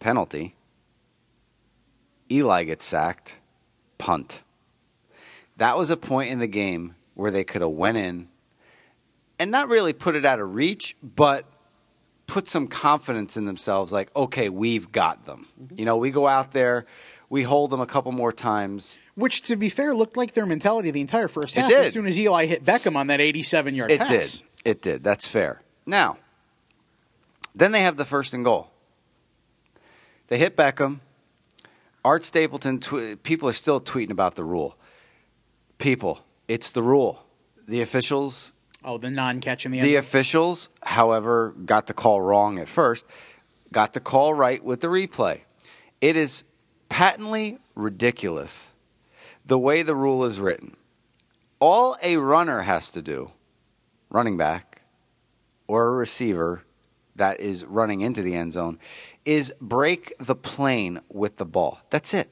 Penalty. 0.00 0.54
Eli 2.30 2.64
gets 2.64 2.84
sacked, 2.84 3.38
punt. 3.98 4.42
That 5.62 5.78
was 5.78 5.90
a 5.90 5.96
point 5.96 6.32
in 6.32 6.40
the 6.40 6.48
game 6.48 6.96
where 7.14 7.30
they 7.30 7.44
could 7.44 7.60
have 7.60 7.70
went 7.70 7.96
in 7.96 8.26
and 9.38 9.52
not 9.52 9.68
really 9.68 9.92
put 9.92 10.16
it 10.16 10.26
out 10.26 10.40
of 10.40 10.56
reach, 10.56 10.96
but 11.04 11.46
put 12.26 12.48
some 12.48 12.66
confidence 12.66 13.36
in 13.36 13.44
themselves 13.44 13.92
like, 13.92 14.10
okay, 14.16 14.48
we've 14.48 14.90
got 14.90 15.24
them. 15.24 15.46
Mm-hmm. 15.62 15.78
You 15.78 15.84
know, 15.84 15.98
we 15.98 16.10
go 16.10 16.26
out 16.26 16.50
there, 16.50 16.86
we 17.30 17.44
hold 17.44 17.70
them 17.70 17.80
a 17.80 17.86
couple 17.86 18.10
more 18.10 18.32
times. 18.32 18.98
Which, 19.14 19.42
to 19.42 19.54
be 19.54 19.68
fair, 19.68 19.94
looked 19.94 20.16
like 20.16 20.32
their 20.32 20.46
mentality 20.46 20.90
the 20.90 21.00
entire 21.00 21.28
first 21.28 21.54
half. 21.54 21.70
As 21.70 21.92
soon 21.92 22.08
as 22.08 22.18
Eli 22.18 22.46
hit 22.46 22.64
Beckham 22.64 22.96
on 22.96 23.06
that 23.06 23.20
87 23.20 23.76
yard 23.76 23.90
pass. 23.90 24.10
It 24.10 24.18
pass. 24.18 24.32
did. 24.38 24.42
It 24.64 24.82
did. 24.82 25.04
That's 25.04 25.28
fair. 25.28 25.62
Now, 25.86 26.18
then 27.54 27.70
they 27.70 27.82
have 27.82 27.96
the 27.96 28.04
first 28.04 28.34
and 28.34 28.44
goal. 28.44 28.72
They 30.26 30.38
hit 30.38 30.56
Beckham. 30.56 30.98
Art 32.04 32.24
Stapleton, 32.24 32.80
tw- 32.80 33.22
people 33.22 33.48
are 33.48 33.52
still 33.52 33.80
tweeting 33.80 34.10
about 34.10 34.34
the 34.34 34.42
rule. 34.42 34.76
People, 35.82 36.24
it's 36.48 36.70
the 36.70 36.82
rule. 36.82 37.24
The 37.66 37.82
officials 37.82 38.52
Oh, 38.84 38.98
the 38.98 39.10
non 39.10 39.40
catch 39.40 39.64
in 39.64 39.72
the. 39.72 39.80
The 39.80 39.96
officials, 39.96 40.68
however, 40.82 41.54
got 41.64 41.86
the 41.86 41.94
call 41.94 42.20
wrong 42.20 42.58
at 42.58 42.68
first, 42.68 43.04
got 43.72 43.92
the 43.92 44.00
call 44.00 44.34
right 44.34 44.62
with 44.62 44.80
the 44.80 44.88
replay. 44.88 45.40
It 46.00 46.16
is 46.16 46.44
patently 46.88 47.58
ridiculous 47.74 48.70
the 49.46 49.58
way 49.58 49.82
the 49.82 49.94
rule 49.94 50.24
is 50.24 50.40
written. 50.40 50.76
All 51.60 51.96
a 52.02 52.16
runner 52.16 52.62
has 52.62 52.90
to 52.90 53.02
do, 53.02 53.30
running 54.10 54.36
back 54.36 54.82
or 55.68 55.86
a 55.86 55.90
receiver 55.90 56.64
that 57.14 57.38
is 57.40 57.64
running 57.64 58.00
into 58.00 58.22
the 58.22 58.34
end 58.34 58.52
zone, 58.54 58.78
is 59.24 59.52
break 59.60 60.12
the 60.18 60.34
plane 60.34 61.00
with 61.08 61.36
the 61.36 61.44
ball. 61.44 61.80
That's 61.90 62.14
it. 62.14 62.30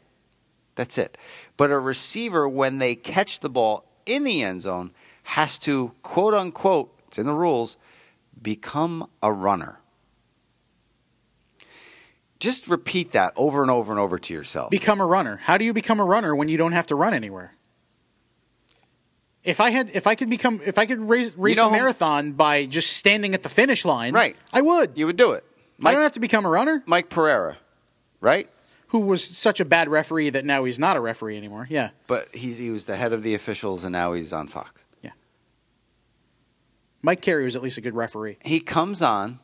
That's 0.81 0.97
it. 0.97 1.19
But 1.59 1.71
a 1.71 1.79
receiver, 1.79 2.49
when 2.49 2.79
they 2.79 2.95
catch 2.95 3.41
the 3.41 3.51
ball 3.51 3.85
in 4.07 4.25
the 4.25 4.43
end 4.43 4.63
zone, 4.63 4.93
has 5.25 5.59
to, 5.59 5.93
quote 6.03 6.33
unquote, 6.33 6.99
it's 7.07 7.19
in 7.19 7.27
the 7.27 7.35
rules, 7.35 7.77
become 8.41 9.07
a 9.23 9.31
runner. 9.31 9.79
Just 12.39 12.67
repeat 12.67 13.13
that 13.13 13.35
over 13.37 13.61
and 13.61 13.71
over 13.71 13.93
and 13.93 14.01
over 14.01 14.19
to 14.19 14.33
yourself. 14.33 14.71
become 14.71 15.03
a 15.03 15.07
runner. 15.07 15.37
How 15.45 15.59
do 15.59 15.67
you 15.67 15.75
become 15.75 16.01
a 16.01 16.05
runner 16.07 16.35
when 16.35 16.49
you 16.49 16.57
don't 16.57 16.73
have 16.73 16.87
to 16.87 16.95
run 16.95 17.13
anywhere? 17.13 17.53
If 19.45 19.61
I 19.61 19.69
had, 19.69 19.91
if 19.93 20.07
I 20.07 20.15
could 20.15 20.31
become, 20.31 20.63
if 20.65 20.79
I 20.79 20.87
could 20.87 20.99
race, 21.01 21.31
race 21.37 21.59
know 21.59 21.69
a 21.69 21.73
marathon 21.73 22.33
by 22.33 22.65
just 22.65 22.97
standing 22.97 23.35
at 23.35 23.43
the 23.43 23.51
finish 23.51 23.85
line, 23.85 24.15
Right. 24.15 24.35
I 24.51 24.63
would. 24.63 24.97
you 24.97 25.05
would 25.05 25.19
do 25.19 25.33
it. 25.33 25.45
Mike, 25.77 25.91
I 25.91 25.95
don't 25.95 26.03
have 26.05 26.13
to 26.13 26.21
become 26.21 26.47
a 26.47 26.51
runner. 26.51 26.83
Mike 26.87 27.11
Pereira, 27.11 27.59
right? 28.23 28.49
Who 28.91 29.01
was 29.01 29.25
such 29.25 29.61
a 29.61 29.65
bad 29.65 29.89
referee 29.89 30.31
that 30.31 30.45
now 30.45 30.65
he's 30.65 30.79
not 30.79 30.97
a 30.97 31.01
referee 31.01 31.37
anymore. 31.37 31.67
Yeah, 31.71 31.91
But 32.07 32.35
he's, 32.35 32.59
he 32.59 32.71
was 32.71 32.85
the 32.87 32.97
head 32.97 33.13
of 33.13 33.23
the 33.23 33.35
officials 33.35 33.85
and 33.85 33.93
now 33.93 34.13
he's 34.15 34.33
on 34.33 34.49
Fox. 34.49 34.85
Yeah. 35.03 35.11
Mike 37.03 37.21
Carey 37.23 37.45
was 37.45 37.57
at 37.57 37.63
least 37.63 37.79
a 37.79 37.81
good 37.81 37.95
referee. 37.95 38.39
he 38.45 38.61
comes 38.61 39.01
on 39.03 39.39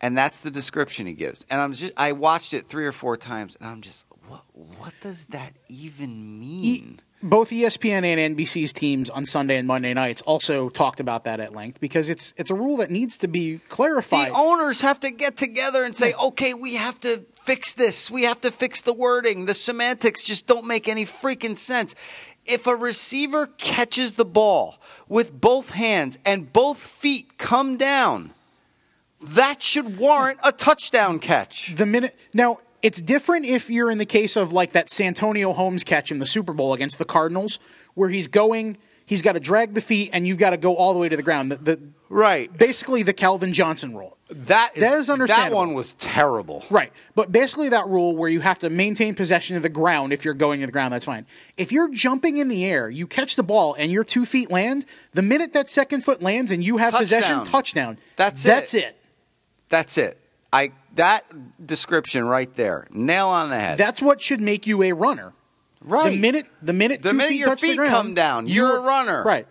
and 0.00 0.16
that's 0.18 0.40
the 0.42 0.50
description 0.50 1.06
he 1.06 1.14
gives 1.14 1.46
and 1.48 1.58
i'm 1.58 1.72
just 1.72 1.90
i 1.96 2.12
watched 2.12 2.52
it 2.52 2.66
three 2.68 2.84
or 2.84 2.92
four 2.92 3.16
times 3.16 3.56
and 3.58 3.66
i'm 3.68 3.80
just 3.80 4.04
what 4.28 4.42
what 4.78 4.92
does 5.00 5.24
that 5.26 5.54
even 5.68 6.10
E- 6.10 6.82
mean 6.82 7.00
both 7.22 7.48
ESPN 7.48 8.04
and 8.04 8.36
NBC's 8.36 8.74
teams 8.74 9.08
on 9.08 9.24
Sunday 9.24 9.56
and 9.56 9.66
Monday 9.66 9.94
nights 9.94 10.20
also 10.22 10.68
talked 10.68 11.00
about 11.00 11.24
that 11.24 11.40
at 11.40 11.54
length 11.54 11.80
because 11.80 12.10
it's 12.10 12.34
it's 12.36 12.50
a 12.50 12.54
rule 12.54 12.76
that 12.76 12.90
needs 12.90 13.16
to 13.18 13.26
be 13.26 13.58
clarified. 13.70 14.28
the 14.30 14.34
owners 14.36 14.82
have 14.82 15.00
to 15.00 15.10
get 15.10 15.36
together 15.38 15.82
and 15.82 15.96
say 15.96 16.12
okay 16.14 16.52
we 16.52 16.74
have 16.74 17.00
to 17.00 17.24
fix 17.46 17.72
this. 17.74 18.10
We 18.10 18.24
have 18.24 18.40
to 18.42 18.50
fix 18.50 18.82
the 18.82 18.92
wording. 18.92 19.46
The 19.46 19.54
semantics 19.54 20.24
just 20.24 20.46
don't 20.46 20.66
make 20.66 20.88
any 20.88 21.06
freaking 21.06 21.56
sense. 21.56 21.94
If 22.44 22.66
a 22.66 22.76
receiver 22.76 23.46
catches 23.46 24.12
the 24.12 24.24
ball 24.24 24.78
with 25.08 25.40
both 25.40 25.70
hands 25.70 26.18
and 26.24 26.52
both 26.52 26.78
feet 26.78 27.38
come 27.38 27.76
down 27.76 28.32
that 29.20 29.62
should 29.62 29.98
warrant 29.98 30.38
a 30.44 30.52
touchdown 30.52 31.18
catch. 31.18 31.74
The 31.74 31.86
minute 31.86 32.18
now 32.34 32.58
it's 32.82 33.00
different 33.00 33.46
if 33.46 33.70
you're 33.70 33.90
in 33.90 33.98
the 33.98 34.06
case 34.06 34.36
of 34.36 34.52
like 34.52 34.72
that 34.72 34.90
Santonio 34.90 35.52
Holmes 35.52 35.84
catch 35.84 36.10
in 36.10 36.18
the 36.18 36.26
Super 36.26 36.52
Bowl 36.52 36.74
against 36.74 36.98
the 36.98 37.04
Cardinals 37.04 37.58
where 37.94 38.10
he's 38.10 38.26
going 38.26 38.76
he's 39.06 39.22
got 39.22 39.32
to 39.32 39.40
drag 39.40 39.72
the 39.74 39.80
feet 39.80 40.10
and 40.12 40.26
you've 40.28 40.38
got 40.38 40.50
to 40.50 40.56
go 40.56 40.76
all 40.76 40.92
the 40.92 40.98
way 41.00 41.08
to 41.08 41.16
the 41.16 41.22
ground 41.22 41.50
the, 41.52 41.56
the 41.56 41.80
right 42.08 42.56
basically 42.58 43.02
the 43.02 43.12
Calvin 43.12 43.52
Johnson 43.52 43.96
rule 43.96 44.16
That 44.30 44.72
is, 44.76 44.80
That 45.08 45.20
is 45.20 45.28
That 45.28 45.52
one 45.52 45.74
was 45.74 45.94
terrible. 45.94 46.64
right 46.70 46.92
but 47.14 47.32
basically 47.32 47.70
that 47.70 47.86
rule 47.88 48.14
where 48.16 48.28
you 48.28 48.40
have 48.40 48.58
to 48.60 48.70
maintain 48.70 49.14
possession 49.14 49.56
of 49.56 49.62
the 49.62 49.68
ground 49.68 50.12
if 50.12 50.24
you're 50.24 50.34
going 50.34 50.60
to 50.60 50.66
the 50.66 50.72
ground 50.72 50.92
that's 50.92 51.04
fine 51.04 51.26
if 51.56 51.72
you're 51.72 51.92
jumping 51.92 52.36
in 52.36 52.48
the 52.48 52.64
air 52.64 52.90
you 52.90 53.06
catch 53.06 53.36
the 53.36 53.42
ball 53.42 53.74
and 53.78 53.90
your 53.90 54.04
two 54.04 54.26
feet 54.26 54.50
land 54.50 54.84
the 55.12 55.22
minute 55.22 55.52
that 55.54 55.68
second 55.68 56.02
foot 56.02 56.20
lands 56.22 56.50
and 56.50 56.62
you 56.64 56.76
have 56.76 56.92
possession 56.94 57.38
Touchdown. 57.44 57.46
touchdown 57.52 57.98
That's 58.16 58.42
that's 58.42 58.74
it. 58.74 58.84
it. 58.84 58.96
That's 59.68 59.98
it. 59.98 60.20
I 60.52 60.70
that 60.94 61.24
description 61.66 62.24
right 62.24 62.54
there, 62.54 62.86
nail 62.90 63.26
on 63.28 63.50
the 63.50 63.58
head. 63.58 63.76
that's 63.78 64.00
what 64.00 64.22
should 64.22 64.40
make 64.40 64.66
you 64.66 64.82
a 64.84 64.92
runner 64.92 65.32
right. 65.86 66.12
The 66.12 66.20
minute 66.20 66.46
the 66.62 66.72
minute 66.72 67.02
The 67.02 67.10
two 67.10 67.16
minute 67.16 67.30
feet 67.30 67.38
your 67.38 67.48
touch 67.48 67.60
the 67.60 67.66
feet 67.68 67.76
ground, 67.76 67.92
come 67.92 68.14
down, 68.14 68.46
you're 68.46 68.76
a 68.76 68.80
runner. 68.80 69.22
Right. 69.24 69.46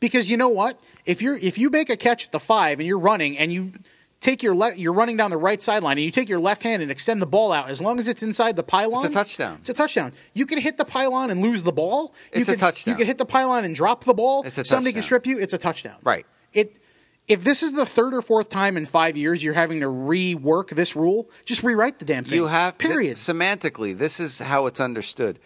Because 0.00 0.30
you 0.30 0.36
know 0.36 0.48
what? 0.48 0.80
If 1.04 1.22
you're 1.22 1.36
if 1.36 1.58
you 1.58 1.70
make 1.70 1.90
a 1.90 1.96
catch 1.96 2.26
at 2.26 2.32
the 2.32 2.40
five 2.40 2.80
and 2.80 2.86
you're 2.86 2.98
running 2.98 3.38
and 3.38 3.52
you 3.52 3.72
take 4.20 4.42
your 4.42 4.54
left 4.54 4.78
you're 4.78 4.92
running 4.92 5.16
down 5.16 5.30
the 5.30 5.36
right 5.36 5.60
sideline 5.60 5.98
and 5.98 6.04
you 6.04 6.10
take 6.10 6.28
your 6.28 6.40
left 6.40 6.62
hand 6.62 6.82
and 6.82 6.90
extend 6.90 7.20
the 7.20 7.26
ball 7.26 7.52
out 7.52 7.68
as 7.68 7.80
long 7.82 8.00
as 8.00 8.08
it's 8.08 8.22
inside 8.22 8.56
the 8.56 8.62
pylon. 8.62 9.04
It's 9.06 9.14
a 9.14 9.18
touchdown. 9.18 9.58
It's 9.60 9.68
a 9.70 9.74
touchdown. 9.74 10.12
You 10.32 10.46
can 10.46 10.58
hit 10.58 10.78
the 10.78 10.84
pylon 10.84 11.30
and 11.30 11.42
lose 11.42 11.62
the 11.62 11.72
ball. 11.72 12.14
You 12.34 12.40
It's 12.40 12.48
a 12.48 12.56
touchdown. 12.56 12.92
You 12.92 12.96
could 12.96 13.06
hit 13.06 13.18
the 13.18 13.26
pylon 13.26 13.64
and 13.64 13.76
drop 13.76 14.04
the 14.04 14.14
ball. 14.14 14.42
It's 14.44 14.58
a 14.58 14.64
Somebody 14.64 14.92
can 14.94 15.02
strip 15.02 15.26
you. 15.26 15.38
It's 15.38 15.52
a 15.52 15.58
touchdown. 15.58 15.98
Right. 16.02 16.26
It 16.52 16.78
if 17.26 17.42
this 17.42 17.62
is 17.62 17.72
the 17.72 17.86
third 17.86 18.14
or 18.14 18.20
fourth 18.22 18.48
time 18.48 18.76
in 18.76 18.84
five 18.86 19.16
years 19.16 19.42
you're 19.42 19.54
having 19.54 19.80
to 19.80 19.86
rework 19.86 20.70
this 20.70 20.94
rule, 20.94 21.30
just 21.44 21.62
rewrite 21.62 21.98
the 21.98 22.04
damn 22.04 22.24
thing. 22.24 22.34
you 22.34 22.46
have 22.46 22.76
period. 22.78 23.16
th- 23.16 23.18
semantically, 23.18 23.96
this 23.96 24.20
is 24.20 24.40
how 24.40 24.66
it's 24.66 24.80
understood. 24.80 25.38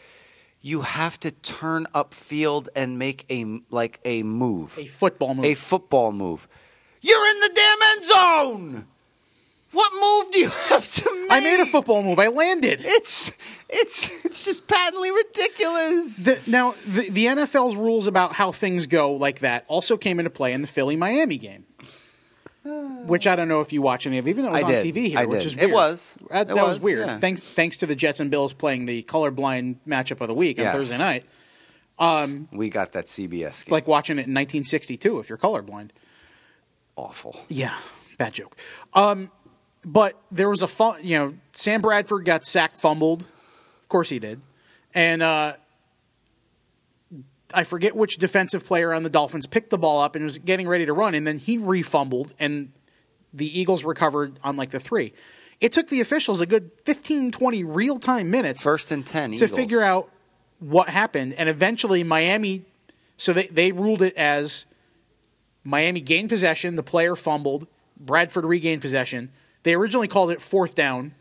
You 0.61 0.83
have 0.83 1.18
to 1.21 1.31
turn 1.31 1.87
upfield 1.94 2.68
and 2.75 2.99
make 2.99 3.25
a 3.31 3.61
like 3.71 4.01
a 4.05 4.23
move, 4.23 4.77
a 4.79 4.87
football 4.87 5.35
move. 5.35 5.44
a 5.44 5.55
football 5.55 6.12
move. 6.12 6.49
You're 7.01 7.31
in 7.31 7.40
the 7.40 7.51
damn 7.55 7.83
end 7.83 8.05
zone. 8.05 8.87
What 9.71 9.92
move 9.92 10.33
do 10.33 10.40
you 10.40 10.49
have 10.68 10.90
to 10.92 11.14
make? 11.21 11.31
I 11.31 11.40
made 11.40 11.61
a 11.61 11.66
football 11.66 12.03
move. 12.03 12.18
I 12.18 12.29
landed. 12.29 12.83
It's 12.85 13.31
it's 13.68 14.11
it's 14.25 14.44
just 14.44 14.66
patently 14.66 15.11
ridiculous. 15.11 16.16
The, 16.16 16.40
now, 16.47 16.75
the, 16.87 17.11
the 17.11 17.27
NFL's 17.27 17.77
rules 17.77 18.07
about 18.07 18.33
how 18.33 18.51
things 18.51 18.87
go 18.87 19.12
like 19.12 19.40
that 19.40 19.64
also 19.68 19.97
came 19.97 20.18
into 20.18 20.31
play 20.31 20.53
in 20.53 20.62
the 20.62 20.66
Philly 20.66 20.97
Miami 20.97 21.37
game, 21.37 21.66
which 22.64 23.27
I 23.27 23.37
don't 23.37 23.49
know 23.49 23.61
if 23.61 23.73
you 23.73 23.81
watch 23.83 24.07
any 24.07 24.18
of, 24.18 24.29
even 24.29 24.44
though 24.44 24.51
it 24.51 24.55
was 24.55 24.62
I 24.62 24.66
on 24.66 24.73
did. 24.85 24.94
TV 24.94 25.09
here, 25.09 25.18
I 25.18 25.25
which 25.27 25.44
did. 25.44 25.53
is 25.53 25.59
It 25.59 25.71
was. 25.71 26.14
that, 26.31 26.42
It 26.51 26.55
that 26.55 26.57
was, 26.57 26.75
was, 26.77 26.81
weird. 26.81 27.07
yeah. 27.07 27.18
Thanks, 27.18 27.40
thanks 27.40 27.79
to 27.79 27.87
the 27.87 27.94
Jets 27.94 28.21
and 28.21 28.31
Bills 28.31 28.53
playing 28.53 28.85
the 28.87 29.03
colorblind 29.05 29.77
matchup 29.87 30.21
of 30.21 30.29
the 30.29 30.35
week 30.35 30.59
on 30.59 30.64
Yes. 30.66 30.75
Thursday 30.75 30.99
night. 30.99 31.25
We 32.53 32.68
got 32.71 32.92
that 32.92 33.07
CBS. 33.07 33.62
It's 33.62 33.71
like 33.71 33.87
watching 33.87 34.16
it 34.18 34.27
in 34.27 34.35
1962 34.35 35.18
if 35.21 35.29
you're 35.29 35.38
colorblind. 35.38 35.90
awful. 36.97 37.40
Yeah, 37.49 37.75
bad 38.18 38.35
joke. 38.35 38.57
Um, 38.94 39.31
but 39.85 40.21
there 40.31 40.49
was 40.51 40.62
a 40.62 40.68
fun, 40.68 41.01
you 41.03 41.16
know, 41.18 41.35
Sam 41.53 41.81
Bradford 41.81 42.25
got 42.25 42.44
sacked, 42.44 42.79
fumbled. 42.79 43.23
Of 43.23 43.88
course 43.88 44.09
he 44.09 44.18
did. 44.18 44.40
And 44.94 45.23
uh, 45.23 45.55
I 47.55 47.64
forget 47.64 47.97
which 47.97 48.18
defensive 48.18 48.66
player 48.66 48.92
on 48.92 49.03
the 49.03 49.11
Dolphins 49.11 49.47
picked 49.47 49.71
the 49.71 49.79
ball 49.79 50.01
up 50.01 50.14
and 50.16 50.25
was 50.25 50.38
getting 50.38 50.68
ready 50.68 50.87
to 50.87 50.92
run, 50.92 51.14
and 51.14 51.27
then 51.27 51.38
he 51.38 51.59
refumbled, 51.59 52.33
and 52.38 52.73
the 53.33 53.59
Eagles 53.59 53.85
recovered 53.85 54.38
on 54.44 54.57
like 54.57 54.71
the 54.71 54.81
three. 54.81 55.12
It 55.61 55.73
took 55.73 55.88
the 55.88 56.01
officials 56.01 56.40
a 56.40 56.47
good 56.47 56.71
15, 56.85 57.33
20 57.33 57.64
real 57.64 57.99
time 57.99 58.31
minutes 58.31 58.62
First 58.62 58.92
and 58.92 59.05
ten. 59.05 59.35
to 59.35 59.49
figure 59.49 59.83
out 59.83 60.11
what 60.61 60.88
happened. 60.88 61.35
And 61.35 61.49
eventually, 61.49 62.05
Miami, 62.05 62.64
so 63.16 63.33
they, 63.33 63.47
they 63.47 63.73
ruled 63.73 64.03
it 64.03 64.16
as 64.16 64.66
Miami 65.64 66.01
gained 66.01 66.29
possession, 66.29 66.77
the 66.77 66.83
player 66.83 67.16
fumbled, 67.16 67.67
Bradford 67.98 68.44
regained 68.44 68.83
possession. 68.83 69.31
They 69.65 69.75
originally 69.75 70.09
called 70.09 70.31
it 70.31 70.40
fourth 70.40 70.75
down, 70.75 71.15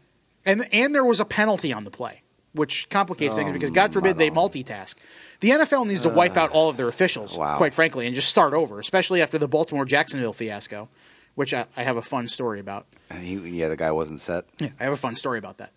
and 0.46 0.68
and 0.72 0.94
there 0.94 1.04
was 1.04 1.20
a 1.20 1.26
penalty 1.26 1.74
on 1.74 1.84
the 1.84 1.90
play, 1.90 2.22
which 2.54 2.88
complicates 2.90 3.36
things 3.36 3.50
oh, 3.50 3.54
because 3.54 3.72
God 3.72 3.92
forbid 3.92 4.18
they 4.18 4.30
multitask. 4.30 4.96
The 5.40 5.52
NFL 5.52 5.86
needs 5.88 6.02
to 6.04 6.10
wipe 6.10 6.36
out 6.36 6.50
all 6.52 6.70
of 6.70 6.78
their 6.78 6.88
officials, 6.88 7.38
Wow. 7.38 7.58
quite 7.58 7.74
frankly, 7.74 8.06
and 8.08 8.16
just 8.16 8.28
start 8.30 8.54
over, 8.54 8.80
especially 8.80 9.22
after 9.22 9.38
the 9.38 9.48
Baltimore 9.48 9.86
Jacksonville 9.86 10.34
fiasco, 10.34 10.90
which 11.36 11.54
I, 11.54 11.66
I 11.76 11.84
have 11.84 11.96
a 11.98 12.02
fun 12.02 12.28
story 12.28 12.60
about. 12.60 12.88
He, 13.20 13.36
yeah, 13.36 13.68
the 13.70 13.76
guy 13.78 13.92
wasn't 13.92 14.20
set. 14.20 14.46
Yeah, 14.60 14.70
I 14.80 14.84
have 14.86 14.94
a 14.94 14.98
fun 14.98 15.16
story 15.16 15.38
about 15.38 15.58
that. 15.60 15.72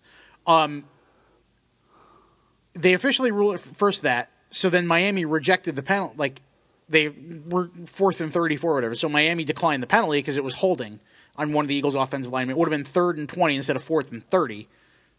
Um, 0.47 0.85
they 2.73 2.93
officially 2.93 3.31
ruled 3.31 3.55
it 3.55 3.59
first 3.59 4.01
that, 4.03 4.31
so 4.49 4.69
then 4.69 4.87
Miami 4.87 5.25
rejected 5.25 5.75
the 5.75 5.83
penalty. 5.83 6.15
Like 6.17 6.41
they 6.89 7.09
were 7.09 7.69
fourth 7.85 8.21
and 8.21 8.31
thirty-four, 8.33 8.71
or 8.71 8.75
whatever. 8.75 8.95
So 8.95 9.09
Miami 9.09 9.43
declined 9.43 9.83
the 9.83 9.87
penalty 9.87 10.19
because 10.19 10.37
it 10.37 10.43
was 10.43 10.55
holding 10.55 10.99
on 11.35 11.53
one 11.53 11.65
of 11.65 11.69
the 11.69 11.75
Eagles' 11.75 11.95
offensive 11.95 12.31
linemen. 12.31 12.55
It 12.55 12.59
would 12.59 12.71
have 12.71 12.77
been 12.77 12.85
third 12.85 13.17
and 13.17 13.27
twenty 13.29 13.55
instead 13.55 13.75
of 13.75 13.83
fourth 13.83 14.11
and 14.11 14.27
thirty. 14.29 14.67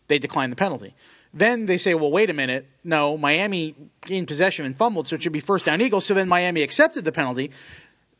They 0.09 0.19
declined 0.19 0.51
the 0.53 0.57
penalty. 0.57 0.95
Then 1.35 1.67
they 1.67 1.79
say, 1.79 1.95
well, 1.95 2.11
wait 2.11 2.29
a 2.31 2.35
minute. 2.35 2.67
No, 2.85 3.17
Miami 3.17 3.75
gained 4.05 4.29
possession 4.29 4.67
and 4.67 4.77
fumbled, 4.77 5.07
so 5.07 5.17
it 5.17 5.23
should 5.23 5.33
be 5.33 5.41
first 5.41 5.65
down 5.65 5.81
Eagles. 5.81 6.05
So 6.05 6.15
then 6.15 6.29
Miami 6.29 6.63
accepted 6.63 7.05
the 7.05 7.13
penalty. 7.13 7.51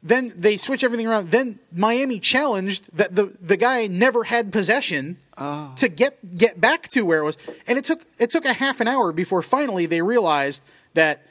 Then 0.03 0.33
they 0.35 0.57
switch 0.57 0.83
everything 0.83 1.07
around. 1.07 1.31
Then 1.31 1.59
Miami 1.73 2.19
challenged 2.19 2.89
that 2.97 3.15
the 3.15 3.33
the 3.41 3.57
guy 3.57 3.87
never 3.87 4.25
had 4.25 4.51
possession 4.51 5.19
ah. 5.39 5.73
to 5.77 5.89
get 5.89 6.37
get 6.37 6.61
back 6.61 6.89
to 6.89 7.03
where 7.03 7.21
it 7.21 7.25
was, 7.25 7.37
and 7.69 7.79
it 7.79 7.85
took 7.85 8.05
it 8.19 8.31
took 8.31 8.45
a 8.45 8.53
half 8.53 8.81
an 8.81 8.89
hour 8.89 9.13
before 9.13 9.43
finally 9.43 9.87
they 9.87 10.03
realized 10.03 10.65
that 10.95 11.23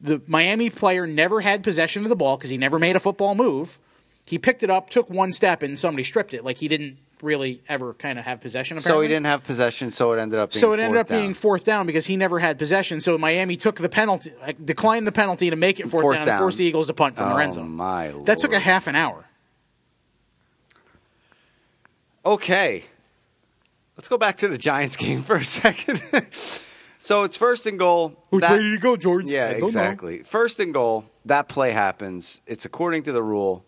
the 0.00 0.20
Miami 0.28 0.70
player 0.70 1.06
never 1.08 1.40
had 1.40 1.64
possession 1.64 2.04
of 2.04 2.08
the 2.08 2.14
ball 2.14 2.36
because 2.36 2.50
he 2.50 2.56
never 2.56 2.78
made 2.78 2.94
a 2.94 3.00
football 3.00 3.34
move. 3.34 3.78
He 4.24 4.38
picked 4.38 4.62
it 4.62 4.70
up, 4.70 4.90
took 4.90 5.10
one 5.10 5.32
step, 5.32 5.62
and 5.62 5.76
somebody 5.78 6.04
stripped 6.04 6.34
it. 6.34 6.44
Like 6.44 6.58
he 6.58 6.68
didn't 6.68 6.98
really 7.24 7.62
ever 7.68 7.94
kind 7.94 8.18
of 8.18 8.24
have 8.24 8.40
possession. 8.40 8.78
So 8.80 9.00
he 9.00 9.08
didn't 9.08 9.26
have 9.26 9.42
possession, 9.44 9.90
so 9.90 10.12
it 10.12 10.20
ended 10.20 10.38
up 10.38 10.52
being 10.52 10.60
So 10.60 10.72
it 10.72 10.78
ended 10.80 10.90
fourth 10.96 11.00
up 11.00 11.08
being 11.08 11.26
down. 11.30 11.34
fourth 11.34 11.64
down 11.64 11.86
because 11.86 12.06
he 12.06 12.16
never 12.16 12.38
had 12.38 12.58
possession. 12.58 13.00
So 13.00 13.18
Miami 13.18 13.56
took 13.56 13.76
the 13.76 13.88
penalty, 13.88 14.32
like, 14.40 14.64
declined 14.64 15.06
the 15.06 15.12
penalty 15.12 15.50
to 15.50 15.56
make 15.56 15.80
it 15.80 15.88
fourth, 15.90 16.02
Fourth 16.02 16.16
down, 16.16 16.26
down. 16.26 16.36
and 16.36 16.42
forced 16.42 16.58
the 16.58 16.64
Eagles 16.64 16.86
to 16.86 16.94
punt 16.94 17.16
from 17.16 17.28
the 17.30 17.34
Oh, 17.34 17.50
zone. 17.50 17.70
my 17.70 18.12
That 18.24 18.38
took 18.38 18.52
a 18.52 18.58
half 18.60 18.86
an 18.86 18.94
hour. 18.94 19.24
Okay. 22.24 22.84
Let's 23.96 24.08
go 24.08 24.18
back 24.18 24.38
to 24.38 24.48
the 24.48 24.58
Giants 24.58 24.96
game 24.96 25.22
for 25.22 25.36
a 25.36 25.44
second. 25.44 26.02
so 26.98 27.24
it's 27.24 27.36
first 27.36 27.66
and 27.66 27.78
goal. 27.78 28.16
That- 28.32 28.56
to 28.58 28.78
go, 28.78 28.96
George? 28.96 29.30
Yeah, 29.30 29.48
exactly. 29.50 30.22
First 30.22 30.58
and 30.60 30.72
goal. 30.72 31.04
That 31.26 31.48
play 31.48 31.70
happens. 31.72 32.40
It's 32.46 32.64
according 32.64 33.04
to 33.04 33.12
the 33.12 33.22
rule. 33.22 33.64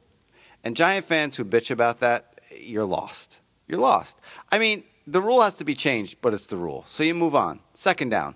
And 0.65 0.75
Giant 0.75 1.07
fans 1.07 1.37
who 1.37 1.45
bitch 1.45 1.71
about 1.71 2.01
that, 2.01 2.41
you're 2.59 2.85
lost. 2.85 3.39
You're 3.69 3.81
lost. 3.81 4.19
I 4.51 4.59
mean, 4.59 4.85
the 5.07 5.21
rule 5.21 5.43
has 5.43 5.57
to 5.57 5.65
be 5.65 5.75
changed, 5.75 6.19
but 6.21 6.35
it's 6.35 6.47
the 6.47 6.57
rule. 6.57 6.85
So 6.87 7.03
you 7.03 7.15
move 7.15 7.35
on. 7.35 7.61
Second 7.75 8.11
down, 8.11 8.35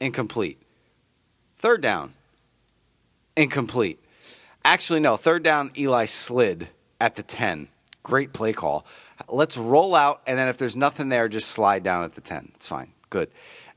incomplete. 0.00 0.60
Third 1.58 1.80
down, 1.80 2.14
incomplete. 3.36 4.00
Actually, 4.64 5.00
no. 5.00 5.16
Third 5.16 5.42
down, 5.42 5.70
Eli 5.76 6.06
slid 6.06 6.68
at 7.00 7.16
the 7.16 7.22
10. 7.22 7.68
Great 8.02 8.32
play 8.32 8.52
call. 8.52 8.86
Let's 9.28 9.56
roll 9.56 9.94
out, 9.94 10.22
and 10.26 10.38
then 10.38 10.48
if 10.48 10.58
there's 10.58 10.76
nothing 10.76 11.08
there, 11.08 11.28
just 11.28 11.50
slide 11.50 11.82
down 11.82 12.04
at 12.04 12.14
the 12.14 12.20
10. 12.20 12.52
It's 12.54 12.66
fine. 12.66 12.92
Good. 13.10 13.30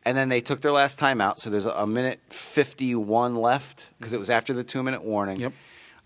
And 0.06 0.18
then 0.18 0.30
they 0.30 0.42
took 0.42 0.62
their 0.62 0.72
last 0.72 1.00
timeout, 1.00 1.40
so 1.40 1.50
there's 1.50 1.66
a, 1.66 1.86
minute 1.86 2.22
51 2.30 3.36
left 3.36 3.88
because 4.00 4.14
it 4.14 4.20
was 4.20 4.30
after 4.30 4.54
the 4.54 4.64
two 4.64 4.82
minute 4.82 5.04
warning. 5.04 5.40
Yep. 5.40 5.54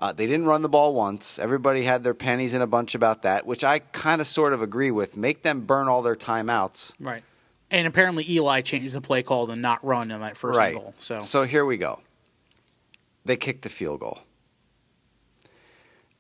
Uh, 0.02 0.12
they 0.12 0.26
didn't 0.26 0.48
run 0.48 0.64
the 0.64 0.70
ball 0.70 0.96
once. 0.96 1.38
Everybody 1.38 1.84
had 1.84 2.04
their 2.04 2.16
pennies 2.16 2.56
in 2.56 2.64
a 2.64 2.68
bunch 2.68 2.96
about 2.96 3.22
that, 3.22 3.46
which 3.46 3.64
I 3.64 3.80
kind 3.80 4.20
of 4.20 4.26
sort 4.26 4.52
of 4.52 4.62
agree 4.64 4.90
with. 4.90 5.16
Make 5.16 5.44
them 5.44 5.62
burn 5.62 5.88
all 5.88 6.02
their 6.02 6.16
timeouts. 6.16 6.94
Right. 7.00 7.24
And 7.70 7.88
apparently 7.88 8.26
Eli 8.28 8.62
changed 8.62 8.96
the 8.96 9.02
play 9.02 9.22
call 9.22 9.46
to 9.48 9.56
not 9.56 9.86
run 9.86 10.12
on 10.12 10.22
that 10.22 10.36
first 10.36 10.60
and 10.60 10.74
goal. 10.74 10.96
So, 10.98 11.22
so 11.22 11.44
here 11.44 11.66
we 11.66 11.78
go. 11.78 12.00
They 13.26 13.38
kicked 13.38 13.62
the 13.62 13.70
field 13.70 14.00
goal. 14.00 14.20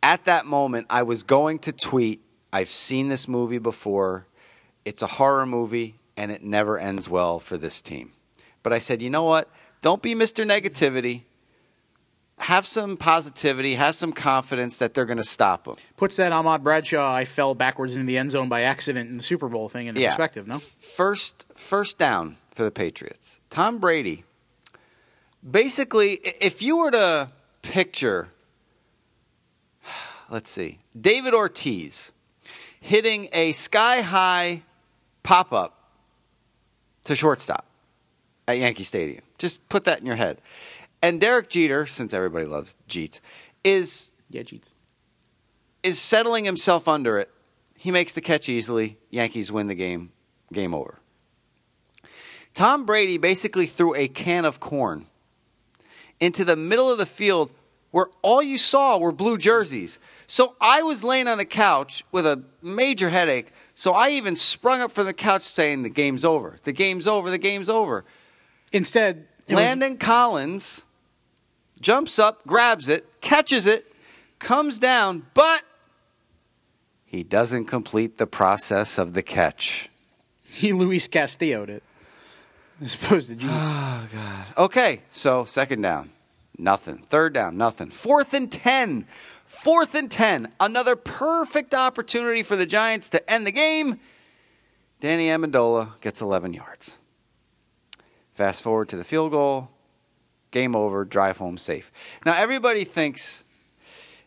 At 0.03 0.25
that 0.25 0.45
moment, 0.45 0.85
I 0.89 1.01
was 1.01 1.23
going 1.23 1.59
to 1.59 1.71
tweet, 1.71 2.21
I've 2.53 2.69
seen 2.69 3.09
this 3.09 3.27
movie 3.27 3.57
before. 3.57 4.27
It's 4.85 5.01
a 5.01 5.07
horror 5.07 5.45
movie, 5.47 5.95
and 6.15 6.31
it 6.31 6.43
never 6.43 6.77
ends 6.77 7.09
well 7.09 7.39
for 7.39 7.57
this 7.57 7.81
team. 7.81 8.11
But 8.61 8.73
I 8.73 8.79
said, 8.79 9.01
you 9.01 9.09
know 9.09 9.23
what? 9.23 9.49
Don't 9.81 10.01
be 10.01 10.13
Mr. 10.13 10.45
Negativity. 10.45 11.23
Have 12.41 12.65
some 12.65 12.97
positivity, 12.97 13.75
have 13.75 13.95
some 13.95 14.11
confidence 14.11 14.77
that 14.77 14.95
they're 14.95 15.05
going 15.05 15.17
to 15.17 15.23
stop 15.23 15.65
them. 15.65 15.75
puts 15.95 16.15
that 16.15 16.31
Ahmad 16.31 16.63
Bradshaw 16.63 17.13
I 17.13 17.23
fell 17.23 17.53
backwards 17.53 17.93
into 17.93 18.07
the 18.07 18.17
end 18.17 18.31
zone 18.31 18.49
by 18.49 18.61
accident 18.61 19.09
in 19.09 19.17
the 19.17 19.23
Super 19.23 19.47
Bowl 19.47 19.69
thing 19.69 19.87
into 19.87 20.01
perspective, 20.01 20.47
no? 20.47 20.57
First, 20.57 21.45
first 21.55 21.99
down 21.99 22.37
for 22.55 22.63
the 22.63 22.71
Patriots. 22.71 23.39
Tom 23.51 23.77
Brady. 23.77 24.23
Basically, 25.49 26.13
if 26.41 26.63
you 26.63 26.77
were 26.77 26.91
to 26.91 27.31
picture, 27.61 28.29
let's 30.29 30.49
see, 30.49 30.79
David 30.99 31.35
Ortiz 31.35 32.11
hitting 32.79 33.29
a 33.33 33.51
sky 33.51 34.01
high 34.01 34.63
pop 35.21 35.53
up 35.53 35.77
to 37.03 37.15
shortstop 37.15 37.65
at 38.47 38.57
Yankee 38.57 38.83
Stadium. 38.83 39.21
Just 39.37 39.67
put 39.69 39.85
that 39.85 39.99
in 39.99 40.05
your 40.05 40.15
head. 40.15 40.41
And 41.01 41.19
Derek 41.19 41.49
Jeter, 41.49 41.85
since 41.85 42.13
everybody 42.13 42.45
loves 42.45 42.75
Jeets, 42.87 43.19
is 43.63 44.11
Yeah, 44.29 44.43
Jeets. 44.43 44.71
is 45.83 45.99
settling 45.99 46.45
himself 46.45 46.87
under 46.87 47.17
it. 47.17 47.29
He 47.75 47.89
makes 47.91 48.13
the 48.13 48.21
catch 48.21 48.47
easily. 48.49 48.97
Yankees 49.09 49.51
win 49.51 49.67
the 49.67 49.75
game. 49.75 50.11
Game 50.53 50.75
over. 50.75 50.99
Tom 52.53 52.85
Brady 52.85 53.17
basically 53.17 53.65
threw 53.65 53.95
a 53.95 54.07
can 54.07 54.45
of 54.45 54.59
corn 54.59 55.07
into 56.19 56.43
the 56.45 56.55
middle 56.55 56.91
of 56.91 56.97
the 56.97 57.05
field 57.05 57.51
where 57.91 58.07
all 58.21 58.43
you 58.43 58.57
saw 58.57 58.97
were 58.97 59.11
blue 59.11 59.37
jerseys. 59.37 59.99
So 60.27 60.55
I 60.61 60.83
was 60.83 61.03
laying 61.03 61.27
on 61.27 61.37
the 61.37 61.45
couch 61.45 62.03
with 62.11 62.25
a 62.25 62.43
major 62.61 63.09
headache. 63.09 63.51
So 63.73 63.93
I 63.93 64.09
even 64.11 64.35
sprung 64.35 64.81
up 64.81 64.91
from 64.91 65.05
the 65.05 65.13
couch 65.13 65.41
saying, 65.41 65.83
The 65.83 65.89
game's 65.89 66.23
over. 66.23 66.57
The 66.63 66.71
game's 66.71 67.07
over. 67.07 67.29
The 67.29 67.37
game's 67.37 67.69
over. 67.69 68.03
Instead, 68.71 69.27
it 69.47 69.55
was- 69.55 69.63
Landon 69.63 69.97
Collins 69.97 70.83
jumps 71.81 72.19
up, 72.19 72.45
grabs 72.45 72.87
it, 72.87 73.05
catches 73.21 73.65
it, 73.65 73.91
comes 74.39 74.79
down, 74.79 75.27
but 75.33 75.63
he 77.05 77.23
doesn't 77.23 77.65
complete 77.65 78.17
the 78.17 78.27
process 78.27 78.97
of 78.97 79.13
the 79.13 79.21
catch. 79.21 79.89
he 80.47 80.73
Luis 80.73 81.07
Castillo'd 81.07 81.69
it 81.69 81.83
as 82.81 82.95
opposed 82.95 83.29
to 83.29 83.35
Jeets. 83.35 83.75
Oh, 83.75 83.77
ah, 83.77 84.07
God. 84.11 84.45
Okay, 84.57 85.01
so 85.11 85.45
second 85.45 85.81
down, 85.81 86.11
nothing. 86.57 86.99
Third 87.09 87.33
down, 87.33 87.57
nothing. 87.57 87.89
Fourth 87.89 88.33
and 88.33 88.51
10. 88.51 89.05
Fourth 89.45 89.93
and 89.95 90.09
10. 90.09 90.53
Another 90.59 90.95
perfect 90.95 91.73
opportunity 91.73 92.41
for 92.43 92.55
the 92.55 92.65
Giants 92.65 93.09
to 93.09 93.29
end 93.29 93.45
the 93.45 93.51
game. 93.51 93.99
Danny 95.01 95.27
Amendola 95.27 95.99
gets 95.99 96.21
11 96.21 96.53
yards. 96.53 96.97
Fast 98.33 98.61
forward 98.61 98.87
to 98.89 98.97
the 98.97 99.03
field 99.03 99.31
goal. 99.31 99.69
Game 100.51 100.75
over. 100.75 101.05
Drive 101.05 101.37
home 101.37 101.57
safe. 101.57 101.91
Now, 102.25 102.35
everybody 102.35 102.83
thinks 102.83 103.43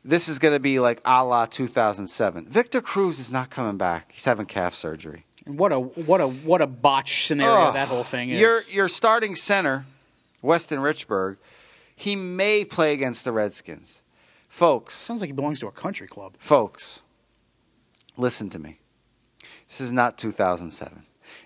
this 0.04 0.28
is 0.28 0.38
going 0.38 0.54
to 0.54 0.60
be 0.60 0.80
like 0.80 1.00
a 1.04 1.24
la 1.24 1.46
2007. 1.46 2.46
Victor 2.48 2.80
Cruz 2.80 3.18
is 3.18 3.30
not 3.30 3.50
coming 3.50 3.76
back. 3.76 4.10
He's 4.12 4.24
having 4.24 4.46
calf 4.46 4.74
surgery. 4.74 5.24
And 5.46 5.58
what 5.58 5.72
a 5.72 5.78
what 5.78 6.20
a 6.22 6.26
what 6.26 6.62
a 6.62 6.66
botch 6.66 7.26
scenario 7.26 7.68
Oh, 7.68 7.72
that 7.72 7.88
whole 7.88 8.04
thing 8.04 8.30
is. 8.30 8.40
Your 8.40 8.60
your 8.70 8.88
starting 8.88 9.36
center, 9.36 9.84
Weston 10.40 10.78
Richburg, 10.80 11.36
he 11.94 12.16
may 12.16 12.64
play 12.64 12.92
against 12.94 13.24
the 13.24 13.32
Redskins. 13.32 14.00
Folks, 14.48 14.94
Sounds 14.94 15.20
like 15.20 15.28
he 15.28 15.32
belongs 15.32 15.60
to 15.60 15.66
a 15.66 15.72
country 15.72 16.06
club. 16.06 16.36
folks, 16.38 17.02
listen 18.16 18.48
to 18.50 18.58
me. 18.58 18.78
This 19.68 19.80
is 19.80 19.92
not 19.92 20.16
2007. 20.16 21.02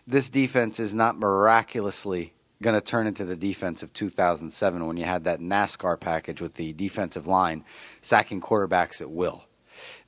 This 0.07 0.29
defense 0.29 0.79
is 0.79 0.95
not 0.95 1.19
miraculously 1.19 2.35
going 2.63 2.75
to 2.75 2.81
turn 2.81 3.07
into 3.07 3.25
the 3.25 3.37
defense 3.37 3.83
of 3.83 3.93
2007 3.93 4.87
when 4.87 4.97
you 4.97 5.05
had 5.05 5.25
that 5.25 5.41
NASCAR 5.41 5.99
package 5.99 6.41
with 6.41 6.55
the 6.55 6.73
defensive 6.73 7.27
line 7.27 7.65
sacking 8.03 8.41
quarterbacks 8.41 9.01
at 9.01 9.11
will. 9.11 9.45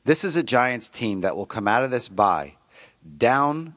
This 0.04 0.24
is 0.24 0.36
a 0.36 0.42
Giants 0.42 0.88
team 0.88 1.20
that 1.20 1.36
will 1.36 1.46
come 1.46 1.68
out 1.68 1.84
of 1.84 1.90
this 1.90 2.08
bye 2.08 2.54
down 3.18 3.74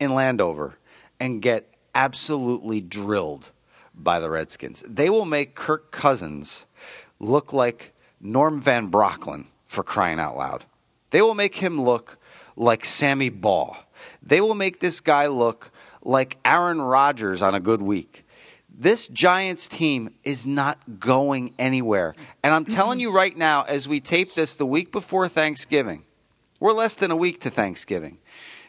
in 0.00 0.14
Landover 0.14 0.78
and 1.20 1.42
get 1.42 1.68
absolutely 1.94 2.80
drilled 2.80 3.50
by 3.94 4.18
the 4.18 4.30
Redskins. 4.30 4.82
They 4.86 5.10
will 5.10 5.26
make 5.26 5.54
Kirk 5.54 5.90
Cousins 5.90 6.64
look 7.20 7.52
like 7.52 7.92
Norm 8.20 8.60
Van 8.60 8.90
Brocklin 8.90 9.46
for 9.66 9.82
crying 9.82 10.18
out 10.18 10.36
loud. 10.36 10.64
They 11.10 11.20
will 11.20 11.34
make 11.34 11.56
him 11.56 11.80
look 11.80 12.18
like 12.56 12.84
Sammy 12.84 13.28
Baugh. 13.28 13.76
They 14.22 14.40
will 14.40 14.54
make 14.54 14.80
this 14.80 15.00
guy 15.00 15.26
look 15.26 15.70
like 16.02 16.38
Aaron 16.44 16.80
Rodgers 16.80 17.42
on 17.42 17.54
a 17.54 17.60
good 17.60 17.82
week. 17.82 18.24
This 18.74 19.06
Giants 19.08 19.68
team 19.68 20.14
is 20.24 20.46
not 20.46 20.98
going 20.98 21.54
anywhere. 21.58 22.14
And 22.42 22.54
I'm 22.54 22.64
telling 22.64 23.00
you 23.00 23.12
right 23.12 23.36
now, 23.36 23.62
as 23.62 23.86
we 23.86 24.00
tape 24.00 24.34
this 24.34 24.54
the 24.54 24.66
week 24.66 24.90
before 24.90 25.28
Thanksgiving, 25.28 26.04
we're 26.58 26.72
less 26.72 26.94
than 26.94 27.10
a 27.10 27.16
week 27.16 27.40
to 27.42 27.50
Thanksgiving. 27.50 28.18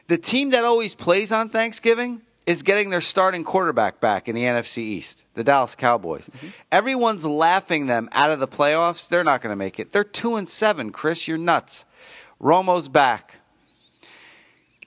The 0.08 0.18
team 0.18 0.50
that 0.50 0.66
always 0.66 0.94
plays 0.96 1.32
on 1.32 1.50
Thanksgiving 1.50 2.22
is 2.46 2.62
getting 2.62 2.90
their 2.90 3.02
starting 3.02 3.46
quarterback 3.46 4.02
back 4.02 4.28
in 4.28 4.36
the 4.36 4.44
NFC 4.44 4.80
East, 4.80 5.24
the 5.34 5.44
Dallas 5.44 5.76
Cowboys. 5.76 6.28
Mm-hmm. 6.28 6.48
Everyone's 6.72 7.24
laughing 7.24 7.88
them 7.88 8.10
out 8.12 8.32
of 8.32 8.40
the 8.40 8.48
playoffs. 8.48 9.08
They're 9.08 9.24
not 9.24 9.42
going 9.42 9.54
to 9.54 9.58
make 9.58 9.80
it. 9.80 9.94
They're 9.94 10.04
2 10.04 10.36
and 10.36 10.50
7, 10.50 10.92
Chris, 10.92 11.28
you're 11.28 11.38
nuts. 11.38 11.86
Romo's 12.42 12.90
back. 12.90 13.36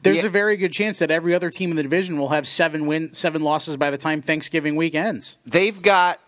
There's 0.03 0.19
Yeah. 0.19 0.27
a 0.27 0.31
very 0.31 0.57
good 0.57 0.73
chance 0.73 0.99
that 0.99 1.11
every 1.11 1.35
other 1.35 1.51
team 1.51 1.71
in 1.71 1.77
the 1.77 1.83
division 1.83 2.19
will 2.19 2.29
have 2.29 2.47
seven 2.47 2.87
win 2.87 3.13
seven 3.13 3.43
losses 3.43 3.77
by 3.77 3.91
the 3.91 3.99
time 3.99 4.23
Thanksgiving 4.23 4.77
week 4.77 4.95
ends. 4.95 5.39
They've 5.47 5.81
got 5.81 6.21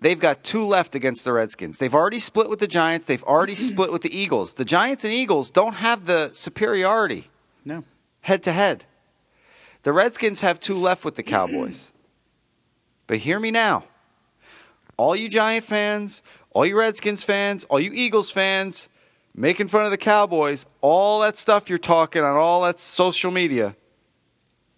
they've 0.00 0.18
got 0.18 0.44
two 0.44 0.64
left 0.64 0.94
against 0.94 1.24
the 1.24 1.32
Redskins. 1.32 1.78
They've 1.78 1.94
already 1.94 2.20
split 2.20 2.48
with 2.48 2.58
the 2.60 2.66
Giants. 2.68 3.06
They've 3.06 3.22
already 3.24 3.54
split 3.70 3.92
with 3.92 4.02
the 4.02 4.16
Eagles. 4.16 4.54
The 4.54 4.64
Giants 4.64 5.04
and 5.04 5.12
Eagles 5.12 5.50
don't 5.50 5.74
have 5.74 6.06
the 6.06 6.30
superiority. 6.32 7.28
No. 7.64 7.84
head 8.22 8.42
to 8.44 8.52
head. 8.52 8.84
The 9.82 9.92
Redskins 9.92 10.40
have 10.40 10.58
two 10.60 10.76
left 10.76 11.04
with 11.04 11.16
the 11.16 11.22
Cowboys. 11.34 11.92
But 13.06 13.18
hear 13.18 13.38
me 13.38 13.50
now. 13.50 13.84
All 14.96 15.14
you 15.14 15.28
Giant 15.28 15.64
fans, 15.64 16.22
all 16.50 16.66
you 16.66 16.76
Redskins 16.78 17.22
fans, 17.24 17.64
all 17.64 17.78
you 17.80 17.92
Eagles 17.92 18.30
fans, 18.30 18.88
making 19.38 19.68
fun 19.68 19.84
of 19.84 19.92
the 19.92 19.96
Cowboys, 19.96 20.66
all 20.80 21.20
that 21.20 21.36
stuff 21.36 21.68
you're 21.68 21.78
talking 21.78 22.22
on 22.22 22.36
all 22.36 22.62
that 22.62 22.80
social 22.80 23.30
media 23.30 23.76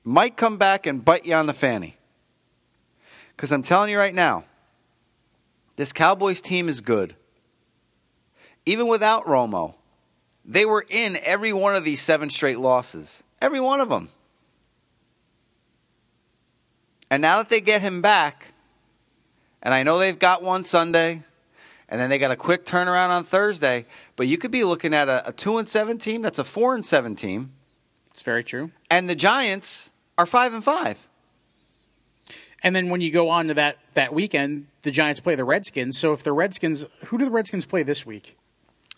might 0.04 0.36
come 0.36 0.58
back 0.58 0.86
and 0.86 1.02
bite 1.04 1.24
you 1.24 1.34
on 1.34 1.46
the 1.46 1.54
fanny. 1.54 1.96
Because 3.34 3.52
I'm 3.52 3.62
telling 3.62 3.90
you 3.90 3.98
right 3.98 4.14
now, 4.14 4.44
this 5.76 5.92
Cowboys 5.94 6.42
team 6.42 6.68
is 6.68 6.82
good. 6.82 7.14
Even 8.66 8.86
without 8.86 9.24
Romo, 9.24 9.76
they 10.44 10.66
were 10.66 10.84
in 10.88 11.16
every 11.22 11.54
one 11.54 11.74
of 11.74 11.82
these 11.82 12.02
seven 12.02 12.28
straight 12.28 12.58
losses. 12.58 13.22
Every 13.40 13.60
one 13.60 13.80
of 13.80 13.88
them. 13.88 14.10
And 17.10 17.22
now 17.22 17.38
that 17.38 17.48
they 17.48 17.62
get 17.62 17.80
him 17.80 18.02
back, 18.02 18.48
and 19.62 19.72
I 19.72 19.84
know 19.84 19.98
they've 19.98 20.18
got 20.18 20.42
one 20.42 20.64
Sunday, 20.64 21.22
and 21.90 22.00
then 22.00 22.08
they 22.08 22.18
got 22.18 22.30
a 22.30 22.36
quick 22.36 22.64
turnaround 22.64 23.08
on 23.08 23.24
Thursday, 23.24 23.84
but 24.20 24.26
you 24.26 24.36
could 24.36 24.50
be 24.50 24.64
looking 24.64 24.92
at 24.92 25.08
a, 25.08 25.30
a 25.30 25.32
two 25.32 25.56
and 25.56 25.66
seven 25.66 25.96
team 25.96 26.20
that's 26.20 26.38
a 26.38 26.44
four 26.44 26.74
and 26.74 26.84
seven 26.84 27.16
team, 27.16 27.54
It's 28.10 28.20
very 28.20 28.44
true. 28.44 28.70
and 28.90 29.08
the 29.08 29.14
Giants 29.14 29.92
are 30.18 30.26
five 30.26 30.52
and 30.52 30.62
five. 30.62 30.98
And 32.62 32.76
then 32.76 32.90
when 32.90 33.00
you 33.00 33.10
go 33.10 33.30
on 33.30 33.48
to 33.48 33.54
that 33.54 33.78
that 33.94 34.12
weekend, 34.12 34.66
the 34.82 34.90
Giants 34.90 35.20
play 35.20 35.36
the 35.36 35.44
Redskins. 35.46 35.96
So 35.96 36.12
if 36.12 36.22
the 36.22 36.34
Redskins, 36.34 36.84
who 37.06 37.16
do 37.16 37.24
the 37.24 37.30
Redskins 37.30 37.64
play 37.64 37.82
this 37.82 38.04
week? 38.04 38.36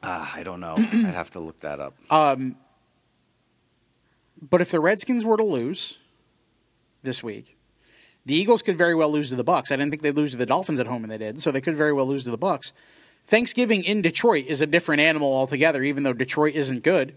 Ah, 0.02 0.32
I 0.34 0.42
don't 0.42 0.58
know. 0.58 0.74
I'd 0.78 1.14
have 1.14 1.30
to 1.30 1.38
look 1.38 1.60
that 1.60 1.78
up. 1.78 1.94
Um, 2.10 2.56
But 4.50 4.60
if 4.60 4.72
the 4.72 4.80
Redskins 4.80 5.24
were 5.24 5.36
to 5.36 5.44
lose 5.44 6.00
this 7.04 7.22
week, 7.22 7.56
the 8.26 8.34
Eagles 8.34 8.60
could 8.62 8.76
very 8.76 8.96
well 8.96 9.12
lose 9.12 9.30
to 9.30 9.36
the 9.36 9.44
Bucks. 9.44 9.70
I 9.70 9.76
didn't 9.76 9.92
think 9.92 10.02
they'd 10.02 10.16
lose 10.16 10.32
to 10.32 10.36
the 10.36 10.46
Dolphins 10.46 10.80
at 10.80 10.88
home, 10.88 11.04
and 11.04 11.12
they 11.12 11.18
did. 11.18 11.40
So 11.40 11.52
they 11.52 11.60
could 11.60 11.76
very 11.76 11.92
well 11.92 12.06
lose 12.08 12.24
to 12.24 12.32
the 12.32 12.36
Bucks. 12.48 12.72
Thanksgiving 13.26 13.84
in 13.84 14.02
Detroit 14.02 14.46
is 14.46 14.60
a 14.60 14.66
different 14.66 15.00
animal 15.00 15.32
altogether, 15.32 15.82
even 15.82 16.02
though 16.02 16.12
Detroit 16.12 16.54
isn't 16.54 16.82
good. 16.82 17.14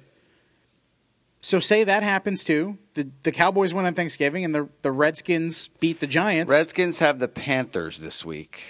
So 1.41 1.59
say 1.59 1.83
that 1.83 2.01
happens 2.01 2.43
too. 2.43 2.77
The 2.95 3.07
the 3.23 3.31
Cowboys 3.31 3.73
win 3.73 3.85
on 3.85 3.93
Thanksgiving, 3.93 4.43
and 4.45 4.55
the 4.55 4.67
the 4.81 4.91
Redskins 4.91 5.67
beat 5.79 5.99
the 5.99 6.07
Giants. 6.07 6.49
Redskins 6.49 6.99
have 6.99 7.19
the 7.19 7.27
Panthers 7.27 7.99
this 7.99 8.25
week 8.25 8.61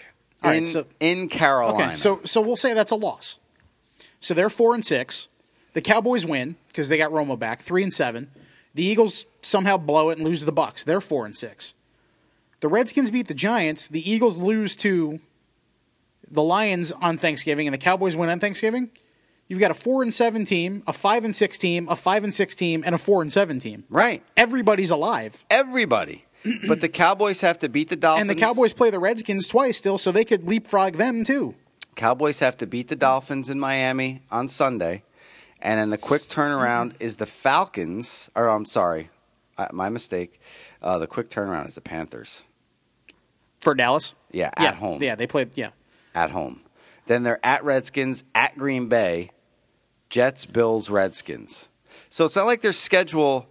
All 0.44 0.50
right, 0.52 0.64
in, 0.64 0.68
so- 0.68 0.86
in 1.00 1.30
Carolina. 1.30 1.86
Okay, 1.86 1.94
so 1.94 2.20
so 2.26 2.42
we'll 2.42 2.58
say 2.58 2.74
that's 2.74 2.92
a 2.92 2.96
loss. 2.96 3.38
So 4.20 4.34
they're 4.34 4.50
four 4.50 4.74
and 4.74 4.84
six. 4.84 5.28
The 5.74 5.82
Cowboys 5.82 6.26
win 6.26 6.56
because 6.68 6.90
they 6.90 6.98
got 6.98 7.12
Romo 7.12 7.38
back, 7.40 7.62
three 7.62 7.84
and 7.84 7.94
seven. 7.94 8.30
The 8.74 8.84
Eagles 8.84 9.26
somehow 9.42 9.78
blow 9.78 10.10
it 10.10 10.18
and 10.18 10.26
lose 10.28 10.40
to 10.40 10.46
the 10.46 10.52
Bucks. 10.52 10.84
They're 10.84 11.00
four 11.00 11.26
and 11.26 11.36
six. 11.36 11.76
The 12.60 12.68
Redskins 12.68 13.10
beat 13.10 13.28
the 13.28 13.34
Giants. 13.34 13.88
The 13.88 14.10
Eagles 14.10 14.38
lose 14.38 14.76
to 14.78 15.20
the 16.30 16.44
Lions 16.44 16.92
on 16.92 17.18
Thanksgiving, 17.18 17.68
and 17.68 17.74
the 17.74 17.78
Cowboys 17.80 18.16
win 18.16 18.30
on 18.30 18.40
Thanksgiving. 18.40 18.90
You've 19.48 19.60
got 19.60 19.72
a 19.72 19.76
four 19.76 20.02
and 20.02 20.14
seven 20.14 20.44
team, 20.44 20.84
a 20.88 20.94
five 20.94 21.24
and 21.24 21.36
six 21.36 21.58
team, 21.58 21.88
a 21.90 21.96
five 21.96 22.24
and 22.24 22.34
six 22.34 22.56
team, 22.56 22.84
and 22.86 22.96
a 22.96 22.98
four 22.98 23.22
and 23.22 23.32
seven 23.32 23.60
team. 23.60 23.84
right, 23.90 24.24
Everybody's 24.36 24.90
alive. 24.92 25.44
everybody. 25.50 26.26
but 26.68 26.80
the 26.80 26.90
Cowboys 26.90 27.42
have 27.42 27.58
to 27.60 27.70
beat 27.70 27.90
the 27.90 27.96
Dolphins. 27.96 28.22
And 28.22 28.30
the 28.30 28.36
Cowboys 28.36 28.72
play 28.74 28.92
the 28.92 29.00
Redskins 29.00 29.48
twice 29.48 29.78
still, 29.78 29.98
so 29.98 30.12
they 30.12 30.26
could 30.26 30.48
leapfrog 30.48 30.94
them 30.98 31.24
too. 31.24 31.56
Cowboys 31.96 32.40
have 32.40 32.56
to 32.58 32.68
beat 32.68 32.88
the 32.88 32.96
Dolphins 32.96 33.50
in 33.50 33.60
Miami 33.60 34.22
on 34.32 34.48
Sunday, 34.48 35.04
and 35.62 35.80
then 35.80 35.90
the 35.90 35.98
quick 35.98 36.24
turnaround 36.28 36.94
is 37.00 37.16
the 37.16 37.26
Falcons. 37.26 38.30
Or 38.36 38.48
I'm 38.48 38.66
sorry, 38.66 39.10
my 39.72 39.90
mistake. 39.90 40.40
Uh, 40.84 41.00
the 41.00 41.08
quick 41.08 41.30
turnaround 41.30 41.68
is 41.68 41.76
the 41.76 41.82
Panthers. 41.82 42.44
For 43.62 43.74
Dallas? 43.74 44.14
Yeah, 44.32 44.52
yeah, 44.60 44.68
at 44.68 44.76
home. 44.76 45.02
Yeah, 45.02 45.16
they 45.16 45.26
played. 45.26 45.58
Yeah, 45.58 45.70
At 46.16 46.32
home. 46.32 46.62
Then 47.08 47.22
they're 47.24 47.46
at 47.46 47.64
Redskins, 47.64 48.24
at 48.34 48.58
Green 48.58 48.88
Bay, 48.88 49.30
Jets, 50.10 50.46
Bills, 50.46 50.90
Redskins. 50.90 51.70
So 52.10 52.26
it's 52.26 52.36
not 52.36 52.46
like 52.48 52.62
their 52.62 52.74
schedule 52.74 53.48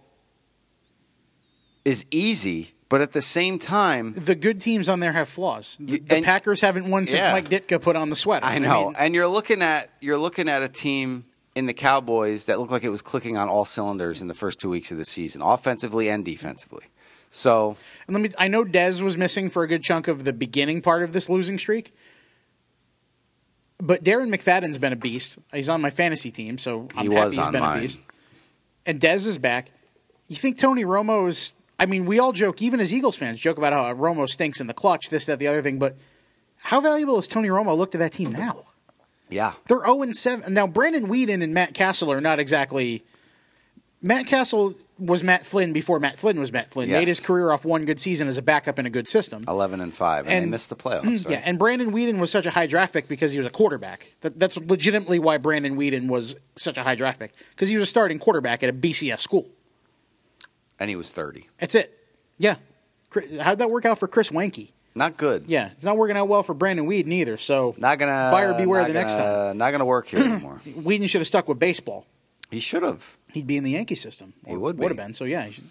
is 1.83 2.05
easy, 2.11 2.73
but 2.89 3.01
at 3.01 3.11
the 3.13 3.21
same 3.21 3.59
time, 3.59 4.13
the 4.13 4.35
good 4.35 4.59
teams 4.59 4.89
on 4.89 4.99
there 4.99 5.11
have 5.13 5.29
flaws. 5.29 5.77
The, 5.79 5.93
You- 5.93 5.99
the 5.99 6.21
Packers 6.21 6.61
haven't 6.61 6.89
won 6.89 7.05
since 7.05 7.19
Yeah. 7.19 7.31
Mike 7.31 7.49
Ditka 7.49 7.81
put 7.81 7.95
on 7.95 8.09
the 8.09 8.15
sweater. 8.15 8.45
I 8.45 8.59
know. 8.59 8.85
mean, 8.87 8.95
and 8.97 9.13
you're 9.15 9.27
looking 9.27 9.61
at 9.61 9.89
you're 10.01 10.17
looking 10.17 10.49
at 10.49 10.63
a 10.63 10.67
team 10.69 11.25
in 11.55 11.67
the 11.67 11.73
Cowboys 11.73 12.45
that 12.45 12.59
looked 12.59 12.71
like 12.71 12.83
it 12.83 12.89
was 12.89 13.01
clicking 13.01 13.37
on 13.37 13.47
all 13.47 13.65
cylinders 13.65 14.21
in 14.21 14.27
the 14.27 14.33
first 14.33 14.59
two 14.59 14.69
weeks 14.69 14.91
of 14.91 14.97
the 14.97 15.05
season, 15.05 15.41
offensively 15.41 16.09
and 16.09 16.25
defensively. 16.25 16.83
So 17.31 17.77
and 18.07 18.13
let 18.15 18.21
me. 18.21 18.29
I 18.39 18.47
know 18.47 18.63
Dez 18.65 19.01
was 19.01 19.15
missing 19.17 19.49
for 19.49 19.63
a 19.63 19.67
good 19.67 19.83
chunk 19.83 20.07
of 20.07 20.23
the 20.23 20.33
beginning 20.33 20.81
part 20.81 21.03
of 21.03 21.13
this 21.13 21.29
losing 21.29 21.57
streak, 21.59 21.93
but 23.85 24.03
Darren 24.03 24.33
McFadden's 24.33 24.77
been 24.77 24.93
a 24.93 24.97
beast. 24.97 25.37
He's 25.53 25.69
on 25.69 25.81
my 25.81 25.89
fantasy 25.89 26.31
team, 26.31 26.57
so 26.57 26.87
I'm 26.95 27.09
He 27.09 27.15
happy 27.15 27.35
he's 27.35 27.47
been 27.47 27.61
mine. 27.61 27.77
a 27.77 27.81
beast. 27.81 27.99
And 28.85 28.99
Dez 28.99 29.25
is 29.25 29.37
back. 29.37 29.71
You 30.27 30.35
think 30.35 30.57
Tony 30.57 30.83
Romo 30.85 31.27
is? 31.27 31.55
I 31.79 31.85
mean, 31.85 32.05
we 32.05 32.19
all 32.19 32.31
joke, 32.31 32.61
even 32.61 32.79
as 32.79 32.93
Eagles 32.93 33.17
fans, 33.17 33.39
joke 33.39 33.57
about 33.57 33.73
how 33.73 33.93
Romo 33.93 34.29
stinks 34.29 34.61
in 34.61 34.67
the 34.67 34.73
clutch, 34.73 35.09
this, 35.09 35.25
that, 35.25 35.39
the 35.39 35.47
other 35.47 35.61
thing. 35.61 35.77
But 35.79 35.97
how 36.57 36.79
valuable 36.81 37.19
is 37.19 37.27
Tony 37.27 37.49
Romo 37.49 37.75
looked 37.77 37.91
to 37.93 37.97
that 37.99 38.11
team 38.13 38.31
now? 38.31 38.63
yeah, 39.29 39.53
They're 39.67 39.85
0 39.85 40.01
and 40.03 40.15
7. 40.15 40.53
Now, 40.53 40.67
Brandon 40.67 41.07
Weeden 41.07 41.43
and 41.43 41.53
Matt 41.53 41.73
Cassel 41.73 42.11
are 42.11 42.21
not 42.21 42.39
exactly. 42.39 43.03
Matt 44.05 44.27
Cassel 44.27 44.75
was 44.99 45.23
Matt 45.23 45.47
Flynn 45.47 45.73
before 45.73 45.99
Matt 45.99 46.19
Flynn 46.19 46.39
was 46.39 46.51
Matt 46.51 46.69
Flynn. 46.71 46.89
Yes. 46.89 46.99
Made 46.99 47.07
his 47.07 47.19
career 47.19 47.51
off 47.51 47.65
one 47.65 47.85
good 47.85 47.99
season 47.99 48.27
as 48.27 48.37
a 48.37 48.41
backup 48.43 48.77
in 48.77 48.85
a 48.85 48.89
good 48.91 49.07
system. 49.07 49.43
eleven 49.47 49.81
and 49.81 49.91
five, 49.95 50.25
and, 50.25 50.33
And- 50.35 50.45
they 50.45 50.49
missed 50.51 50.69
the 50.69 50.75
playoffs. 50.75 51.01
Mm, 51.05 51.25
right? 51.25 51.31
Yeah, 51.31 51.41
and 51.43 51.57
Brandon 51.57 51.91
Weeden 51.91 52.19
was 52.19 52.29
such 52.29 52.45
a 52.45 52.51
high 52.51 52.67
draft 52.67 52.93
pick 52.93 53.07
because 53.07 53.31
he 53.31 53.39
was 53.39 53.47
a 53.47 53.49
quarterback. 53.49 54.13
That, 54.21 54.39
that's 54.39 54.57
legitimately 54.57 55.17
why 55.17 55.39
Brandon 55.39 55.75
Weeden 55.75 56.07
was 56.07 56.35
such 56.55 56.77
a 56.77 56.83
high 56.83 56.93
draft 56.95 57.19
pick 57.19 57.33
because 57.49 57.67
he 57.67 57.75
was 57.75 57.83
a 57.83 57.87
starting 57.87 58.19
quarterback 58.19 58.61
at 58.61 58.69
a 58.69 58.73
BCS 58.73 59.19
school. 59.21 59.47
and 60.79 60.87
he 60.89 60.95
was 60.95 61.11
thirty. 61.11 61.49
That's 61.57 61.73
it. 61.73 61.97
Yeah. 62.37 62.57
How'd 63.41 63.57
that 63.59 63.71
work 63.71 63.85
out 63.85 63.97
for 63.97 64.07
Chris 64.07 64.29
Wanky? 64.29 64.69
Not 64.93 65.17
good. 65.17 65.45
Yeah, 65.47 65.71
it's 65.71 65.83
not 65.83 65.97
working 65.97 66.15
out 66.15 66.27
well 66.27 66.43
for 66.43 66.53
Brandon 66.53 66.87
Weeden 66.87 67.11
either. 67.11 67.37
So 67.37 67.73
Not 67.77 67.97
gonna 67.97 68.29
buyer 68.31 68.53
beware 68.53 68.85
the 68.85 68.93
next 68.93 69.13
gonna- 69.15 69.23
time. 69.49 69.57
Not 69.57 69.71
gonna 69.71 69.83
work 69.85 70.07
here 70.07 70.19
anymore. 70.19 70.61
Weeden 70.65 71.09
should 71.09 71.21
have 71.21 71.27
stuck 71.27 71.47
with 71.47 71.57
baseball. 71.59 72.05
He 72.55 72.59
should 72.61 72.83
have. 72.83 73.03
he'd 73.33 73.47
be 73.47 73.57
in 73.57 73.63
the 73.63 73.71
Yankee 73.71 73.95
system. 73.95 74.33
He 74.45 74.53
Or 74.53 74.59
would 74.59 74.77
would 74.79 74.87
be. 74.87 74.87
have 74.87 74.97
been. 74.97 75.13
So 75.13 75.25
yeah, 75.25 75.43
he 75.45 75.51
should, 75.53 75.65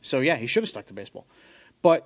so 0.00 0.20
yeah, 0.20 0.36
he 0.36 0.46
should 0.46 0.62
have 0.62 0.70
stuck 0.70 0.86
to 0.86 0.94
baseball. 0.94 1.26
But 1.82 2.00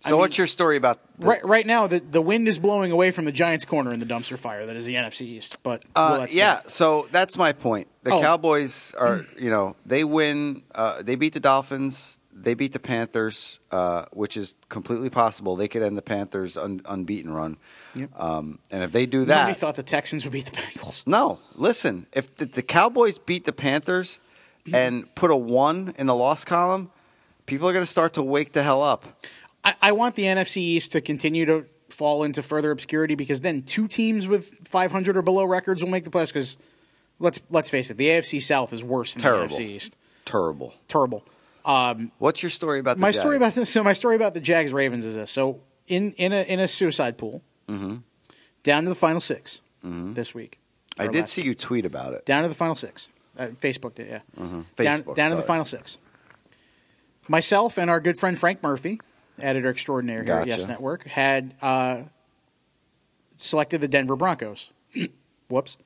So 0.00 0.08
I 0.08 0.10
mean- 0.12 0.20
what's 0.20 0.36
your 0.38 0.46
story 0.46 0.76
about? 0.76 0.98
The, 1.18 1.26
right 1.26 1.44
right 1.44 1.66
now, 1.66 1.86
the 1.86 2.00
the 2.00 2.20
wind 2.20 2.46
is 2.48 2.58
blowing 2.58 2.92
away 2.92 3.10
from 3.10 3.24
the 3.24 3.32
Giants' 3.32 3.64
corner 3.64 3.92
in 3.94 4.00
the 4.00 4.06
dumpster 4.06 4.38
fire 4.38 4.66
that 4.66 4.76
is 4.76 4.84
the 4.86 4.94
NFC 4.94 5.22
East. 5.22 5.56
But 5.62 5.82
Uh, 5.94 6.16
well, 6.18 6.28
yeah, 6.30 6.60
so 6.66 7.08
that's 7.10 7.36
my 7.38 7.52
point. 7.52 7.88
The 8.02 8.12
Oh. 8.12 8.20
Cowboys 8.20 8.94
are, 8.98 9.24
you 9.38 9.50
know, 9.50 9.74
they 9.86 10.04
win. 10.04 10.62
Uh, 10.74 11.02
they 11.02 11.14
beat 11.16 11.32
the 11.32 11.40
Dolphins. 11.40 12.18
They 12.38 12.52
beat 12.54 12.74
the 12.74 12.78
Panthers, 12.78 13.60
uh, 13.70 14.04
which 14.12 14.36
is 14.36 14.56
completely 14.68 15.08
possible. 15.08 15.56
They 15.56 15.68
could 15.68 15.82
end 15.82 15.96
the 15.96 16.02
Panthers' 16.02 16.56
un- 16.58 16.82
unbeaten 16.84 17.32
run. 17.32 17.56
Yep. 17.94 18.10
Um, 18.20 18.58
and 18.70 18.82
if 18.82 18.92
they 18.92 19.06
do 19.06 19.24
that, 19.24 19.42
nobody 19.42 19.58
thought 19.58 19.76
the 19.76 19.82
Texans 19.82 20.24
would 20.24 20.32
beat 20.32 20.44
the 20.44 20.50
Bengals. 20.52 21.06
no, 21.06 21.38
listen. 21.54 22.06
If 22.12 22.36
the, 22.36 22.44
the 22.44 22.62
Cowboys 22.62 23.18
beat 23.18 23.46
the 23.46 23.52
Panthers 23.52 24.18
and 24.72 25.12
put 25.14 25.30
a 25.30 25.36
one 25.36 25.94
in 25.96 26.06
the 26.06 26.14
loss 26.14 26.44
column, 26.44 26.90
people 27.46 27.68
are 27.68 27.72
going 27.72 27.84
to 27.84 27.90
start 27.90 28.14
to 28.14 28.22
wake 28.22 28.52
the 28.52 28.62
hell 28.62 28.82
up. 28.82 29.06
I, 29.64 29.74
I 29.80 29.92
want 29.92 30.14
the 30.14 30.24
NFC 30.24 30.58
East 30.58 30.92
to 30.92 31.00
continue 31.00 31.46
to 31.46 31.64
fall 31.88 32.24
into 32.24 32.42
further 32.42 32.70
obscurity 32.70 33.14
because 33.14 33.40
then 33.40 33.62
two 33.62 33.88
teams 33.88 34.26
with 34.26 34.52
500 34.68 35.16
or 35.16 35.22
below 35.22 35.44
records 35.44 35.82
will 35.82 35.90
make 35.90 36.04
the 36.04 36.10
playoffs. 36.10 36.28
Because 36.28 36.56
let's 37.18 37.40
let's 37.48 37.70
face 37.70 37.90
it, 37.90 37.96
the 37.96 38.08
AFC 38.08 38.42
South 38.42 38.72
is 38.72 38.82
worse 38.82 39.14
than 39.14 39.22
Terrible. 39.22 39.56
the 39.56 39.62
AFC 39.62 39.68
East. 39.76 39.96
Terrible. 40.24 40.74
Terrible. 40.88 41.24
What's 42.18 42.42
your 42.42 42.50
story 42.50 42.78
about 42.80 42.96
the 42.96 43.00
my 43.00 43.10
story 43.10 43.36
about 43.36 43.54
this. 43.54 43.70
So 43.70 43.82
my 43.82 43.92
story 43.92 44.16
about 44.16 44.34
the 44.34 44.40
Jags 44.40 44.72
Ravens 44.72 45.04
is 45.04 45.14
this. 45.14 45.30
So 45.32 45.60
in 45.86 46.12
in 46.12 46.32
a 46.32 46.42
in 46.42 46.60
a 46.60 46.68
suicide 46.68 47.18
pool, 47.18 47.42
Mm-hmm. 47.68 47.96
down 48.62 48.84
to 48.84 48.88
the 48.88 48.94
final 48.94 49.20
6 49.20 49.60
this 49.82 50.34
week. 50.34 50.60
I 50.98 51.08
did 51.08 51.28
see 51.28 51.42
you 51.42 51.54
tweet 51.54 51.84
about 51.84 52.12
it. 52.14 52.24
down 52.24 52.42
to 52.44 52.48
the 52.48 52.54
final 52.54 52.74
six. 52.76 53.08
Uh, 53.38 53.48
Facebook 53.60 53.94
did, 53.96 54.06
yeah. 54.08 54.20
Down, 54.36 54.48
Mm-hmm. 54.78 54.82
Facebook, 55.10 55.14
down 55.14 55.30
to 55.30 55.36
the 55.36 55.42
final 55.42 55.64
six. 55.66 55.98
Myself 57.28 57.76
and 57.76 57.90
our 57.90 58.00
good 58.00 58.18
friend 58.18 58.38
Frank 58.38 58.62
Murphy, 58.62 59.00
editor 59.38 59.68
extraordinaire 59.70 60.22
here 60.24 60.34
at. 60.34 60.46
Yes 60.46 60.66
Network, 60.66 61.04
had 61.06 61.54
uh, 61.60 62.02
selected 63.36 63.80
the 63.80 63.88
Denver 63.88 64.16
Broncos. 64.16 64.70
Whoops. 65.48 65.76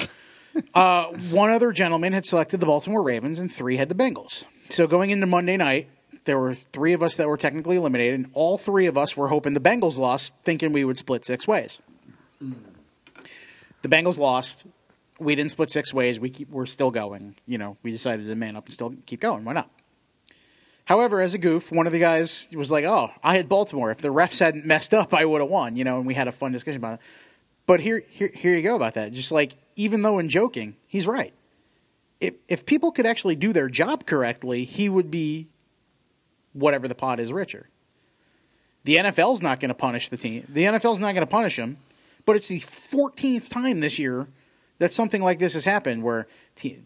uh, 0.74 1.06
one 1.30 1.50
other 1.50 1.72
gentleman 1.72 2.12
had 2.12 2.24
selected 2.24 2.60
the 2.60 2.66
Baltimore 2.66 3.02
Ravens, 3.02 3.38
and 3.38 3.50
three 3.52 3.76
had 3.78 3.88
the 3.88 3.94
Bengals. 3.94 4.44
So 4.70 4.86
going 4.86 5.10
into 5.10 5.26
Monday 5.26 5.56
night, 5.56 5.88
there 6.24 6.38
were 6.38 6.54
three 6.54 6.92
of 6.92 7.02
us 7.02 7.16
that 7.16 7.28
were 7.28 7.36
technically 7.36 7.76
eliminated, 7.76 8.14
and 8.14 8.30
all 8.32 8.58
three 8.58 8.86
of 8.86 8.98
us 8.98 9.16
were 9.16 9.28
hoping 9.28 9.54
the 9.54 9.60
Bengals 9.60 9.98
lost, 9.98 10.34
thinking 10.44 10.72
we 10.72 10.84
would 10.84 10.98
split 10.98 11.24
six 11.24 11.46
ways. 11.46 11.78
The 13.82 13.88
Bengals 13.88 14.18
lost. 14.18 14.66
We 15.18 15.34
didn't 15.34 15.52
split 15.52 15.70
six 15.70 15.94
ways. 15.94 16.20
We 16.20 16.30
keep, 16.30 16.50
we're 16.50 16.66
still 16.66 16.90
going. 16.90 17.36
You 17.46 17.58
know, 17.58 17.76
we 17.82 17.92
decided 17.92 18.28
to 18.28 18.34
man 18.34 18.56
up 18.56 18.66
and 18.66 18.74
still 18.74 18.94
keep 19.06 19.20
going. 19.20 19.44
Why 19.44 19.52
not? 19.54 19.70
However, 20.84 21.20
as 21.20 21.34
a 21.34 21.38
goof, 21.38 21.72
one 21.72 21.86
of 21.86 21.92
the 21.92 21.98
guys 21.98 22.48
was 22.52 22.70
like, 22.70 22.84
"Oh, 22.84 23.10
I 23.22 23.36
had 23.36 23.48
Baltimore. 23.48 23.90
If 23.90 23.98
the 23.98 24.08
refs 24.08 24.38
hadn't 24.38 24.66
messed 24.66 24.94
up, 24.94 25.14
I 25.14 25.24
would 25.24 25.40
have 25.40 25.50
won." 25.50 25.76
You 25.76 25.84
know, 25.84 25.98
and 25.98 26.06
we 26.06 26.14
had 26.14 26.28
a 26.28 26.32
fun 26.32 26.52
discussion 26.52 26.78
about 26.78 26.94
it. 26.94 27.00
But 27.66 27.80
here, 27.80 28.04
here, 28.08 28.30
here 28.32 28.54
you 28.54 28.62
go 28.62 28.76
about 28.76 28.94
that. 28.94 29.12
Just 29.12 29.32
like 29.32 29.56
even 29.74 30.02
though 30.02 30.18
in 30.18 30.28
joking, 30.28 30.76
he's 30.86 31.06
right. 31.06 31.32
If 32.20 32.34
if 32.48 32.66
people 32.66 32.92
could 32.92 33.06
actually 33.06 33.36
do 33.36 33.52
their 33.52 33.68
job 33.68 34.06
correctly, 34.06 34.64
he 34.64 34.88
would 34.88 35.10
be 35.10 35.48
whatever 36.52 36.88
the 36.88 36.94
pot 36.94 37.20
is 37.20 37.32
richer. 37.32 37.68
The 38.84 38.96
NFL's 38.96 39.42
not 39.42 39.60
going 39.60 39.68
to 39.68 39.74
punish 39.74 40.08
the 40.08 40.16
team. 40.16 40.44
The 40.48 40.62
NFL's 40.62 41.00
not 41.00 41.12
going 41.12 41.26
to 41.26 41.30
punish 41.30 41.58
him. 41.58 41.76
But 42.24 42.36
it's 42.36 42.48
the 42.48 42.60
14th 42.60 43.50
time 43.50 43.80
this 43.80 43.98
year 43.98 44.26
that 44.78 44.92
something 44.92 45.22
like 45.22 45.38
this 45.38 45.54
has 45.54 45.64
happened 45.64 46.02
where 46.02 46.26
te- 46.54 46.82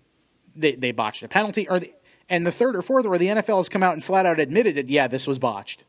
they 0.56 0.74
they 0.74 0.92
botched 0.92 1.22
a 1.22 1.28
penalty 1.28 1.68
or 1.68 1.80
the, 1.80 1.92
and 2.28 2.46
the 2.46 2.52
third 2.52 2.76
or 2.76 2.82
fourth 2.82 3.06
where 3.06 3.18
the 3.18 3.26
NFL 3.26 3.58
has 3.58 3.68
come 3.68 3.82
out 3.82 3.94
and 3.94 4.04
flat 4.04 4.26
out 4.26 4.40
admitted 4.40 4.76
it. 4.76 4.88
Yeah, 4.88 5.08
this 5.08 5.26
was 5.26 5.38
botched. 5.38 5.84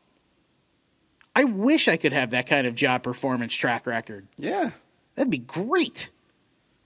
I 1.34 1.44
wish 1.44 1.88
I 1.88 1.96
could 1.96 2.12
have 2.12 2.30
that 2.30 2.46
kind 2.46 2.66
of 2.66 2.74
job 2.74 3.02
performance 3.02 3.54
track 3.54 3.86
record. 3.86 4.26
Yeah. 4.36 4.72
That'd 5.14 5.30
be 5.30 5.38
great. 5.38 6.10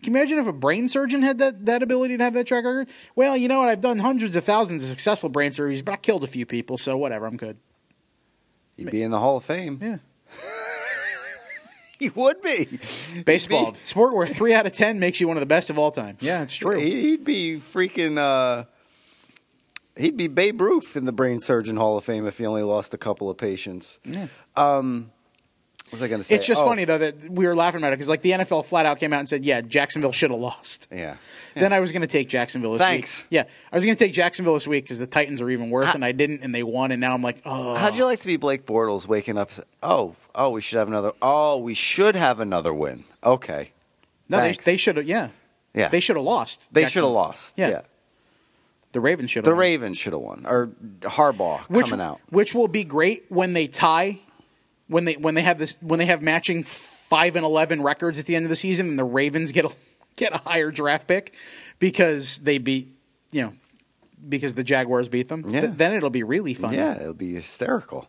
Can 0.03 0.13
you 0.13 0.19
imagine 0.21 0.39
if 0.39 0.47
a 0.47 0.53
brain 0.53 0.89
surgeon 0.89 1.23
had 1.23 1.39
that, 1.39 1.67
that 1.67 1.83
ability 1.83 2.17
to 2.19 2.25
have 2.25 2.35
that 2.35 2.47
track 2.47 2.65
record? 2.65 2.89
Well, 3.15 3.37
you 3.37 3.49
know 3.49 3.59
what? 3.61 3.69
I've 3.69 3.81
done 3.81 3.99
hundreds 3.99 4.37
of 4.37 4.45
thousands 4.45 4.83
of 4.85 4.91
successful 4.91 5.29
brain 5.31 5.51
surgeries, 5.51 5.85
but 5.85 5.93
I 5.93 5.97
killed 5.97 6.23
a 6.23 6.27
few 6.29 6.45
people, 6.47 6.77
so 6.79 6.97
whatever, 6.97 7.27
I'm 7.27 7.37
good. 7.37 7.57
He'd 8.77 8.91
be 8.91 9.03
in 9.03 9.11
the 9.11 9.19
Hall 9.19 9.39
of 9.39 9.45
Fame. 9.45 9.79
Yeah. 9.83 9.97
He 11.99 12.11
would 12.11 12.43
be. 12.43 12.79
Baseball, 13.25 13.73
sport 13.77 14.15
where 14.15 14.27
three 14.27 14.53
out 14.53 14.67
of 14.67 14.73
ten 14.73 14.99
makes 14.99 15.19
you 15.19 15.29
one 15.29 15.39
of 15.39 15.41
the 15.41 15.47
best 15.47 15.71
of 15.71 15.79
all 15.79 15.91
time. 15.91 16.19
Yeah, 16.21 16.43
it's 16.43 16.55
true. 16.55 16.79
He- 16.79 17.01
He'd 17.01 17.25
be 17.25 17.59
freaking. 17.59 18.19
Uh, 18.19 18.65
he'd 19.97 20.15
be 20.19 20.29
Babe 20.29 20.61
Ruth 20.61 20.95
in 20.99 21.07
the 21.07 21.13
Brain 21.13 21.41
Surgeon 21.41 21.79
Hall 21.79 21.97
of 21.97 22.05
Fame 22.05 22.27
if 22.27 22.37
he 22.37 22.45
only 22.45 22.63
lost 22.63 22.93
a 22.93 22.99
couple 22.99 23.31
of 23.31 23.39
patients. 23.39 23.99
Yeah. 24.05 24.27
Um, 24.57 25.11
what 25.87 25.93
was 25.93 26.03
I 26.03 26.09
going 26.09 26.21
to 26.21 26.25
say? 26.25 26.35
It's 26.35 26.47
just 26.47 26.61
Oh, 26.63 26.67
funny 26.67 26.85
though 26.85 26.99
that 26.99 27.29
we 27.31 27.47
were 27.47 27.55
laughing 27.55 27.81
about 27.81 27.93
it 27.93 27.97
because 27.97 28.09
like 28.09 28.23
the 28.23 28.33
NFL 28.33 28.67
flat 28.67 28.87
out 28.87 28.99
came 28.99 29.13
out 29.13 29.21
and 29.21 29.29
said, 29.29 29.45
"Yeah, 29.45 29.61
Jacksonville 29.61 30.13
should 30.13 30.31
have 30.31 30.41
lost." 30.41 30.89
Yeah. 30.91 31.17
Then 31.55 31.73
I 31.73 31.81
was 31.81 31.93
going 31.93 32.03
to 32.03 32.07
take 32.09 32.29
Jacksonville 32.29 32.73
this 32.73 32.83
Thanks. 32.83 33.21
week. 33.21 33.27
Yeah, 33.31 33.45
I 33.73 33.77
was 33.77 33.85
going 33.85 33.97
to 33.97 34.05
take 34.05 34.13
Jacksonville 34.13 34.55
this 34.55 34.67
week 34.67 34.85
because 34.85 34.99
the 34.99 35.07
Titans 35.07 35.41
are 35.41 35.49
even 35.49 35.71
worse, 35.71 35.95
and 35.95 36.05
I 36.05 36.13
didn't, 36.13 36.43
and 36.43 36.55
they 36.55 36.63
won, 36.63 36.91
and 36.93 37.01
now 37.01 37.15
I'm 37.15 37.23
like, 37.23 37.41
oh, 37.47 37.75
How'd 37.75 37.95
you 37.95 38.05
like 38.05 38.21
to 38.21 38.27
be 38.27 38.37
Blake 38.37 38.67
Bortles 38.67 39.07
waking 39.07 39.39
up? 39.39 39.49
and 39.49 39.57
say, 39.59 39.63
Oh, 39.83 40.17
oh, 40.35 40.51
we 40.51 40.61
should 40.61 40.79
have 40.79 40.89
another. 40.89 41.13
Oh, 41.23 41.57
we 41.59 41.73
should 41.75 42.15
have 42.17 42.41
another 42.41 42.75
win. 42.75 43.05
Okay. 43.25 43.71
no, 44.29 44.37
they, 44.39 44.49
Thanks. 44.53 44.65
they 44.67 44.77
should 44.77 44.97
have, 44.99 45.07
yeah, 45.07 45.29
Yeah. 45.73 45.89
they 45.89 46.01
should 46.01 46.17
have 46.17 46.25
lost. 46.27 46.67
They 46.73 46.87
should 46.87 47.05
have 47.05 47.13
lost. 47.13 47.57
Yeah. 47.57 47.69
Yeah. 47.69 47.81
The 48.93 49.01
Ravens 49.01 49.31
should 49.31 49.45
have. 49.47 49.53
The. 49.55 49.59
Ravens 49.59 49.99
should 49.99 50.13
have 50.15 50.23
won, 50.23 50.47
or 50.49 50.69
Harbaugh 51.01 51.61
which, 51.69 51.91
coming 51.91 52.05
out. 52.05 52.21
which 52.31 52.55
will 52.55 52.69
be 52.69 52.83
great 52.85 53.25
when 53.31 53.53
they 53.53 53.67
tie, 53.67 54.21
when 54.89 55.05
they 55.05 55.15
when 55.15 55.35
they 55.35 55.43
have 55.43 55.59
this 55.59 55.79
when 55.83 55.99
they 55.99 56.07
have 56.07 56.23
matching 56.23 56.63
five 56.63 57.37
and 57.37 57.45
eleven 57.45 57.83
records 57.83 58.19
at 58.19 58.27
the 58.27 58.37
end 58.37 58.45
of 58.45 58.49
the 58.51 58.57
season, 58.57 58.89
and 58.89 58.99
the 58.99 59.05
Ravens 59.05 59.53
get 59.53 59.65
a 59.65 59.71
get 60.17 60.33
a 60.35 60.39
higher 60.39 60.71
draft 60.71 61.07
pick 61.07 61.35
because 61.79 62.39
they 62.39 62.59
beat 62.59 62.95
you 63.33 63.43
know 63.43 63.53
because 64.29 64.55
the 64.55 64.65
Jaguars 64.65 65.09
beat 65.09 65.29
them. 65.29 65.45
Yeah. 65.49 65.61
Th- 65.63 65.73
then 65.77 65.93
it'll 65.93 66.11
be 66.11 66.23
really 66.23 66.55
fun. 66.55 66.73
Yeah, 66.75 67.01
it'll 67.01 67.13
be 67.15 67.35
hysterical. 67.35 68.09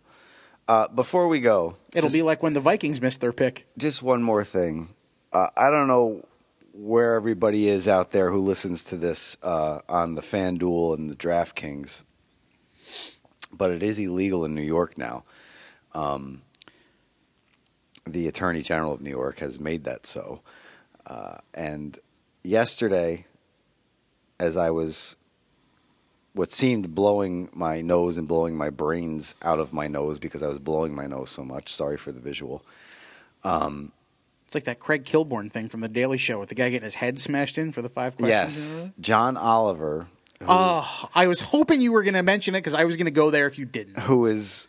Uh, 0.67 0.87
before 0.89 1.27
we 1.27 1.39
go, 1.39 1.77
it'll 1.93 2.07
just- 2.07 2.13
be 2.13 2.21
like 2.21 2.41
when 2.43 2.53
the 2.53 2.59
Vikings 2.59 3.01
missed 3.01 3.21
their 3.21 3.31
pick. 3.33 3.67
just 3.77 4.01
one 4.01 4.21
more 4.23 4.43
thing. 4.43 4.89
Uh, 5.33 5.47
I 5.55 5.69
don't 5.69 5.87
know 5.87 6.25
where 6.73 7.15
everybody 7.15 7.67
is 7.67 7.87
out 7.87 8.11
there 8.11 8.31
who 8.31 8.39
listens 8.39 8.83
to 8.85 8.97
this 8.97 9.35
uh, 9.43 9.79
on 9.89 10.15
the 10.15 10.21
FanDuel 10.21 10.97
and 10.97 11.09
the 11.09 11.15
DraftKings, 11.15 12.03
but 13.51 13.71
it 13.71 13.83
is 13.83 13.99
illegal 13.99 14.45
in 14.45 14.53
New 14.55 14.61
York 14.61 14.97
now. 14.97 15.23
Um, 15.93 16.41
the 18.13 18.27
Attorney 18.27 18.61
General 18.61 18.93
of 18.93 19.01
New 19.01 19.09
York 19.09 19.39
has 19.39 19.59
made 19.59 19.83
that 19.85 20.05
so. 20.05 20.41
Uh, 21.05 21.37
and 21.53 21.99
yesterday, 22.43 23.25
as 24.39 24.57
I 24.57 24.69
was 24.71 25.15
what 26.33 26.51
seemed 26.51 26.93
blowing 26.93 27.49
my 27.53 27.81
nose 27.81 28.17
and 28.17 28.27
blowing 28.27 28.55
my 28.55 28.69
brains 28.69 29.33
out 29.41 29.59
of 29.59 29.73
my 29.73 29.87
nose 29.87 30.19
because 30.19 30.43
I 30.43 30.47
was 30.47 30.59
blowing 30.59 30.93
my 30.93 31.07
nose 31.07 31.31
so 31.31 31.43
much. 31.43 31.73
Sorry 31.73 31.97
for 31.97 32.11
the 32.11 32.19
visual. 32.19 32.63
Um, 33.43 33.91
It's 34.45 34.53
like 34.53 34.65
that 34.65 34.79
Craig 34.79 35.03
Kilborn 35.03 35.51
thing 35.51 35.67
from 35.67 35.79
the 35.81 35.87
Daily 35.87 36.17
Show 36.19 36.39
with 36.39 36.49
the 36.49 36.55
guy 36.55 36.69
getting 36.69 36.85
his 36.85 36.95
head 36.95 37.19
smashed 37.19 37.57
in 37.57 37.71
for 37.71 37.81
the 37.81 37.89
five 37.89 38.17
questions. 38.17 38.59
in 38.69 38.75
a 38.75 38.77
row. 38.77 38.81
yes, 38.83 38.91
John 38.99 39.35
Oliver, 39.37 40.07
who, 40.39 40.45
Oh, 40.47 41.09
I 41.15 41.25
was 41.25 41.39
hoping 41.41 41.81
you 41.81 41.91
were 41.91 42.03
going 42.03 42.13
to 42.13 42.21
mention 42.23 42.53
it 42.53 42.59
because 42.59 42.75
I 42.75 42.83
was 42.83 42.97
going 42.97 43.05
to 43.05 43.11
go 43.11 43.31
there 43.31 43.47
if 43.47 43.57
you 43.57 43.65
didn't. 43.65 43.97
who 44.01 44.27
is. 44.27 44.67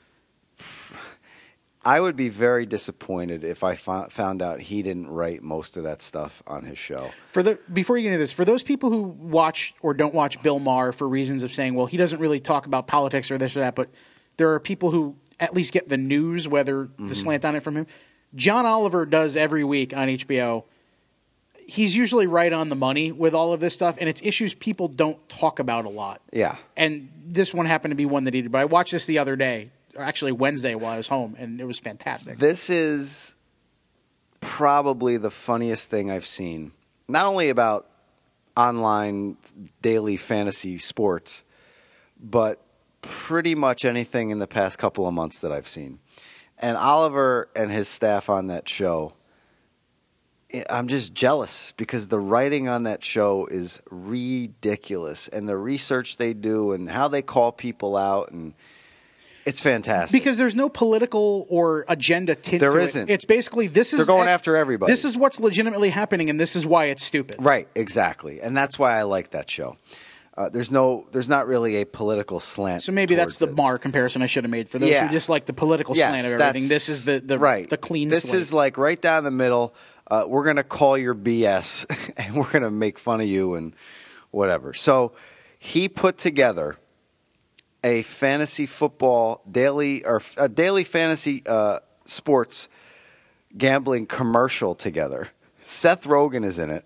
I 1.84 2.00
would 2.00 2.16
be 2.16 2.28
very 2.28 2.66
disappointed 2.66 3.44
if 3.44 3.62
I 3.62 3.76
fo- 3.76 4.08
found 4.10 4.42
out 4.42 4.60
he 4.60 4.82
didn't 4.82 5.08
write 5.08 5.42
most 5.42 5.76
of 5.76 5.84
that 5.84 6.02
stuff 6.02 6.42
on 6.46 6.64
his 6.64 6.76
show. 6.76 7.10
For 7.30 7.42
the 7.42 7.58
before 7.72 7.96
you 7.96 8.02
get 8.02 8.08
into 8.12 8.18
this, 8.18 8.32
for 8.32 8.44
those 8.44 8.62
people 8.62 8.90
who 8.90 9.02
watch 9.02 9.74
or 9.80 9.94
don't 9.94 10.14
watch 10.14 10.42
Bill 10.42 10.58
Maher 10.58 10.92
for 10.92 11.08
reasons 11.08 11.42
of 11.42 11.52
saying, 11.52 11.74
well, 11.74 11.86
he 11.86 11.96
doesn't 11.96 12.20
really 12.20 12.40
talk 12.40 12.66
about 12.66 12.86
politics 12.86 13.30
or 13.30 13.38
this 13.38 13.56
or 13.56 13.60
that, 13.60 13.74
but 13.74 13.88
there 14.36 14.52
are 14.52 14.60
people 14.60 14.90
who 14.90 15.16
at 15.40 15.54
least 15.54 15.72
get 15.72 15.88
the 15.88 15.96
news, 15.96 16.48
whether 16.48 16.84
the 16.84 17.02
mm-hmm. 17.02 17.12
slant 17.12 17.44
on 17.44 17.54
it 17.54 17.60
from 17.60 17.76
him. 17.76 17.86
John 18.34 18.66
Oliver 18.66 19.06
does 19.06 19.36
every 19.36 19.64
week 19.64 19.96
on 19.96 20.08
HBO. 20.08 20.64
He's 21.66 21.94
usually 21.94 22.26
right 22.26 22.52
on 22.52 22.70
the 22.70 22.76
money 22.76 23.12
with 23.12 23.34
all 23.34 23.52
of 23.52 23.60
this 23.60 23.74
stuff, 23.74 23.96
and 24.00 24.08
it's 24.08 24.22
issues 24.22 24.54
people 24.54 24.88
don't 24.88 25.26
talk 25.28 25.58
about 25.58 25.84
a 25.84 25.90
lot. 25.90 26.22
Yeah, 26.32 26.56
And 26.76 27.10
this 27.26 27.52
one 27.52 27.66
happened 27.66 27.92
to 27.92 27.96
be 27.96 28.06
one 28.06 28.24
that 28.24 28.34
he 28.34 28.42
did. 28.42 28.50
But 28.50 28.58
I 28.58 28.64
watched 28.64 28.92
this 28.92 29.04
the 29.04 29.18
other 29.18 29.36
day, 29.36 29.70
or 29.98 30.04
actually 30.04 30.32
Wednesday 30.32 30.76
while 30.76 30.92
I 30.92 30.96
was 30.96 31.08
home, 31.08 31.34
and 31.38 31.60
it 31.60 31.64
was 31.64 31.80
fantastic. 31.80 32.38
This 32.38 32.70
is 32.70 33.34
probably 34.40 35.16
the 35.16 35.30
funniest 35.30 35.90
thing 35.90 36.10
I've 36.10 36.26
seen. 36.26 36.70
Not 37.08 37.26
only 37.26 37.48
about 37.48 37.88
online 38.56 39.36
daily 39.82 40.16
fantasy 40.16 40.78
sports, 40.78 41.42
but 42.20 42.62
pretty 43.02 43.56
much 43.56 43.84
anything 43.84 44.30
in 44.30 44.38
the 44.38 44.46
past 44.46 44.78
couple 44.78 45.06
of 45.06 45.14
months 45.14 45.40
that 45.40 45.50
I've 45.50 45.68
seen. 45.68 45.98
And 46.58 46.76
Oliver 46.76 47.48
and 47.56 47.70
his 47.70 47.88
staff 47.88 48.28
on 48.28 48.48
that 48.48 48.68
show, 48.68 49.14
I'm 50.70 50.86
just 50.86 51.12
jealous 51.12 51.72
because 51.76 52.06
the 52.06 52.20
writing 52.20 52.68
on 52.68 52.84
that 52.84 53.02
show 53.02 53.46
is 53.46 53.80
ridiculous 53.90 55.26
and 55.28 55.48
the 55.48 55.56
research 55.56 56.16
they 56.16 56.34
do 56.34 56.72
and 56.72 56.88
how 56.88 57.08
they 57.08 57.22
call 57.22 57.50
people 57.52 57.96
out 57.96 58.30
and 58.30 58.54
it's 59.48 59.60
fantastic. 59.60 60.12
Because 60.20 60.36
there's 60.38 60.54
no 60.54 60.68
political 60.68 61.46
or 61.48 61.84
agenda 61.88 62.34
tint 62.34 62.60
There 62.60 62.70
to 62.70 62.80
isn't. 62.80 63.08
it. 63.08 63.12
It's 63.14 63.24
basically 63.24 63.66
this 63.66 63.92
is 63.92 63.98
They're 63.98 64.06
going 64.06 64.28
after 64.28 64.56
everybody. 64.56 64.92
This 64.92 65.04
is 65.04 65.16
what's 65.16 65.40
legitimately 65.40 65.90
happening, 65.90 66.30
and 66.30 66.38
this 66.38 66.54
is 66.56 66.66
why 66.66 66.86
it's 66.86 67.02
stupid. 67.02 67.36
Right, 67.38 67.68
exactly, 67.74 68.40
and 68.40 68.56
that's 68.56 68.78
why 68.78 68.98
I 68.98 69.02
like 69.02 69.30
that 69.30 69.50
show. 69.50 69.76
Uh, 70.36 70.48
there's 70.48 70.70
no, 70.70 71.04
there's 71.10 71.28
not 71.28 71.48
really 71.48 71.76
a 71.76 71.84
political 71.84 72.38
slant. 72.38 72.84
So 72.84 72.92
maybe 72.92 73.16
that's 73.16 73.36
the 73.38 73.48
it. 73.48 73.56
Maher 73.56 73.76
comparison 73.76 74.22
I 74.22 74.26
should 74.26 74.44
have 74.44 74.52
made 74.52 74.68
for 74.68 74.78
those 74.78 74.90
Yeah. 74.90 75.08
who 75.08 75.12
just 75.12 75.28
like 75.28 75.46
the 75.46 75.52
political 75.52 75.96
Yes, 75.96 76.10
slant 76.10 76.26
of 76.32 76.40
everything. 76.40 76.68
This 76.68 76.88
is 76.88 77.04
the 77.04 77.18
the 77.18 77.38
right, 77.40 77.68
the 77.68 77.76
clean. 77.76 78.08
This 78.08 78.22
slate. 78.22 78.40
is 78.42 78.52
like 78.52 78.78
right 78.78 79.00
down 79.00 79.24
the 79.24 79.32
middle. 79.32 79.74
Uh, 80.08 80.24
we're 80.28 80.44
gonna 80.44 80.62
call 80.62 80.96
your 80.96 81.14
BS, 81.14 81.86
and 82.16 82.36
we're 82.36 82.50
gonna 82.50 82.70
make 82.70 82.98
fun 83.00 83.20
of 83.20 83.26
you 83.26 83.54
and 83.56 83.74
whatever. 84.30 84.74
So 84.74 85.12
he 85.58 85.88
put 85.88 86.18
together 86.18 86.76
a 87.88 88.02
fantasy 88.02 88.66
football 88.66 89.42
daily 89.50 90.04
or 90.04 90.20
a 90.36 90.48
daily 90.48 90.84
fantasy 90.84 91.42
uh, 91.46 91.80
sports 92.04 92.68
gambling 93.56 94.04
commercial 94.06 94.74
together. 94.74 95.28
Seth 95.64 96.04
Rogen 96.04 96.44
is 96.44 96.58
in 96.58 96.70
it. 96.70 96.84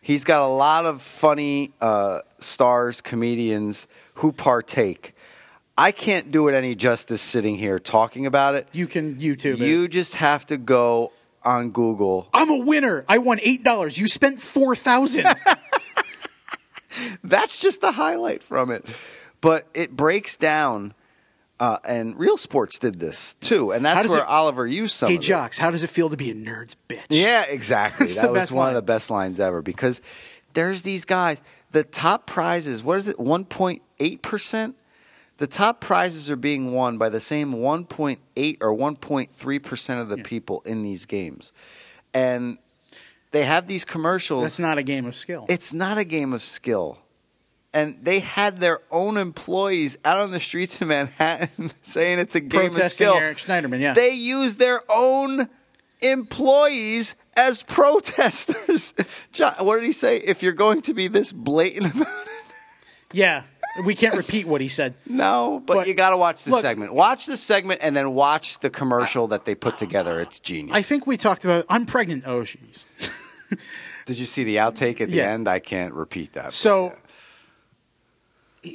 He's 0.00 0.22
got 0.24 0.40
a 0.40 0.46
lot 0.46 0.86
of 0.86 1.02
funny 1.02 1.72
uh, 1.80 2.20
stars, 2.38 3.00
comedians 3.00 3.88
who 4.14 4.30
partake. 4.30 5.14
I 5.76 5.90
can't 5.90 6.30
do 6.30 6.46
it 6.48 6.54
any 6.54 6.74
justice 6.76 7.20
sitting 7.20 7.56
here 7.56 7.78
talking 7.78 8.24
about 8.24 8.54
it. 8.54 8.68
you 8.72 8.86
can 8.86 9.16
YouTube 9.16 9.54
it. 9.60 9.68
You 9.68 9.88
just 9.88 10.14
have 10.14 10.46
to 10.46 10.56
go 10.56 11.12
on 11.42 11.70
Google. 11.70 12.28
I'm 12.32 12.50
a 12.50 12.58
winner. 12.58 13.04
I 13.08 13.18
won 13.18 13.40
eight 13.42 13.64
dollars. 13.64 13.98
You 13.98 14.06
spent 14.06 14.40
four 14.40 14.76
thousand. 14.76 15.26
That's 17.24 17.60
just 17.60 17.80
the 17.80 17.92
highlight 17.92 18.42
from 18.42 18.70
it. 18.70 18.84
But 19.40 19.66
it 19.74 19.96
breaks 19.96 20.36
down, 20.36 20.94
uh, 21.60 21.78
and 21.84 22.18
Real 22.18 22.36
Sports 22.36 22.78
did 22.78 22.98
this 22.98 23.34
too, 23.40 23.72
and 23.72 23.84
that's 23.84 24.08
where 24.08 24.18
it- 24.20 24.26
Oliver 24.26 24.66
used 24.66 24.94
some. 24.96 25.08
hey 25.10 25.16
of 25.16 25.20
it. 25.20 25.24
jocks, 25.24 25.58
how 25.58 25.70
does 25.70 25.84
it 25.84 25.90
feel 25.90 26.08
to 26.10 26.16
be 26.16 26.30
a 26.30 26.34
nerd's 26.34 26.76
bitch? 26.88 27.06
Yeah, 27.10 27.42
exactly. 27.48 28.06
That 28.08 28.32
was 28.32 28.50
one 28.50 28.66
line. 28.66 28.68
of 28.70 28.74
the 28.76 28.82
best 28.82 29.10
lines 29.10 29.38
ever 29.40 29.62
because 29.62 30.00
there's 30.54 30.82
these 30.82 31.04
guys. 31.04 31.40
The 31.70 31.84
top 31.84 32.26
prizes, 32.26 32.82
what 32.82 32.98
is 32.98 33.08
it, 33.08 33.18
1.8%? 33.18 34.74
The 35.36 35.46
top 35.46 35.80
prizes 35.80 36.30
are 36.30 36.36
being 36.36 36.72
won 36.72 36.98
by 36.98 37.10
the 37.10 37.20
same 37.20 37.52
1.8 37.52 38.56
or 38.60 38.74
1.3% 38.74 40.00
of 40.00 40.08
the 40.08 40.16
people 40.18 40.62
in 40.64 40.82
these 40.82 41.04
games. 41.06 41.52
And 42.14 42.58
they 43.30 43.44
have 43.44 43.68
these 43.68 43.84
commercials. 43.84 44.42
That's 44.42 44.58
not 44.58 44.78
a 44.78 44.82
game 44.82 45.04
of 45.06 45.14
skill. 45.14 45.46
It's 45.48 45.72
not 45.72 45.98
a 45.98 46.04
game 46.04 46.32
of 46.32 46.42
skill. 46.42 46.98
And 47.74 47.98
they 48.02 48.20
had 48.20 48.60
their 48.60 48.80
own 48.90 49.18
employees 49.18 49.98
out 50.04 50.18
on 50.18 50.30
the 50.30 50.40
streets 50.40 50.80
of 50.80 50.88
Manhattan 50.88 51.70
saying 51.82 52.18
it's 52.18 52.34
a 52.34 52.40
game 52.40 52.66
of 52.66 52.72
Protesting 52.72 53.06
skill. 53.06 53.14
Eric 53.14 53.36
Schneiderman. 53.38 53.80
Yeah. 53.80 53.92
They 53.94 54.12
use 54.14 54.56
their 54.56 54.80
own 54.90 55.48
employees 56.00 57.14
as 57.36 57.62
protesters. 57.62 58.94
John, 59.32 59.54
what 59.60 59.76
did 59.76 59.84
he 59.84 59.92
say? 59.92 60.16
If 60.18 60.42
you're 60.42 60.52
going 60.52 60.82
to 60.82 60.94
be 60.94 61.08
this 61.08 61.32
blatant 61.32 61.94
about 61.94 62.06
it, 62.08 62.32
Yeah, 63.12 63.42
we 63.84 63.94
can't 63.94 64.16
repeat 64.16 64.46
what 64.46 64.60
he 64.60 64.68
said. 64.68 64.94
no, 65.06 65.62
but, 65.64 65.74
But, 65.74 65.88
you 65.88 65.94
got 65.94 66.10
to 66.10 66.16
watch 66.16 66.44
the 66.44 66.60
segment. 66.60 66.94
Watch 66.94 67.26
the 67.26 67.36
segment 67.36 67.80
and 67.82 67.96
then 67.96 68.14
watch 68.14 68.60
the 68.60 68.70
commercial 68.70 69.28
that 69.28 69.44
they 69.44 69.54
put 69.54 69.76
together. 69.78 70.20
It's 70.20 70.40
genius. 70.40 70.74
I 70.74 70.82
think 70.82 71.06
we 71.06 71.16
talked 71.16 71.44
about. 71.44 71.64
I'm 71.68 71.84
pregnant. 71.86 72.24
Oh, 72.26 72.40
jeez. 72.42 72.84
Did 74.06 74.18
you 74.18 74.26
see 74.26 74.44
the 74.44 74.56
outtake 74.56 75.00
at 75.02 75.08
the 75.08 75.16
Yeah. 75.16 75.30
end? 75.32 75.48
I 75.48 75.58
can't 75.58 75.92
repeat 75.92 76.32
that. 76.32 76.52
So 76.54 76.94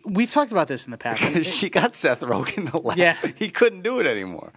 we've 0.06 0.32
talked 0.32 0.52
about 0.52 0.68
this 0.68 0.86
in 0.86 0.92
the 0.92 0.98
past. 0.98 1.22
she 1.46 1.70
got 1.70 1.96
Seth 1.96 2.22
Rogen 2.22 2.72
to 2.72 2.78
laugh. 2.78 2.98
Yeah. 2.98 3.18
he 3.36 3.50
couldn't 3.50 3.82
do 3.82 4.00
it 4.00 4.08
anymore. 4.08 4.52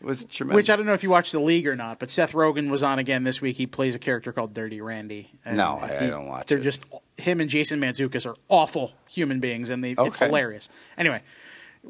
It 0.00 0.04
was 0.06 0.24
tremendous. 0.24 0.56
Which 0.56 0.70
I 0.70 0.76
don't 0.76 0.86
know 0.86 0.92
if 0.94 1.02
you 1.02 1.10
watched 1.10 1.32
the 1.32 1.40
league 1.40 1.66
or 1.66 1.74
not, 1.74 1.98
but 1.98 2.10
Seth 2.10 2.32
Rogen 2.32 2.70
was 2.70 2.82
on 2.82 2.98
again 2.98 3.24
this 3.24 3.40
week. 3.40 3.56
He 3.56 3.66
plays 3.66 3.94
a 3.94 3.98
character 3.98 4.32
called 4.32 4.54
Dirty 4.54 4.80
Randy. 4.80 5.30
And 5.44 5.56
No, 5.56 5.78
I- 5.82 6.04
I 6.04 6.06
don't 6.08 6.26
watch 6.26 6.46
They're 6.46 6.58
it. 6.58 6.62
just 6.62 6.84
him 7.16 7.40
and 7.40 7.50
Jason 7.50 7.80
Mantzoukas 7.80 8.24
are 8.26 8.36
awful 8.48 8.92
human 9.08 9.40
beings, 9.40 9.70
and 9.70 9.82
they 9.82 9.94
it's 9.98 10.18
hilarious. 10.18 10.68
Anyway, 10.96 11.22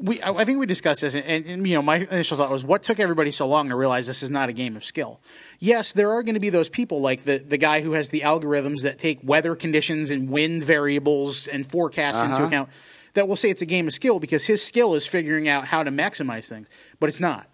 we 0.01 0.21
I, 0.21 0.31
I 0.31 0.45
think 0.45 0.59
we 0.59 0.65
discussed 0.65 1.01
this, 1.01 1.13
and, 1.13 1.25
and, 1.25 1.45
and, 1.45 1.67
you 1.67 1.75
know 1.75 1.81
my 1.81 1.97
initial 1.97 2.37
thought 2.37 2.49
was, 2.51 2.63
what 2.63 2.83
took 2.83 2.99
everybody 2.99 3.31
so 3.31 3.47
long 3.47 3.69
to 3.69 3.75
realize 3.75 4.07
this 4.07 4.23
is 4.23 4.29
not 4.29 4.49
a 4.49 4.53
game 4.53 4.75
of 4.75 4.83
skill? 4.83 5.19
Yes, 5.59 5.91
there 5.93 6.11
are 6.11 6.23
going 6.23 6.35
to 6.35 6.39
be 6.39 6.49
those 6.49 6.69
people 6.69 7.01
like 7.01 7.23
the 7.23 7.37
the 7.39 7.57
guy 7.57 7.81
who 7.81 7.93
has 7.93 8.09
the 8.09 8.21
algorithms 8.21 8.81
that 8.83 8.97
take 8.97 9.19
weather 9.23 9.55
conditions 9.55 10.09
and 10.09 10.29
wind 10.29 10.63
variables 10.63 11.47
and 11.47 11.69
forecasts 11.69 12.21
into 12.21 12.35
Uh-huh. 12.35 12.45
account 12.45 12.69
that 13.15 13.27
will 13.27 13.35
say 13.35 13.49
it's 13.49 13.61
a 13.61 13.65
game 13.65 13.87
of 13.87 13.93
skill 13.93 14.19
because 14.19 14.45
his 14.45 14.63
skill 14.63 14.95
is 14.95 15.05
figuring 15.05 15.47
out 15.47 15.65
how 15.65 15.83
to 15.83 15.91
maximize 15.91 16.47
things, 16.47 16.67
but 16.99 17.07
it's 17.09 17.19
not 17.19 17.47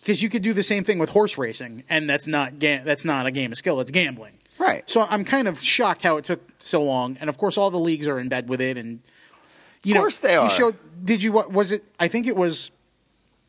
because 0.00 0.22
you 0.22 0.28
could 0.28 0.42
do 0.42 0.52
the 0.52 0.62
same 0.62 0.84
thing 0.84 0.98
with 0.98 1.10
horse 1.10 1.36
racing, 1.36 1.82
and 1.88 2.08
that's 2.08 2.26
not 2.26 2.58
ga- 2.58 2.82
that's 2.84 3.04
not 3.04 3.26
a 3.26 3.30
game 3.30 3.52
of 3.52 3.58
skill; 3.58 3.80
it's 3.80 3.90
gambling. 3.90 4.34
Right. 4.58 4.88
So 4.88 5.06
I'm 5.08 5.24
kind 5.24 5.48
of 5.48 5.58
shocked 5.60 6.02
how 6.02 6.18
it 6.18 6.24
took 6.24 6.40
so 6.58 6.82
long, 6.82 7.16
and 7.20 7.30
of 7.30 7.38
course, 7.38 7.56
all 7.56 7.70
the 7.70 7.78
leagues 7.78 8.06
are 8.06 8.18
in 8.18 8.28
bed 8.28 8.48
with 8.48 8.60
it, 8.60 8.76
and 8.76 9.00
you 9.82 9.94
Of 9.94 10.00
course 10.00 10.22
know, 10.22 10.28
they 10.28 10.36
are. 10.36 10.48
He 10.48 10.54
showed. 10.56 10.76
Did 11.04 11.22
you? 11.22 11.32
What 11.32 11.52
was 11.52 11.72
it? 11.72 11.84
I 11.98 12.08
think 12.08 12.26
it 12.26 12.36
was 12.36 12.70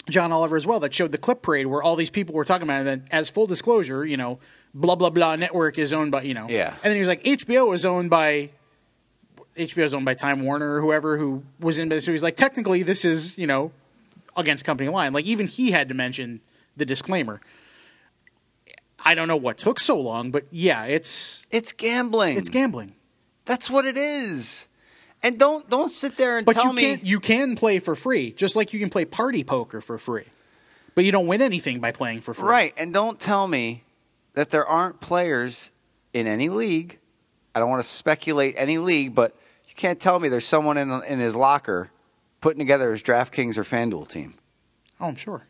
John 0.10 0.32
Oliver 0.32 0.56
as 0.56 0.66
well 0.66 0.80
that 0.82 0.94
showed 0.94 1.12
the 1.12 1.18
clip 1.18 1.42
parade 1.42 1.68
where 1.68 1.84
all 1.84 1.96
these 1.96 2.10
people 2.10 2.34
were 2.36 2.46
talking 2.46 2.64
about 2.64 2.76
it. 2.78 2.80
And 2.80 2.88
then, 2.88 3.08
as 3.12 3.30
full 3.30 3.48
disclosure, 3.48 4.06
you 4.06 4.18
know, 4.18 4.40
blah 4.74 4.96
blah 4.96 5.10
blah 5.10 5.36
network 5.36 5.78
is 5.78 5.92
owned 5.94 6.12
by 6.12 6.24
you 6.24 6.34
know. 6.34 6.48
Yeah. 6.50 6.70
And 6.84 6.84
then 6.84 6.96
he 6.96 7.00
was 7.00 7.10
like, 7.10 7.24
HBO 7.24 7.74
is 7.76 7.86
owned 7.86 8.10
by. 8.10 8.50
HBO 9.58 9.84
is 9.84 9.94
owned 9.94 10.06
by 10.06 10.14
Time 10.14 10.44
Warner 10.44 10.76
or 10.78 10.82
whoever 10.82 11.18
who 11.18 11.44
was 11.60 11.78
in 11.78 11.90
business. 11.90 12.06
So 12.06 12.14
he's 12.14 12.24
like, 12.24 12.38
technically, 12.38 12.84
this 12.84 13.04
is 13.04 13.38
you 13.38 13.48
know 13.48 13.72
against 14.38 14.64
company 14.64 14.90
line. 14.90 15.12
Like 15.12 15.26
even 15.26 15.48
he 15.48 15.72
had 15.72 15.90
to 15.90 15.94
mention 15.94 16.40
the 16.78 16.86
disclaimer. 16.86 17.42
I 19.04 19.16
don't 19.16 19.28
know 19.28 19.36
what 19.36 19.58
took 19.58 19.80
so 19.80 20.00
long, 20.00 20.32
but 20.32 20.46
yeah, 20.52 20.86
it's 20.86 21.46
it's 21.52 21.72
gambling. 21.72 22.38
it's 22.38 22.50
gambling. 22.50 22.94
That's 23.46 23.70
what 23.70 23.86
it 23.86 23.98
is. 23.98 24.68
And 25.24 25.38
don't 25.38 25.70
don't 25.70 25.92
sit 25.92 26.18
there 26.18 26.38
and 26.38 26.46
But 26.46 26.54
tell 26.54 26.68
you 26.68 26.74
me 26.74 26.82
can't 26.82 27.06
you 27.06 27.20
can 27.20 27.56
play 27.56 27.80
for 27.80 27.96
free, 27.96 28.32
just 28.32 28.56
like 28.56 28.74
you 28.74 28.80
can 28.80 28.90
play 28.90 29.06
party 29.06 29.44
poker 29.44 29.82
for 29.82 29.98
free. 29.98 30.26
But 30.96 31.06
you 31.06 31.12
don't 31.12 31.28
win 31.28 31.42
anything 31.42 31.80
by 31.80 31.92
playing 31.92 32.22
for 32.22 32.34
free. 32.34 32.50
right. 32.50 32.74
And 32.76 32.94
don't 32.94 33.20
tell 33.20 33.48
me 33.48 33.84
that 34.34 34.50
there 34.52 34.66
aren't 34.66 35.00
players 35.00 35.72
in 36.14 36.28
any 36.28 36.50
league. 36.50 36.98
I 37.54 37.60
don't 37.60 37.70
want 37.70 37.84
to 37.84 37.90
speculate 37.90 38.56
any 38.58 38.78
league, 38.78 39.14
but 39.14 39.36
you 39.68 39.76
can't 39.76 40.00
tell 40.00 40.20
me 40.20 40.28
there's 40.30 40.46
someone 40.46 40.78
in 40.78 40.92
in 41.04 41.20
his 41.20 41.36
locker 41.36 41.90
putting 42.42 42.60
together 42.60 42.92
his 42.92 43.04
DraftKings 43.04 43.58
or 43.58 43.64
FanDuel 43.64 44.08
team. 44.08 44.34
Oh, 45.00 45.06
I'm 45.06 45.16
sure. 45.16 45.44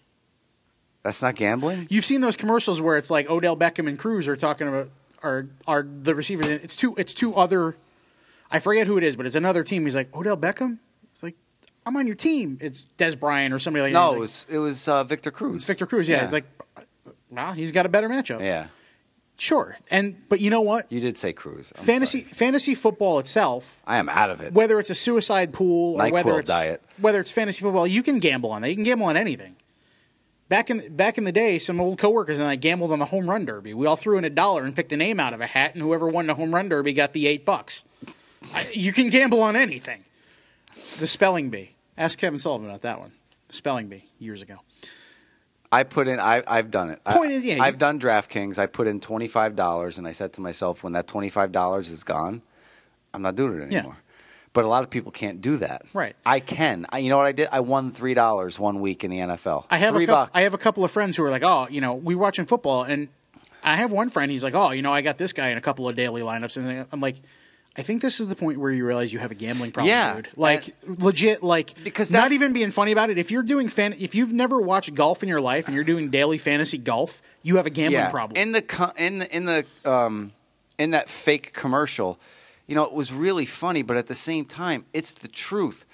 That's 1.04 1.22
not 1.22 1.36
gambling. 1.36 1.88
You've 1.90 2.06
seen 2.06 2.22
those 2.22 2.38
commercials 2.38 2.80
where 2.80 2.98
it's 2.98 3.10
like 3.10 3.30
Odell 3.30 3.58
Beckham 3.58 3.88
and 3.88 3.98
Cruz 3.98 4.28
are 4.28 4.36
talking 4.36 4.68
about 4.68 4.90
are 5.24 5.46
are 5.66 5.84
the 5.84 6.14
receivers. 6.14 6.48
It's 6.48 6.76
two 6.76 6.94
it's 6.98 7.14
two 7.14 7.36
other 7.36 7.76
I 8.52 8.60
forget 8.60 8.88
who 8.88 8.98
it 8.98 9.04
is, 9.04 9.16
but 9.16 9.26
it's 9.26 9.36
another 9.36 9.64
team. 9.64 9.86
He's 9.86 9.96
like, 9.96 10.16
Odell 10.16 10.38
Beckham? 10.38 10.80
It's 11.12 11.24
like, 11.24 11.36
I'm 11.86 11.96
on 11.98 12.06
your 12.08 12.16
team. 12.16 12.58
It's 12.62 12.88
Dez 12.98 13.20
Bryant 13.20 13.54
or 13.54 13.60
somebody 13.60 13.84
like 13.84 13.94
that. 13.94 14.00
No, 14.00 14.14
it 14.14 14.20
was 14.20 14.46
it 14.50 14.58
was 14.60 14.88
uh, 14.88 15.04
Victor 15.04 15.32
Cruz. 15.32 15.56
it's 15.58 15.66
Victor 15.66 15.86
Cruz, 15.86 16.08
yeah. 16.08 16.24
It's 16.24 16.34
like 16.34 16.46
well, 17.30 17.54
he's 17.54 17.72
got 17.72 17.86
a 17.86 17.90
better 17.90 18.10
matchup. 18.10 18.42
yeah, 18.42 18.68
Sure. 19.38 19.76
And 19.90 20.16
but 20.30 20.40
you 20.40 20.50
know 20.52 20.62
what? 20.62 20.92
you 20.92 21.00
did 21.00 21.18
say 21.18 21.34
Cruz. 21.34 21.74
I'm 21.76 21.84
fantasy 21.84 22.22
sorry. 22.22 22.34
fantasy 22.34 22.76
football 22.76 23.18
itself 23.20 23.82
I 23.88 23.98
am 23.98 24.08
out 24.10 24.30
of 24.30 24.42
it. 24.42 24.54
whether 24.54 24.80
it's 24.80 24.92
a 24.92 24.96
suicide 24.96 25.54
pool 25.54 25.96
or 25.96 26.06
NyQuil 26.06 26.12
whether 26.12 26.40
it's 26.40 26.48
diet. 26.48 26.84
whether 27.00 27.20
it's 27.20 27.32
fantasy 27.32 27.62
football, 27.64 27.88
you 27.88 28.04
can 28.04 28.20
gamble 28.20 28.52
on 28.52 28.62
that. 28.62 28.70
You 28.70 28.76
can 28.76 28.84
gamble 28.84 29.08
on 29.08 29.18
anything. 29.18 29.56
Back 30.50 30.70
in 30.70 30.96
back 30.96 31.18
in 31.18 31.24
the 31.24 31.32
day, 31.32 31.58
some 31.58 31.82
old 31.82 31.98
coworkers 31.98 32.38
and 32.38 32.48
I 32.48 32.56
gambled 32.56 32.92
on 32.92 33.00
the 33.00 33.06
home 33.06 33.28
run 33.28 33.46
derby. 33.46 33.74
We 33.74 33.88
all 33.88 33.96
threw 33.96 34.18
in 34.18 34.26
a 34.26 34.30
dollar 34.30 34.64
and 34.64 34.76
picked 34.76 34.92
a 34.92 34.98
name 34.98 35.20
out 35.20 35.34
of 35.34 35.42
a 35.42 35.48
hat, 35.48 35.74
and 35.74 35.82
whoever 35.82 36.08
won 36.08 36.28
the 36.28 36.36
home 36.36 36.54
run 36.54 36.70
derby 36.70 36.94
got 36.94 37.14
the 37.14 37.26
eight 37.26 37.46
bucks. 37.46 37.84
I, 38.54 38.70
you 38.74 38.92
can 38.94 39.10
gamble 39.10 39.42
on 39.42 39.56
anything. 39.56 40.04
The 41.00 41.08
spelling 41.08 41.50
bee. 41.50 41.72
Ask 41.98 42.18
Kevin 42.20 42.40
Sullivan 42.40 42.68
about 42.68 42.82
that 42.82 43.00
one. 43.00 43.12
The 43.48 43.54
spelling 43.54 43.88
bee 43.88 44.06
years 44.20 44.42
ago. 44.42 44.56
I 45.72 45.84
put 45.84 46.08
in. 46.08 46.20
I, 46.20 46.44
I've 46.48 46.70
done 46.72 46.90
it. 46.90 47.02
I- 47.06 47.14
Point 47.14 47.32
is, 47.32 47.44
yeah, 47.44 47.64
I've 47.64 47.76
you- 47.76 47.80
done 47.80 48.00
DraftKings. 48.00 48.58
I 48.60 48.66
put 48.66 48.88
in 48.88 49.00
twenty 49.00 49.28
five 49.28 49.56
dollars, 49.56 49.98
and 49.98 50.08
I 50.08 50.12
said 50.12 50.34
to 50.34 50.42
myself, 50.42 50.84
when 50.84 50.94
that 50.94 51.08
twenty 51.08 51.30
five 51.30 51.52
dollars 51.52 51.90
is 51.90 52.04
gone, 52.04 52.42
I'm 53.14 53.22
not 53.22 53.36
doing 53.36 53.62
it 53.62 53.72
Yeah. 53.72 53.80
anymore. 53.80 53.98
But 54.54 54.66
a 54.66 54.68
lot 54.68 54.84
of 54.84 54.90
people 54.90 55.14
can't 55.14 55.40
do 55.40 55.56
that. 55.58 55.84
Right. 55.94 56.14
I 56.26 56.42
can. 56.42 56.86
I, 56.90 56.98
you 56.98 57.10
know 57.10 57.16
what 57.16 57.26
I 57.26 57.32
did? 57.32 57.48
I 57.54 57.62
won 57.62 57.92
three 57.92 58.14
dollars 58.14 58.60
one 58.60 58.82
week 58.82 59.06
in 59.06 59.12
the 59.12 59.20
NFL. 59.20 59.66
I 59.70 59.78
have 59.78 59.94
three 59.96 60.04
a 60.04 60.08
couple, 60.08 60.24
bucks. 60.24 60.32
I 60.34 60.42
have 60.42 60.54
a 60.54 60.58
couple 60.58 60.84
of 60.84 60.92
friends 60.92 61.16
who 61.16 61.24
are 61.24 61.30
like, 61.30 61.44
oh, 61.44 61.68
you 61.70 61.80
know, 61.80 61.94
we 61.94 62.16
watching 62.16 62.46
football, 62.46 62.84
and 62.84 63.08
I 63.64 63.78
have 63.78 63.94
one 63.94 64.10
friend. 64.10 64.30
He's 64.30 64.44
like, 64.44 64.56
oh, 64.56 64.72
you 64.72 64.82
know, 64.82 64.92
I 64.92 65.02
got 65.02 65.18
this 65.18 65.32
guy 65.32 65.50
in 65.52 65.58
a 65.58 65.62
couple 65.62 65.88
of 65.88 65.96
daily 65.96 66.22
lineups, 66.22 66.58
and 66.58 66.86
I'm 66.92 67.00
like, 67.00 67.16
I 67.78 67.84
think 67.84 68.02
this 68.02 68.20
is 68.20 68.28
the 68.28 68.36
point 68.36 68.60
where 68.60 68.72
you 68.72 68.86
realize 68.86 69.14
you 69.14 69.20
have 69.20 69.32
a 69.32 69.36
gambling 69.36 69.72
problem, 69.72 69.90
Yeah, 69.90 70.16
dude. 70.16 70.30
Like 70.36 70.76
legit, 70.86 71.42
like 71.42 71.82
Because 71.84 72.12
not 72.12 72.34
even 72.34 72.52
being 72.52 72.70
funny 72.70 72.92
about 72.92 73.10
it. 73.10 73.18
If 73.18 73.32
you're 73.32 73.44
doing 73.44 73.70
fan, 73.70 73.96
if 73.98 74.14
you've 74.14 74.34
never 74.34 74.60
watched 74.60 74.94
golf 74.94 75.24
in 75.24 75.30
your 75.30 75.40
life 75.40 75.68
and 75.68 75.76
you're 75.76 75.86
doing 75.86 76.10
daily 76.10 76.38
fantasy 76.38 76.78
golf, 76.78 77.22
you 77.44 77.56
have 77.56 77.66
a 77.66 77.70
gambling 77.70 77.94
yeah. 77.94 78.10
problem. 78.10 78.36
In 78.36 78.52
the 78.52 78.62
co- 78.62 78.92
in 78.98 79.20
the 79.20 79.36
in 79.36 79.46
the 79.46 79.66
um, 79.86 80.34
in 80.78 80.92
that 80.92 81.10
fake 81.10 81.54
commercial, 81.54 82.20
you 82.68 82.76
know, 82.76 82.84
it 82.84 82.94
was 82.94 83.14
really 83.14 83.46
funny, 83.46 83.84
but 83.84 83.96
at 83.96 84.08
the 84.08 84.16
same 84.16 84.46
time, 84.46 84.86
it's 84.94 85.14
the 85.14 85.30
truth. 85.30 85.86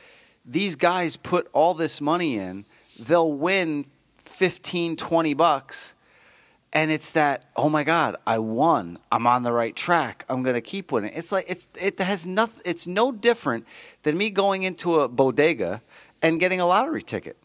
These 0.45 0.75
guys 0.77 1.15
put 1.15 1.47
all 1.53 1.73
this 1.73 2.01
money 2.01 2.39
in, 2.39 2.65
they'll 2.97 3.31
win 3.31 3.85
15, 4.25 4.95
20 4.95 5.33
bucks, 5.33 5.93
and 6.77 6.91
it's 6.91 7.13
that, 7.13 7.45
oh 7.55 7.69
my 7.69 7.83
god, 7.83 8.17
I 8.27 8.37
won. 8.37 8.99
I'm 9.11 9.25
on 9.25 9.41
the 9.41 9.51
right 9.51 9.75
track. 9.75 10.25
I'm 10.29 10.43
going 10.43 10.53
to 10.53 10.61
keep 10.61 10.91
winning. 10.91 11.11
It's 11.15 11.31
like 11.31 11.45
it's 11.49 11.67
it 11.73 11.99
has 11.99 12.27
nothing 12.27 12.61
it's 12.65 12.85
no 12.85 13.11
different 13.11 13.65
than 14.03 14.15
me 14.15 14.29
going 14.29 14.61
into 14.61 14.99
a 14.99 15.07
bodega 15.07 15.81
and 16.21 16.39
getting 16.39 16.59
a 16.59 16.67
lottery 16.67 17.01
ticket. 17.01 17.35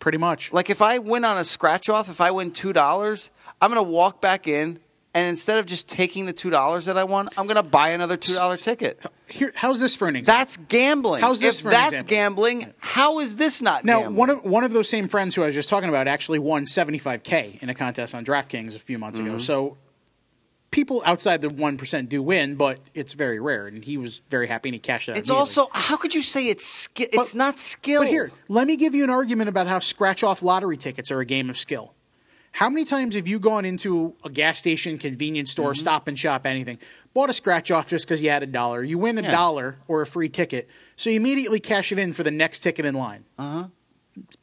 Pretty 0.00 0.18
much. 0.18 0.52
Like 0.52 0.70
if 0.70 0.82
I 0.82 0.98
win 0.98 1.24
on 1.24 1.38
a 1.38 1.44
scratch 1.44 1.88
off, 1.88 2.08
if 2.08 2.20
I 2.20 2.32
win 2.32 2.50
two 2.50 2.72
dollars, 2.72 3.30
I'm 3.62 3.70
gonna 3.70 3.84
walk 3.84 4.20
back 4.20 4.48
in 4.48 4.80
and 5.12 5.26
instead 5.26 5.58
of 5.58 5.66
just 5.66 5.88
taking 5.88 6.26
the 6.26 6.32
two 6.32 6.50
dollars 6.50 6.84
that 6.84 6.96
I 6.96 7.04
won, 7.04 7.28
I'm 7.36 7.46
gonna 7.46 7.62
buy 7.62 7.90
another 7.90 8.16
two 8.16 8.34
dollar 8.34 8.56
ticket. 8.56 9.00
Here, 9.28 9.52
how's 9.54 9.80
this 9.80 9.94
for 9.96 10.08
an 10.08 10.16
example? 10.16 10.38
That's 10.40 10.56
gambling. 10.56 11.20
How's 11.22 11.40
this 11.40 11.56
if 11.58 11.62
for 11.62 11.68
an 11.68 11.72
that's 11.72 11.92
example? 11.92 12.10
gambling, 12.16 12.74
how 12.80 13.18
is 13.20 13.36
this 13.36 13.60
not 13.62 13.84
Now, 13.84 14.00
gambling? 14.00 14.16
one 14.16 14.30
of 14.30 14.44
one 14.44 14.64
of 14.64 14.72
those 14.72 14.88
same 14.88 15.08
friends 15.08 15.34
who 15.34 15.42
I 15.42 15.46
was 15.46 15.54
just 15.54 15.68
talking 15.68 15.88
about 15.88 16.06
actually 16.08 16.38
won 16.38 16.64
75k 16.64 17.62
in 17.62 17.68
a 17.68 17.74
contest 17.74 18.14
on 18.14 18.24
DraftKings 18.24 18.74
a 18.74 18.78
few 18.78 18.98
months 18.98 19.18
Mm-hmm. 19.18 19.28
ago. 19.28 19.38
So 19.38 19.76
people 20.70 21.02
outside 21.04 21.40
the 21.42 21.48
1% 21.48 22.08
do 22.08 22.22
win, 22.22 22.54
but 22.54 22.78
it's 22.94 23.12
very 23.14 23.40
rare 23.40 23.66
and 23.66 23.84
he 23.84 23.96
was 23.96 24.20
very 24.30 24.46
happy 24.46 24.68
and 24.68 24.74
he 24.74 24.78
cashed 24.78 25.08
out. 25.08 25.16
it's 25.16 25.28
also 25.30 25.68
how 25.72 25.96
could 25.96 26.14
you 26.14 26.22
say 26.22 26.46
it's? 26.46 26.86
But- 26.88 27.08
It's 27.12 27.34
not 27.34 27.58
skill. 27.58 28.02
But 28.02 28.08
here, 28.10 28.30
let 28.48 28.66
me 28.68 28.76
give 28.76 28.94
you 28.94 29.02
an 29.04 29.10
argument 29.10 29.48
about 29.48 29.66
how 29.66 29.80
scratch 29.80 30.22
off 30.22 30.42
lottery 30.42 30.76
tickets 30.76 31.10
are 31.10 31.18
a 31.20 31.24
game 31.24 31.50
of 31.50 31.58
skill. 31.58 31.92
How 32.52 32.68
many 32.68 32.84
times 32.84 33.14
have 33.14 33.28
you 33.28 33.38
gone 33.38 33.64
into 33.64 34.14
a 34.24 34.28
gas 34.30 34.58
station, 34.58 34.98
convenience 34.98 35.50
store, 35.52 35.72
Mm-hmm. 35.72 35.80
stop 35.80 36.08
and 36.08 36.18
shop, 36.18 36.46
anything, 36.46 36.78
bought 37.14 37.30
a 37.30 37.32
scratch 37.32 37.70
off 37.70 37.88
just 37.88 38.04
because 38.06 38.20
you 38.20 38.30
had 38.30 38.42
a 38.42 38.46
dollar? 38.46 38.82
You 38.82 38.98
win 38.98 39.18
a 39.18 39.22
Yeah. 39.22 39.30
dollar 39.30 39.76
or 39.88 40.02
a 40.02 40.06
free 40.06 40.28
ticket, 40.28 40.68
so 40.96 41.10
you 41.10 41.16
immediately 41.16 41.60
cash 41.60 41.92
it 41.92 41.98
in 41.98 42.12
for 42.12 42.22
the 42.22 42.30
next 42.30 42.58
ticket 42.60 42.84
in 42.84 42.94
line. 42.94 43.24
Uh 43.38 43.42
Uh-huh. 43.42 43.64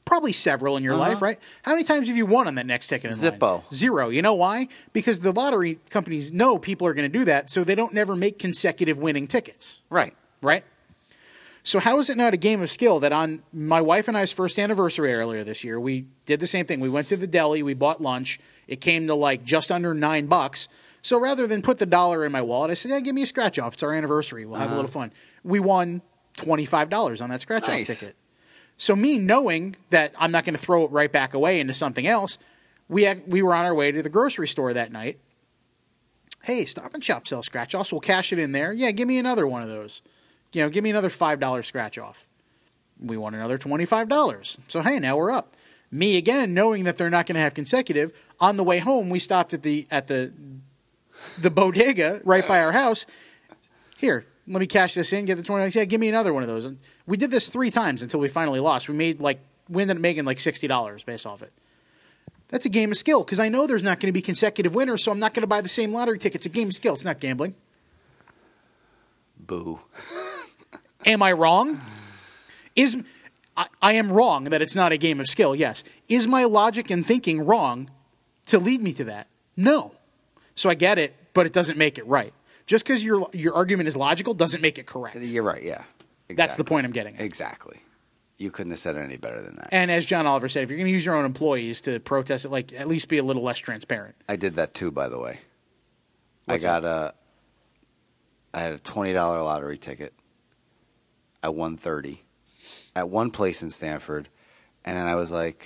Probably 0.05 0.32
several 0.32 0.78
in 0.78 0.84
your 0.84 0.95
life, 0.95 1.22
right? 1.22 1.38
How 1.62 1.74
many 1.74 1.84
times 1.84 2.08
have 2.08 2.16
you 2.16 2.26
won 2.26 2.47
on 2.47 2.55
that 2.55 2.66
next 2.66 2.88
ticket 2.88 3.12
in 3.12 3.22
line? 3.22 3.38
Zippo. 3.39 3.64
Zero. 3.74 4.08
You 4.10 4.22
know 4.22 4.34
why? 4.34 4.70
Because 4.93 5.20
the 5.20 5.34
lottery 5.34 5.78
companies 5.89 6.32
know 6.32 6.58
people 6.58 6.88
are 6.88 6.93
going 6.93 7.12
to 7.12 7.16
do 7.20 7.26
that, 7.26 7.49
so 7.49 7.66
they 7.66 7.76
don't 7.76 7.93
never 7.93 8.16
make 8.16 8.39
consecutive 8.39 8.97
winning 8.97 9.28
tickets 9.28 9.82
right? 9.89 10.16
right? 10.41 10.64
So 11.68 11.80
how 11.80 11.99
is 11.99 12.09
it 12.09 12.15
not 12.15 12.34
a 12.34 12.38
game 12.38 12.61
of 12.61 12.72
skill 12.72 13.01
that 13.01 13.11
on 13.11 13.43
my 13.51 13.82
wife 13.82 14.07
and 14.07 14.18
I's 14.18 14.32
first 14.32 14.57
anniversary 14.57 15.13
earlier 15.13 15.43
this 15.43 15.65
year, 15.65 15.78
we 15.78 16.05
did 16.24 16.39
the 16.39 16.47
same 16.47 16.65
thing. 16.65 16.80
We 16.80 16.88
went 16.88 17.07
to 17.07 17.18
the 17.18 17.28
deli, 17.28 17.61
we 17.61 17.74
bought 17.74 18.01
lunch. 18.01 18.39
It 18.70 18.80
came 18.80 19.07
to 19.07 19.15
like 19.15 19.43
just 19.43 19.70
under 19.70 19.93
nine 19.93 20.28
bucks. 20.28 20.70
So 21.01 21.20
rather 21.20 21.45
than 21.45 21.61
put 21.61 21.78
the 21.78 21.86
dollar 21.86 22.24
in 22.24 22.32
my 22.32 22.41
wallet, 22.41 22.72
I 22.72 22.74
said, 22.76 22.91
"Yeah, 22.91 23.01
give 23.01 23.13
me 23.13 23.24
a 23.24 23.26
scratch 23.26 23.59
off. 23.59 23.74
It's 23.74 23.84
our 23.84 23.93
anniversary. 23.93 24.45
We'll 24.45 24.59
have 24.59 24.70
a 24.70 24.72
uh-huh. 24.72 24.76
little 24.78 24.91
fun." 24.91 25.11
We 25.43 25.59
won 25.59 26.01
twenty 26.38 26.65
five 26.65 26.89
dollars 26.89 27.20
on 27.20 27.30
that 27.32 27.41
scratch 27.41 27.63
off 27.63 27.70
Nice. 27.70 27.88
ticket. 27.88 28.15
So 28.78 28.95
me 28.95 29.20
knowing 29.20 29.76
that 29.89 30.13
I'm 30.18 30.32
not 30.32 30.45
going 30.45 30.55
to 30.55 30.61
throw 30.61 30.86
it 30.86 30.91
right 30.91 31.11
back 31.11 31.34
away 31.34 31.59
into 31.59 31.74
something 31.74 32.07
else, 32.07 32.38
we 32.88 33.03
had, 33.03 33.24
we 33.28 33.41
were 33.41 33.53
on 33.53 33.65
our 33.65 33.76
way 33.76 33.91
to 33.91 34.01
the 34.01 34.09
grocery 34.09 34.47
store 34.47 34.72
that 34.72 34.91
night, 34.91 35.20
Hey, 36.43 36.63
Stop 36.63 36.93
and 36.93 37.03
Shop 37.03 37.28
sells 37.28 37.45
scratch 37.45 37.76
offs. 37.76 37.91
We'll 37.91 37.99
cash 37.99 38.32
it 38.32 38.39
in 38.39 38.53
there. 38.53 38.72
Yeah, 38.72 38.91
give 38.91 39.07
me 39.07 39.18
another 39.18 39.45
one 39.45 39.63
of 39.63 39.68
those. 39.68 40.01
You 40.58 40.64
know, 40.64 40.70
give 40.70 40.84
me 40.84 40.89
another 40.89 41.10
five 41.10 41.39
dollar 41.39 41.62
scratch 41.62 41.97
off. 41.97 42.28
We 42.99 43.16
want 43.16 43.36
another 43.36 43.58
twenty 43.60 43.86
five 43.86 44.10
dollars. 44.10 44.58
So 44.68 44.82
hey, 44.82 44.99
now 44.99 45.16
we're 45.16 45.32
up. 45.32 45.55
Me 45.91 46.18
again, 46.18 46.53
knowing 46.53 46.84
that 46.86 46.97
they're 46.97 47.10
not 47.12 47.28
going 47.28 47.36
to 47.36 47.41
have 47.41 47.53
consecutive. 47.53 48.12
On 48.39 48.58
the 48.58 48.64
way 48.64 48.80
home, 48.80 49.10
we 49.10 49.20
stopped 49.20 49.53
at 49.53 49.62
the 49.62 49.88
at 49.91 50.08
the 50.08 50.34
the 51.38 51.51
bodega 51.51 52.22
right 52.26 52.45
by 52.47 52.62
our 52.62 52.72
house. 52.72 53.05
Here, 53.97 54.26
let 54.47 54.60
me 54.60 54.68
cash 54.68 54.95
this 54.95 55.14
in, 55.14 55.26
get 55.26 55.36
the 55.36 55.43
twenty. 55.43 55.70
Yeah, 55.78 55.86
give 55.86 56.01
me 56.01 56.10
another 56.10 56.34
one 56.34 56.41
of 56.41 56.49
those. 56.49 56.66
And 56.66 56.80
we 57.05 57.18
did 57.18 57.30
this 57.30 57.49
three 57.49 57.70
times 57.70 58.01
until 58.01 58.20
we 58.20 58.28
finally 58.28 58.60
lost. 58.60 58.89
We 58.89 58.95
made 58.95 59.20
like 59.20 59.39
we 59.70 59.84
ended 59.84 59.97
up 59.97 60.01
making 60.01 60.26
like 60.26 60.39
sixty 60.39 60.68
dollars 60.68 61.03
based 61.03 61.28
off 61.28 61.43
it. 61.43 61.53
That's 62.49 62.66
a 62.66 62.70
game 62.70 62.91
of 62.91 62.97
skill 62.97 63.24
because 63.24 63.39
I 63.39 63.49
know 63.49 63.68
there's 63.68 63.84
not 63.84 63.99
going 63.99 64.08
to 64.08 64.14
be 64.14 64.22
consecutive 64.24 64.74
winners, 64.74 65.03
so 65.03 65.12
I'm 65.12 65.20
not 65.20 65.36
going 65.36 65.41
to 65.41 65.47
buy 65.47 65.62
the 65.62 65.70
same 65.70 65.93
lottery 65.93 66.18
ticket. 66.18 66.38
It's 66.38 66.45
a 66.47 66.49
game 66.49 66.70
of 66.70 66.74
skill. 66.74 66.93
It's 66.93 67.05
not 67.05 67.20
gambling. 67.20 67.53
Boo. 69.39 69.80
Am 71.06 71.22
I 71.24 71.32
wrong? 71.32 71.82
Is 72.76 72.98
I, 73.56 73.68
I 73.82 73.93
am 73.93 74.12
wrong 74.12 74.45
that 74.45 74.62
it's 74.62 74.76
not 74.76 74.91
a 74.91 74.98
game 74.98 75.20
of 75.20 75.28
skill. 75.28 75.56
Yes. 75.56 75.84
Is 76.08 76.28
my 76.28 76.43
logic 76.45 76.89
and 76.89 77.06
thinking 77.06 77.45
wrong 77.45 77.89
to 78.48 78.60
lead 78.60 78.82
me 78.82 78.93
to 78.93 79.06
that? 79.06 79.28
No. 79.56 79.93
So 80.56 80.70
I 80.70 80.76
get 80.76 80.98
it, 81.00 81.16
but 81.34 81.45
it 81.45 81.54
doesn't 81.54 81.78
make 81.78 81.98
it 81.98 82.06
right. 82.08 82.34
Just 82.66 82.86
because 82.86 83.04
your 83.04 83.30
your 83.34 83.56
argument 83.56 83.88
is 83.88 83.95
logical 83.95 84.34
doesn't 84.34 84.62
make 84.62 84.78
it 84.78 84.86
correct. 84.86 85.16
You're 85.18 85.43
right. 85.43 85.64
Yeah. 85.64 85.84
That's 86.30 86.58
the 86.58 86.64
point 86.64 86.86
I'm 86.86 86.91
getting 86.91 87.16
at. 87.16 87.22
Exactly. 87.22 87.78
You 88.38 88.52
couldn't 88.52 88.72
have 88.72 88.80
said 88.80 88.95
it 88.95 89.00
any 89.00 89.18
better 89.18 89.41
than 89.41 89.56
that. 89.56 89.70
And 89.72 89.89
as 89.89 90.06
John 90.06 90.28
Oliver 90.28 90.50
said, 90.50 90.64
if 90.64 90.70
you're 90.70 90.78
going 90.78 90.88
to 90.88 90.93
use 90.93 91.06
your 91.06 91.16
own 91.16 91.26
employees 91.26 91.82
to 91.82 92.00
protest 92.00 92.45
it, 92.45 92.50
like 92.50 92.72
at 92.74 92.88
least 92.88 93.08
be 93.08 93.18
a 93.18 93.24
little 93.24 93.41
less 93.41 93.58
transparent. 93.58 94.16
I 94.30 94.36
did 94.36 94.56
that 94.58 94.76
too, 94.76 94.91
by 94.91 95.10
the 95.10 95.18
way. 95.18 95.39
What's 96.45 96.64
I 96.64 96.68
got 96.68 96.84
a. 96.86 97.14
I 98.54 98.60
had 98.60 98.74
a 98.74 98.80
twenty 98.80 99.14
dollar 99.14 99.41
lottery 99.41 99.78
ticket. 99.78 100.14
Won 101.44 101.78
thirty, 101.78 102.24
at 102.96 103.10
one 103.10 103.32
place 103.32 103.64
in 103.64 103.72
Stamford, 103.72 104.28
and 104.84 104.98
then 104.98 105.06
I 105.08 105.16
was 105.16 105.32
like, 105.32 105.66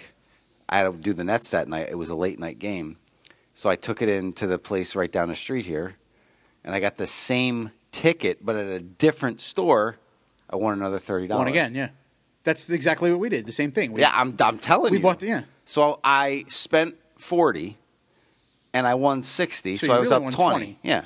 I 0.69 0.77
had 0.77 0.91
to 0.91 0.97
do 0.97 1.13
the 1.13 1.23
Nets 1.23 1.49
that 1.51 1.67
night. 1.67 1.87
It 1.89 1.95
was 1.97 2.09
a 2.09 2.15
late 2.15 2.37
night 2.39 2.59
game, 2.59 2.97
so 3.55 3.69
I 3.69 3.75
took 3.75 4.01
it 4.01 4.09
into 4.09 4.45
the 4.47 4.59
place 4.59 4.95
right 4.95 5.11
down 5.11 5.29
the 5.29 5.35
street 5.35 5.65
here, 5.65 5.95
and 6.63 6.75
I 6.75 6.79
got 6.79 6.97
the 6.97 7.07
same 7.07 7.71
ticket, 7.91 8.45
but 8.45 8.55
at 8.55 8.67
a 8.67 8.79
different 8.79 9.41
store. 9.41 9.97
I 10.49 10.55
won 10.57 10.73
another 10.73 10.99
thirty 10.99 11.27
dollars. 11.27 11.39
One 11.39 11.47
again, 11.47 11.73
yeah. 11.73 11.89
That's 12.43 12.69
exactly 12.69 13.09
what 13.11 13.19
we 13.19 13.29
did. 13.29 13.45
The 13.45 13.51
same 13.51 13.71
thing. 13.71 13.91
We, 13.93 14.01
Yeah, 14.01 14.11
I'm. 14.13 14.35
I'm 14.41 14.59
telling 14.59 14.91
we 14.91 14.97
you. 14.97 15.03
bought 15.03 15.19
the 15.19 15.27
yeah. 15.27 15.43
So 15.65 15.99
I 16.03 16.45
spent 16.47 16.95
forty, 17.17 17.77
and 18.73 18.85
I 18.85 18.93
won 18.95 19.21
sixty. 19.23 19.77
So 19.77 19.87
So, 19.87 19.93
you 19.93 19.97
I 19.97 19.99
was 19.99 20.09
really 20.09 20.17
up 20.17 20.23
won 20.23 20.31
20. 20.33 20.55
20. 20.65 20.79
Yeah, 20.83 21.05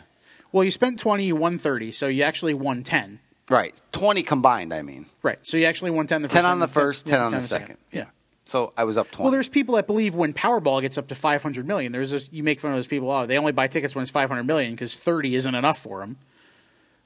Well, 0.51 0.63
you 0.63 0.72
spent 0.72 0.99
twenty, 0.99 1.26
you 1.26 1.36
won 1.36 1.59
thirty, 1.59 1.91
so 1.91 2.07
you 2.07 2.24
actually 2.24 2.53
won 2.55 2.84
ten. 2.84 3.20
Right. 3.49 3.79
Twenty 3.91 4.23
combined. 4.23 4.73
I 4.73 4.81
mean, 4.81 5.05
Right. 5.23 5.39
So 5.41 5.57
you 5.57 5.65
actually 5.65 5.91
won 5.91 6.07
ten. 6.07 6.21
The 6.21 6.29
first 6.29 6.35
ten 6.35 6.45
on 6.45 6.59
the 6.59 6.67
first, 6.67 7.07
ten, 7.07 7.19
on 7.19 7.31
the 7.31 7.41
second. 7.41 7.77
Yeah. 7.91 8.05
So 8.45 8.73
I 8.77 8.83
was 8.83 8.97
up 8.97 9.09
twenty. 9.11 9.23
Well, 9.23 9.31
there's 9.31 9.49
people 9.49 9.75
that 9.75 9.87
believe 9.87 10.13
when 10.13 10.33
Powerball 10.33 10.81
gets 10.81 10.97
up 10.97 11.07
to 11.07 11.15
500 11.15 11.67
million, 11.67 11.91
there's 11.91 12.11
this, 12.11 12.31
you 12.31 12.43
make 12.43 12.59
fun 12.59 12.71
of 12.71 12.77
those 12.77 12.85
people. 12.87 13.09
Oh, 13.09 13.25
they 13.25 13.37
only 13.37 13.51
buy 13.51 13.67
tickets 13.67 13.95
when 13.95 14.03
it's 14.03 14.11
500 14.11 14.43
million 14.43 14.73
because 14.73 14.95
30 14.95 15.35
isn't 15.35 15.55
enough 15.55 15.79
for 15.79 16.01
them. 16.01 16.17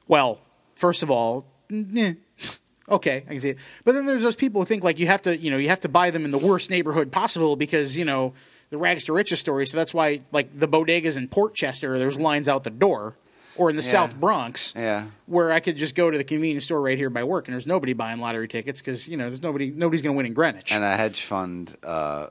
Well, 0.08 0.42
first 0.76 1.02
of 1.02 1.10
all, 1.10 1.46
eh, 1.72 2.16
okay, 2.90 3.18
I 3.26 3.32
can 3.32 3.40
see 3.40 3.50
it. 3.52 3.58
But 3.86 3.94
then 3.94 4.06
there's 4.06 4.22
those 4.22 4.36
people 4.36 4.62
who 4.62 4.66
think 4.66 4.84
like 4.84 5.00
you 5.00 5.08
have 5.08 5.22
to, 5.22 5.38
you 5.38 5.50
know, 5.50 5.58
you 5.58 5.70
have 5.70 5.80
to 5.82 5.90
buy 5.90 6.12
them 6.12 6.26
in 6.26 6.32
the 6.32 6.38
worst 6.38 6.70
neighborhood 6.70 7.10
possible 7.10 7.56
because 7.56 7.96
you 7.98 8.04
know 8.04 8.34
the 8.70 8.78
rags 8.78 9.06
to 9.06 9.14
riches 9.14 9.40
story. 9.40 9.66
So 9.66 9.78
that's 9.78 9.94
why 9.94 10.22
like 10.34 10.58
the 10.58 10.68
bodegas 10.68 11.16
in 11.16 11.30
Portchester, 11.30 11.98
there's 11.98 12.20
lines 12.20 12.50
out 12.50 12.64
the 12.66 12.70
door, 12.70 13.16
or 13.60 13.70
in 13.70 13.76
the 13.76 13.82
Yeah. 13.84 13.90
South 13.90 14.16
Bronx, 14.20 14.74
Yeah. 14.76 15.08
where 15.26 15.52
I 15.52 15.60
could 15.60 15.76
just 15.76 15.94
go 15.94 16.10
to 16.10 16.18
the 16.18 16.24
convenience 16.24 16.66
store 16.66 16.82
right 16.82 16.98
here 16.98 17.10
by 17.10 17.24
work, 17.26 17.48
and 17.48 17.54
there's 17.54 17.68
nobody 17.68 17.94
buying 17.94 18.20
lottery 18.20 18.48
tickets 18.48 18.82
because 18.82 19.08
you 19.08 19.18
know 19.18 19.28
there's 19.28 19.44
nobody, 19.44 19.70
nobody's 19.70 20.02
going 20.02 20.14
to 20.14 20.18
win 20.18 20.26
in 20.26 20.34
Greenwich. 20.34 20.72
and 20.72 20.84
a 20.84 20.96
hedge 20.96 21.22
fund 21.24 21.76
uh, 21.84 22.28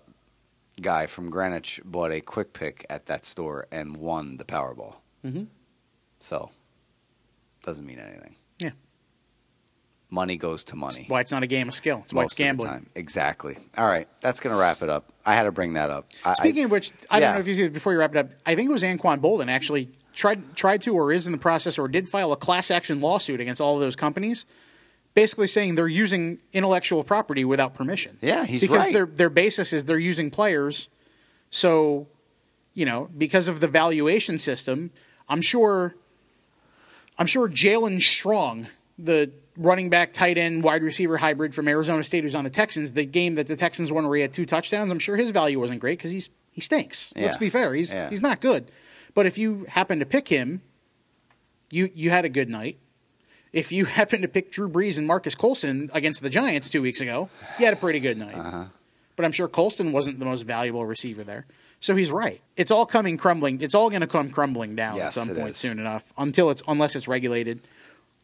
guy 0.81 1.07
from 1.07 1.29
Greenwich 1.31 1.81
bought 1.85 2.13
a 2.13 2.21
quick 2.23 2.53
pick 2.55 2.87
at 2.89 3.07
that 3.07 3.27
store 3.27 3.67
and 3.71 3.97
won 3.99 4.39
the 4.39 4.45
Powerball. 4.45 4.95
Mhm. 5.25 5.49
So 6.21 6.51
doesn't 7.63 7.85
mean 7.85 7.99
anything. 7.99 8.35
Yeah. 8.59 8.71
Money 10.11 10.37
goes 10.39 10.65
to 10.65 10.77
money. 10.77 11.01
That's 11.01 11.11
why 11.11 11.21
it's 11.21 11.33
not 11.33 11.43
a 11.43 11.47
game 11.47 11.69
of 11.69 11.75
skill. 11.75 12.01
It's 12.05 12.15
why 12.15 12.23
it's 12.23 12.31
most 12.31 12.33
of 12.33 12.37
the 12.39 12.43
gambling. 12.45 12.87
Exactly. 12.95 13.59
All 13.77 13.87
right, 13.87 14.09
that's 14.23 14.41
gonna 14.41 14.57
wrap 14.57 14.81
it 14.81 14.89
up. 14.89 15.13
I 15.27 15.35
had 15.35 15.43
to 15.43 15.53
bring 15.53 15.75
that 15.75 15.91
up. 15.91 16.07
Speaking 16.37 16.63
I, 16.63 16.65
of 16.65 16.71
which, 16.71 16.93
I 17.11 17.19
yeah. 17.19 17.27
don't 17.27 17.35
know 17.35 17.41
if 17.41 17.47
you 17.47 17.53
see 17.55 17.65
it 17.65 17.75
before 17.75 17.93
you 17.93 17.99
wrap 17.99 18.15
it 18.15 18.19
up. 18.19 18.31
I 18.47 18.55
think 18.55 18.71
it 18.71 18.73
was 18.73 18.83
Anquan 18.83 19.21
Boldin 19.21 19.51
actually 19.51 19.91
tried 20.19 20.57
tried 20.57 20.83
to 20.83 20.95
or 20.95 21.13
is 21.13 21.27
in 21.27 21.33
the 21.33 21.39
process 21.39 21.79
or 21.79 21.87
did 21.89 22.09
file 22.09 22.33
a 22.33 22.37
class 22.37 22.71
action 22.71 23.01
lawsuit 23.01 23.41
against 23.41 23.61
all 23.61 23.75
of 23.75 23.81
those 23.81 23.95
companies, 23.95 24.45
basically 25.15 25.47
saying 25.47 25.77
they're 25.77 25.87
using 25.87 26.39
intellectual 26.53 27.05
property 27.05 27.45
without 27.45 27.75
permission. 27.75 28.19
Yeah, 28.21 28.45
he's 28.45 28.61
because 28.61 28.85
right. 28.85 28.93
their 28.93 29.07
their 29.07 29.31
basis 29.31 29.73
is 29.73 29.85
they're 29.85 29.99
using 29.99 30.31
players, 30.31 30.89
so 31.51 32.09
you 32.75 32.85
know 32.85 33.09
because 33.17 33.47
of 33.49 33.61
the 33.61 33.69
valuation 33.69 34.39
system, 34.39 34.91
I'm 35.29 35.41
sure. 35.41 35.95
I'm 37.21 37.27
sure 37.27 37.49
Jaelen 37.49 38.01
Strong, 38.01 38.69
the 38.97 39.33
running 39.57 39.91
back, 39.91 40.13
tight 40.13 40.39
end, 40.39 40.63
wide 40.63 40.85
receiver 40.85 41.17
hybrid 41.17 41.53
from 41.53 41.67
Arizona 41.67 42.05
State, 42.05 42.23
who's 42.23 42.37
on 42.37 42.45
the 42.45 42.51
Texans, 42.51 42.93
the 42.93 43.05
game 43.05 43.35
that 43.35 43.49
the 43.49 43.57
Texans 43.57 43.91
won 43.91 44.07
where 44.07 44.15
he 44.15 44.23
had 44.23 44.33
two 44.33 44.47
touchdowns, 44.47 44.93
I'm 44.93 45.01
sure 45.01 45.17
his 45.17 45.31
value 45.31 45.59
wasn't 45.59 45.81
great 45.81 45.99
because 45.99 46.13
he's 46.13 46.31
he 46.53 46.61
stinks. 46.61 47.13
Let's 47.17 47.37
be 47.37 47.51
fair, 47.51 47.75
he's 47.75 47.93
Yeah. 47.93 48.09
he's 48.09 48.23
not 48.23 48.41
good. 48.41 48.71
But 49.15 49.27
if 49.27 49.39
you 49.39 49.65
happen 49.69 49.99
to 49.99 50.07
pick 50.07 50.29
him, 50.29 50.63
you 51.71 51.91
you 51.95 52.11
had 52.11 52.25
a 52.25 52.29
good 52.29 52.49
night. 52.49 52.79
If 53.53 53.73
you 53.73 53.85
happen 53.99 54.23
to 54.23 54.29
pick 54.29 54.53
Drew 54.53 54.69
Brees 54.69 54.99
and 54.99 55.07
Marques 55.07 55.35
Colston 55.35 55.91
against 55.93 56.23
the 56.23 56.31
Giants 56.31 56.69
two 56.69 56.83
weeks 56.83 57.01
ago, 57.01 57.29
you 57.59 57.65
had 57.65 57.75
a 57.75 57.79
pretty 57.79 58.01
good 58.01 58.19
night. 58.19 58.37
Uh-huh. 58.37 58.65
But 59.17 59.25
I'm 59.25 59.33
sure 59.33 59.49
Colston 59.49 59.91
wasn't 59.91 60.21
the 60.21 60.25
most 60.25 60.43
valuable 60.43 60.87
receiver 60.87 61.25
there. 61.25 61.47
So 61.81 61.97
he's 61.97 62.11
right. 62.11 62.41
It's 62.57 62.71
all 62.71 62.87
coming 62.87 63.17
crumbling. 63.17 63.61
It's 63.61 63.75
all 63.75 63.89
going 63.91 64.01
to 64.01 64.07
come 64.07 64.31
crumbling 64.31 64.77
down 64.77 64.97
Yes, 64.97 65.17
at 65.17 65.27
some 65.27 65.35
point 65.35 65.51
is. 65.51 65.57
soon 65.59 65.79
enough. 65.79 66.13
Until 66.17 66.51
it's 66.51 66.63
unless 66.69 66.95
it's 66.97 67.09
regulated. 67.09 67.61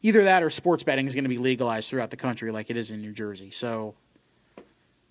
Either 0.02 0.24
that 0.24 0.42
or 0.42 0.50
sports 0.50 0.82
betting 0.82 1.06
is 1.06 1.14
going 1.14 1.24
to 1.24 1.28
be 1.30 1.38
legalized 1.38 1.88
throughout 1.88 2.10
the 2.10 2.16
country 2.16 2.52
like 2.52 2.68
it 2.70 2.76
is 2.76 2.90
in 2.90 3.00
New 3.00 3.12
Jersey. 3.12 3.50
So 3.50 3.94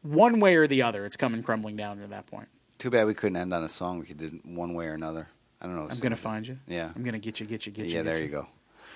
one 0.04 0.40
way 0.40 0.56
or 0.56 0.68
the 0.68 0.82
other, 0.84 1.06
it's 1.06 1.18
coming 1.18 1.42
crumbling 1.42 1.76
down 1.76 2.00
to 2.00 2.08
that 2.08 2.28
point. 2.28 2.48
Too 2.78 2.90
bad 2.90 3.06
we 3.08 3.14
couldn't 3.14 3.38
end 3.38 3.54
on 3.54 3.64
a 3.64 3.70
song. 3.70 4.00
We 4.00 4.06
could 4.06 4.18
do 4.18 4.40
one 4.44 4.74
way 4.74 4.86
or 4.88 4.94
another. 4.94 5.30
I 5.64 5.68
don't 5.68 5.76
know. 5.78 5.88
I'm 5.90 5.98
going 6.00 6.12
to 6.12 6.16
find 6.18 6.46
you. 6.46 6.60
Yeah. 6.68 6.92
I'm 6.94 7.04
going 7.04 7.14
to 7.14 7.20
get 7.20 7.40
you, 7.40 7.46
get 7.46 7.66
you, 7.66 7.72
get 7.72 7.86
you. 7.86 7.92
Yeah, 7.92 8.04
get 8.04 8.06
there 8.16 8.22
you 8.22 8.30
go. 8.30 8.48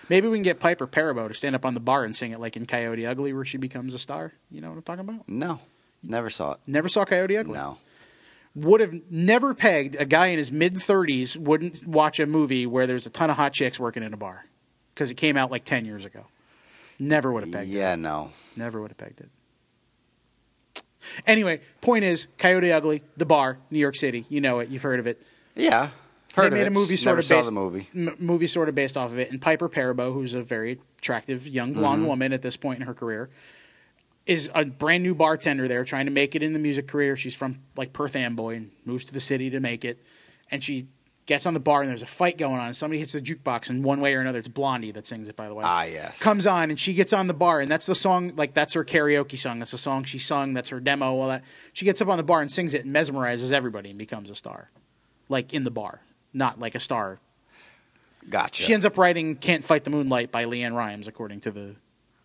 Maybe 0.10 0.28
we 0.28 0.38
can 0.38 0.44
get 0.44 0.60
Piper 0.60 0.86
Perabo 0.86 1.28
to 1.28 1.34
stand 1.34 1.56
up 1.56 1.66
on 1.66 1.74
the 1.74 1.80
bar 1.80 2.04
and 2.04 2.16
sing 2.16 2.32
it 2.32 2.40
like 2.40 2.56
in 2.58 2.66
Coyote 2.66 3.06
Ugly, 3.06 3.34
where 3.34 3.46
she 3.46 3.58
becomes 3.58 3.94
a 3.94 4.00
star. 4.00 4.34
You 4.52 4.62
know 4.62 4.70
what 4.70 4.76
I'm 4.78 4.84
talking 4.84 5.02
about? 5.02 5.28
No, 5.28 5.60
never 6.04 6.30
saw 6.30 6.54
it. 6.54 6.60
Never 6.68 6.88
saw 6.90 7.06
Coyote 7.06 7.38
Ugly. 7.38 7.54
No. 7.54 7.78
Would 8.56 8.82
have 8.82 8.94
never 9.10 9.54
pegged 9.54 9.96
a 10.00 10.06
guy 10.06 10.28
in 10.28 10.38
his 10.38 10.52
mid 10.52 10.76
30s 10.76 11.38
wouldn't 11.38 11.86
watch 11.86 12.20
a 12.20 12.26
movie 12.26 12.66
where 12.66 12.88
there's 12.88 13.06
a 13.06 13.10
ton 13.10 13.30
of 13.30 13.36
hot 13.38 13.54
chicks 13.54 13.80
working 13.80 14.02
in 14.04 14.14
a 14.14 14.18
bar 14.18 14.46
because 14.94 15.12
it 15.12 15.16
came 15.16 15.38
out 15.38 15.52
like 15.52 15.64
10 15.64 15.86
years 15.86 16.06
ago. 16.06 16.26
Never 17.00 17.32
would 17.32 17.44
have 17.44 17.52
pegged 17.52 17.70
Yeah, 17.72 17.78
it. 17.80 17.82
Yeah, 17.92 17.96
no. 17.96 18.32
Never 18.56 18.82
would 18.82 18.90
have 18.92 18.98
pegged 18.98 19.22
it. 19.22 19.30
Anyway, 21.26 21.62
point 21.82 22.04
is 22.04 22.28
Coyote 22.38 22.72
Ugly, 22.72 23.04
the 23.16 23.26
bar, 23.26 23.58
New 23.70 23.80
York 23.80 23.96
City. 23.96 24.26
You 24.30 24.42
know 24.42 24.60
it. 24.60 24.70
You've 24.70 24.82
heard 24.82 25.00
of 25.00 25.08
it. 25.08 25.22
Yeah. 25.56 25.90
Heard 26.38 26.52
they 26.52 26.56
made 26.58 26.62
it. 26.62 26.68
a 26.68 26.72
movie 26.72 26.96
sort 26.98 27.12
Never 27.12 27.20
of 27.20 27.26
saw 27.26 27.36
based 27.38 27.50
the 27.50 27.56
movie. 27.56 27.88
m- 27.96 28.16
movie 28.20 28.48
sort 28.48 28.70
of 28.70 28.76
based 28.76 28.96
off 28.98 29.12
of 29.12 29.20
it. 29.20 29.32
And 29.32 29.42
Piper 29.42 29.68
Perabo, 29.70 30.14
who's 30.14 30.34
a 30.34 30.42
very 30.42 30.80
attractive 31.00 31.48
young 31.48 31.74
blonde 31.74 32.00
Mm-hmm. 32.00 32.08
woman 32.08 32.34
at 32.34 32.42
this 32.42 32.58
point 32.58 32.80
in 32.80 32.88
her 32.88 32.94
career, 32.94 33.30
is 34.26 34.50
a 34.54 34.66
brand 34.66 35.04
new 35.04 35.16
bartender 35.16 35.68
there, 35.68 35.84
trying 35.84 36.06
to 36.06 36.12
make 36.12 36.36
it 36.36 36.44
in 36.44 36.54
the 36.54 36.60
music 36.60 36.88
career. 36.88 37.16
She's 37.16 37.36
from 37.36 37.60
like 37.76 37.94
Perth 37.94 38.16
Amboy 38.16 38.56
and 38.58 38.72
moves 38.86 39.06
to 39.06 39.14
the 39.14 39.22
city 39.22 39.50
to 39.52 39.60
make 39.60 39.86
it. 39.86 40.00
And 40.52 40.64
she 40.64 40.88
gets 41.26 41.46
on 41.46 41.54
the 41.54 41.60
bar 41.60 41.82
and 41.82 41.90
there's 41.90 42.04
a 42.04 42.06
fight 42.08 42.38
going 42.38 42.60
on. 42.60 42.68
And 42.68 42.76
somebody 42.76 43.00
hits 43.00 43.12
the 43.14 43.22
jukebox, 43.22 43.70
and 43.70 43.84
one 43.84 44.00
way 44.02 44.16
or 44.16 44.22
another, 44.22 44.40
it's 44.40 44.48
Blondie 44.48 44.92
that 44.92 45.06
sings 45.06 45.28
it. 45.28 45.36
By 45.36 45.48
the 45.48 45.54
way, 45.54 45.64
Ah, 45.66 45.84
yes. 45.84 46.20
comes 46.22 46.46
on 46.48 46.70
and 46.70 46.80
she 46.80 46.94
gets 46.94 47.12
on 47.14 47.28
the 47.28 47.34
bar 47.34 47.60
and 47.62 47.70
that's 47.72 47.86
the 47.86 47.96
song 47.96 48.34
like 48.36 48.54
that's 48.54 48.74
her 48.74 48.84
karaoke 48.86 49.38
song 49.38 49.60
that's 49.60 49.72
the 49.72 49.78
song 49.78 50.04
she 50.04 50.20
sung 50.20 50.54
that's 50.54 50.70
her 50.70 50.80
demo 50.80 51.18
all 51.20 51.28
that 51.28 51.44
she 51.74 51.84
gets 51.86 52.02
up 52.02 52.08
on 52.08 52.16
the 52.18 52.24
bar 52.24 52.40
and 52.42 52.50
sings 52.52 52.74
it 52.74 52.86
and 52.86 52.96
mesmerizes 52.96 53.52
everybody 53.52 53.90
and 53.90 54.00
becomes 54.00 54.30
a 54.30 54.36
star 54.36 54.70
like 55.30 55.54
in 55.54 55.64
the 55.66 55.72
bar 55.72 56.00
not 56.34 56.60
like 56.60 56.76
a 56.76 56.80
star 56.80 57.20
Gotcha. 58.30 58.62
she 58.64 58.74
ends 58.74 58.84
up 58.86 58.98
writing 58.98 59.36
can't 59.36 59.64
fight 59.64 59.84
the 59.86 59.90
moonlight 59.90 60.32
by 60.32 60.44
LeAnn 60.46 60.74
Rimes 60.76 61.08
according 61.08 61.42
to 61.42 61.52
the 61.52 61.76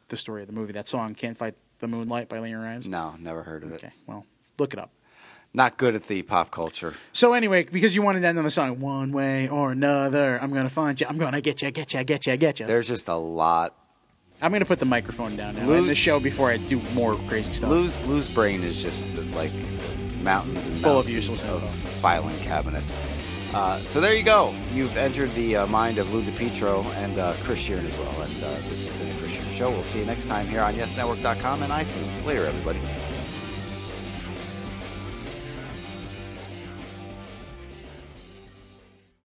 the 0.08 0.16
story 0.16 0.42
of 0.42 0.48
the 0.48 0.52
movie 0.52 0.72
that 0.72 0.86
song 0.88 1.14
can't 1.14 1.38
fight 1.38 1.54
the 1.78 1.86
moonlight 1.88 2.28
by 2.28 2.38
LeAnn 2.38 2.60
Rimes 2.62 2.88
no, 2.88 3.14
never 3.20 3.42
heard 3.42 3.62
of 3.62 3.70
it. 3.72 3.74
okay 3.84 3.92
well 4.06 4.26
look 4.58 4.72
it 4.72 4.78
up 4.80 4.90
Not 5.54 5.76
good 5.78 5.94
at 5.94 6.04
the 6.08 6.22
pop 6.22 6.50
culture. 6.50 6.94
so 7.12 7.34
anyway 7.34 7.62
because 7.64 7.94
you 7.94 8.02
wanted 8.02 8.20
to 8.20 8.26
end 8.26 8.36
on 8.38 8.44
the 8.44 8.50
song 8.50 8.80
one 8.80 9.12
way 9.12 9.48
or 9.48 9.70
another 9.72 10.38
i'm 10.42 10.52
gonna 10.52 10.68
find 10.68 11.00
you 11.00 11.06
i'm 11.08 11.18
gonna 11.18 11.40
get 11.40 11.62
you 11.62 11.70
get 11.70 11.94
you 11.94 12.02
get 12.02 12.26
you 12.26 12.36
get 12.36 12.58
you 12.58 12.66
There's 12.66 12.88
just 12.88 13.06
a 13.08 13.14
lot. 13.14 13.76
i'm 14.40 14.50
gonna 14.50 14.64
put 14.64 14.80
the 14.80 14.84
microphone 14.86 15.36
down 15.36 15.54
now 15.54 15.66
Lose- 15.66 15.78
in 15.82 15.86
the 15.86 15.94
show 15.94 16.18
before 16.18 16.50
i 16.50 16.56
do 16.56 16.80
more 16.94 17.14
crazy 17.28 17.52
stuff 17.52 17.70
Lou's 17.70 18.00
Lou's 18.06 18.28
brain 18.34 18.62
is 18.64 18.82
just 18.82 19.06
like 19.34 19.52
mountains 20.20 20.66
and 20.66 20.74
Full 20.78 20.98
of 20.98 21.06
mountains 21.06 21.14
useless 21.14 21.44
of 21.44 21.62
info. 21.62 21.88
filing 22.00 22.36
cabinets. 22.40 22.92
Uh, 23.54 23.78
so 23.80 24.00
there 24.00 24.14
you 24.14 24.22
go. 24.22 24.54
You've 24.72 24.96
entered 24.96 25.30
the 25.32 25.56
uh, 25.56 25.66
mind 25.66 25.98
of 25.98 26.12
Lou 26.12 26.22
DiPietro 26.22 26.86
and 26.96 27.18
uh, 27.18 27.34
Chris 27.42 27.58
Shearn 27.58 27.84
as 27.86 27.96
well. 27.98 28.22
And 28.22 28.42
uh, 28.42 28.48
this 28.68 28.86
has 28.86 28.96
been 28.96 29.08
the 29.10 29.20
Chris 29.20 29.32
Shearn 29.32 29.50
Show. 29.52 29.70
We'll 29.70 29.82
see 29.82 29.98
you 29.98 30.06
next 30.06 30.24
time 30.24 30.46
here 30.46 30.62
on 30.62 30.74
YesNetwork.com 30.74 31.62
and 31.62 31.72
iTunes. 31.72 32.24
Later, 32.24 32.46
everybody. 32.46 32.80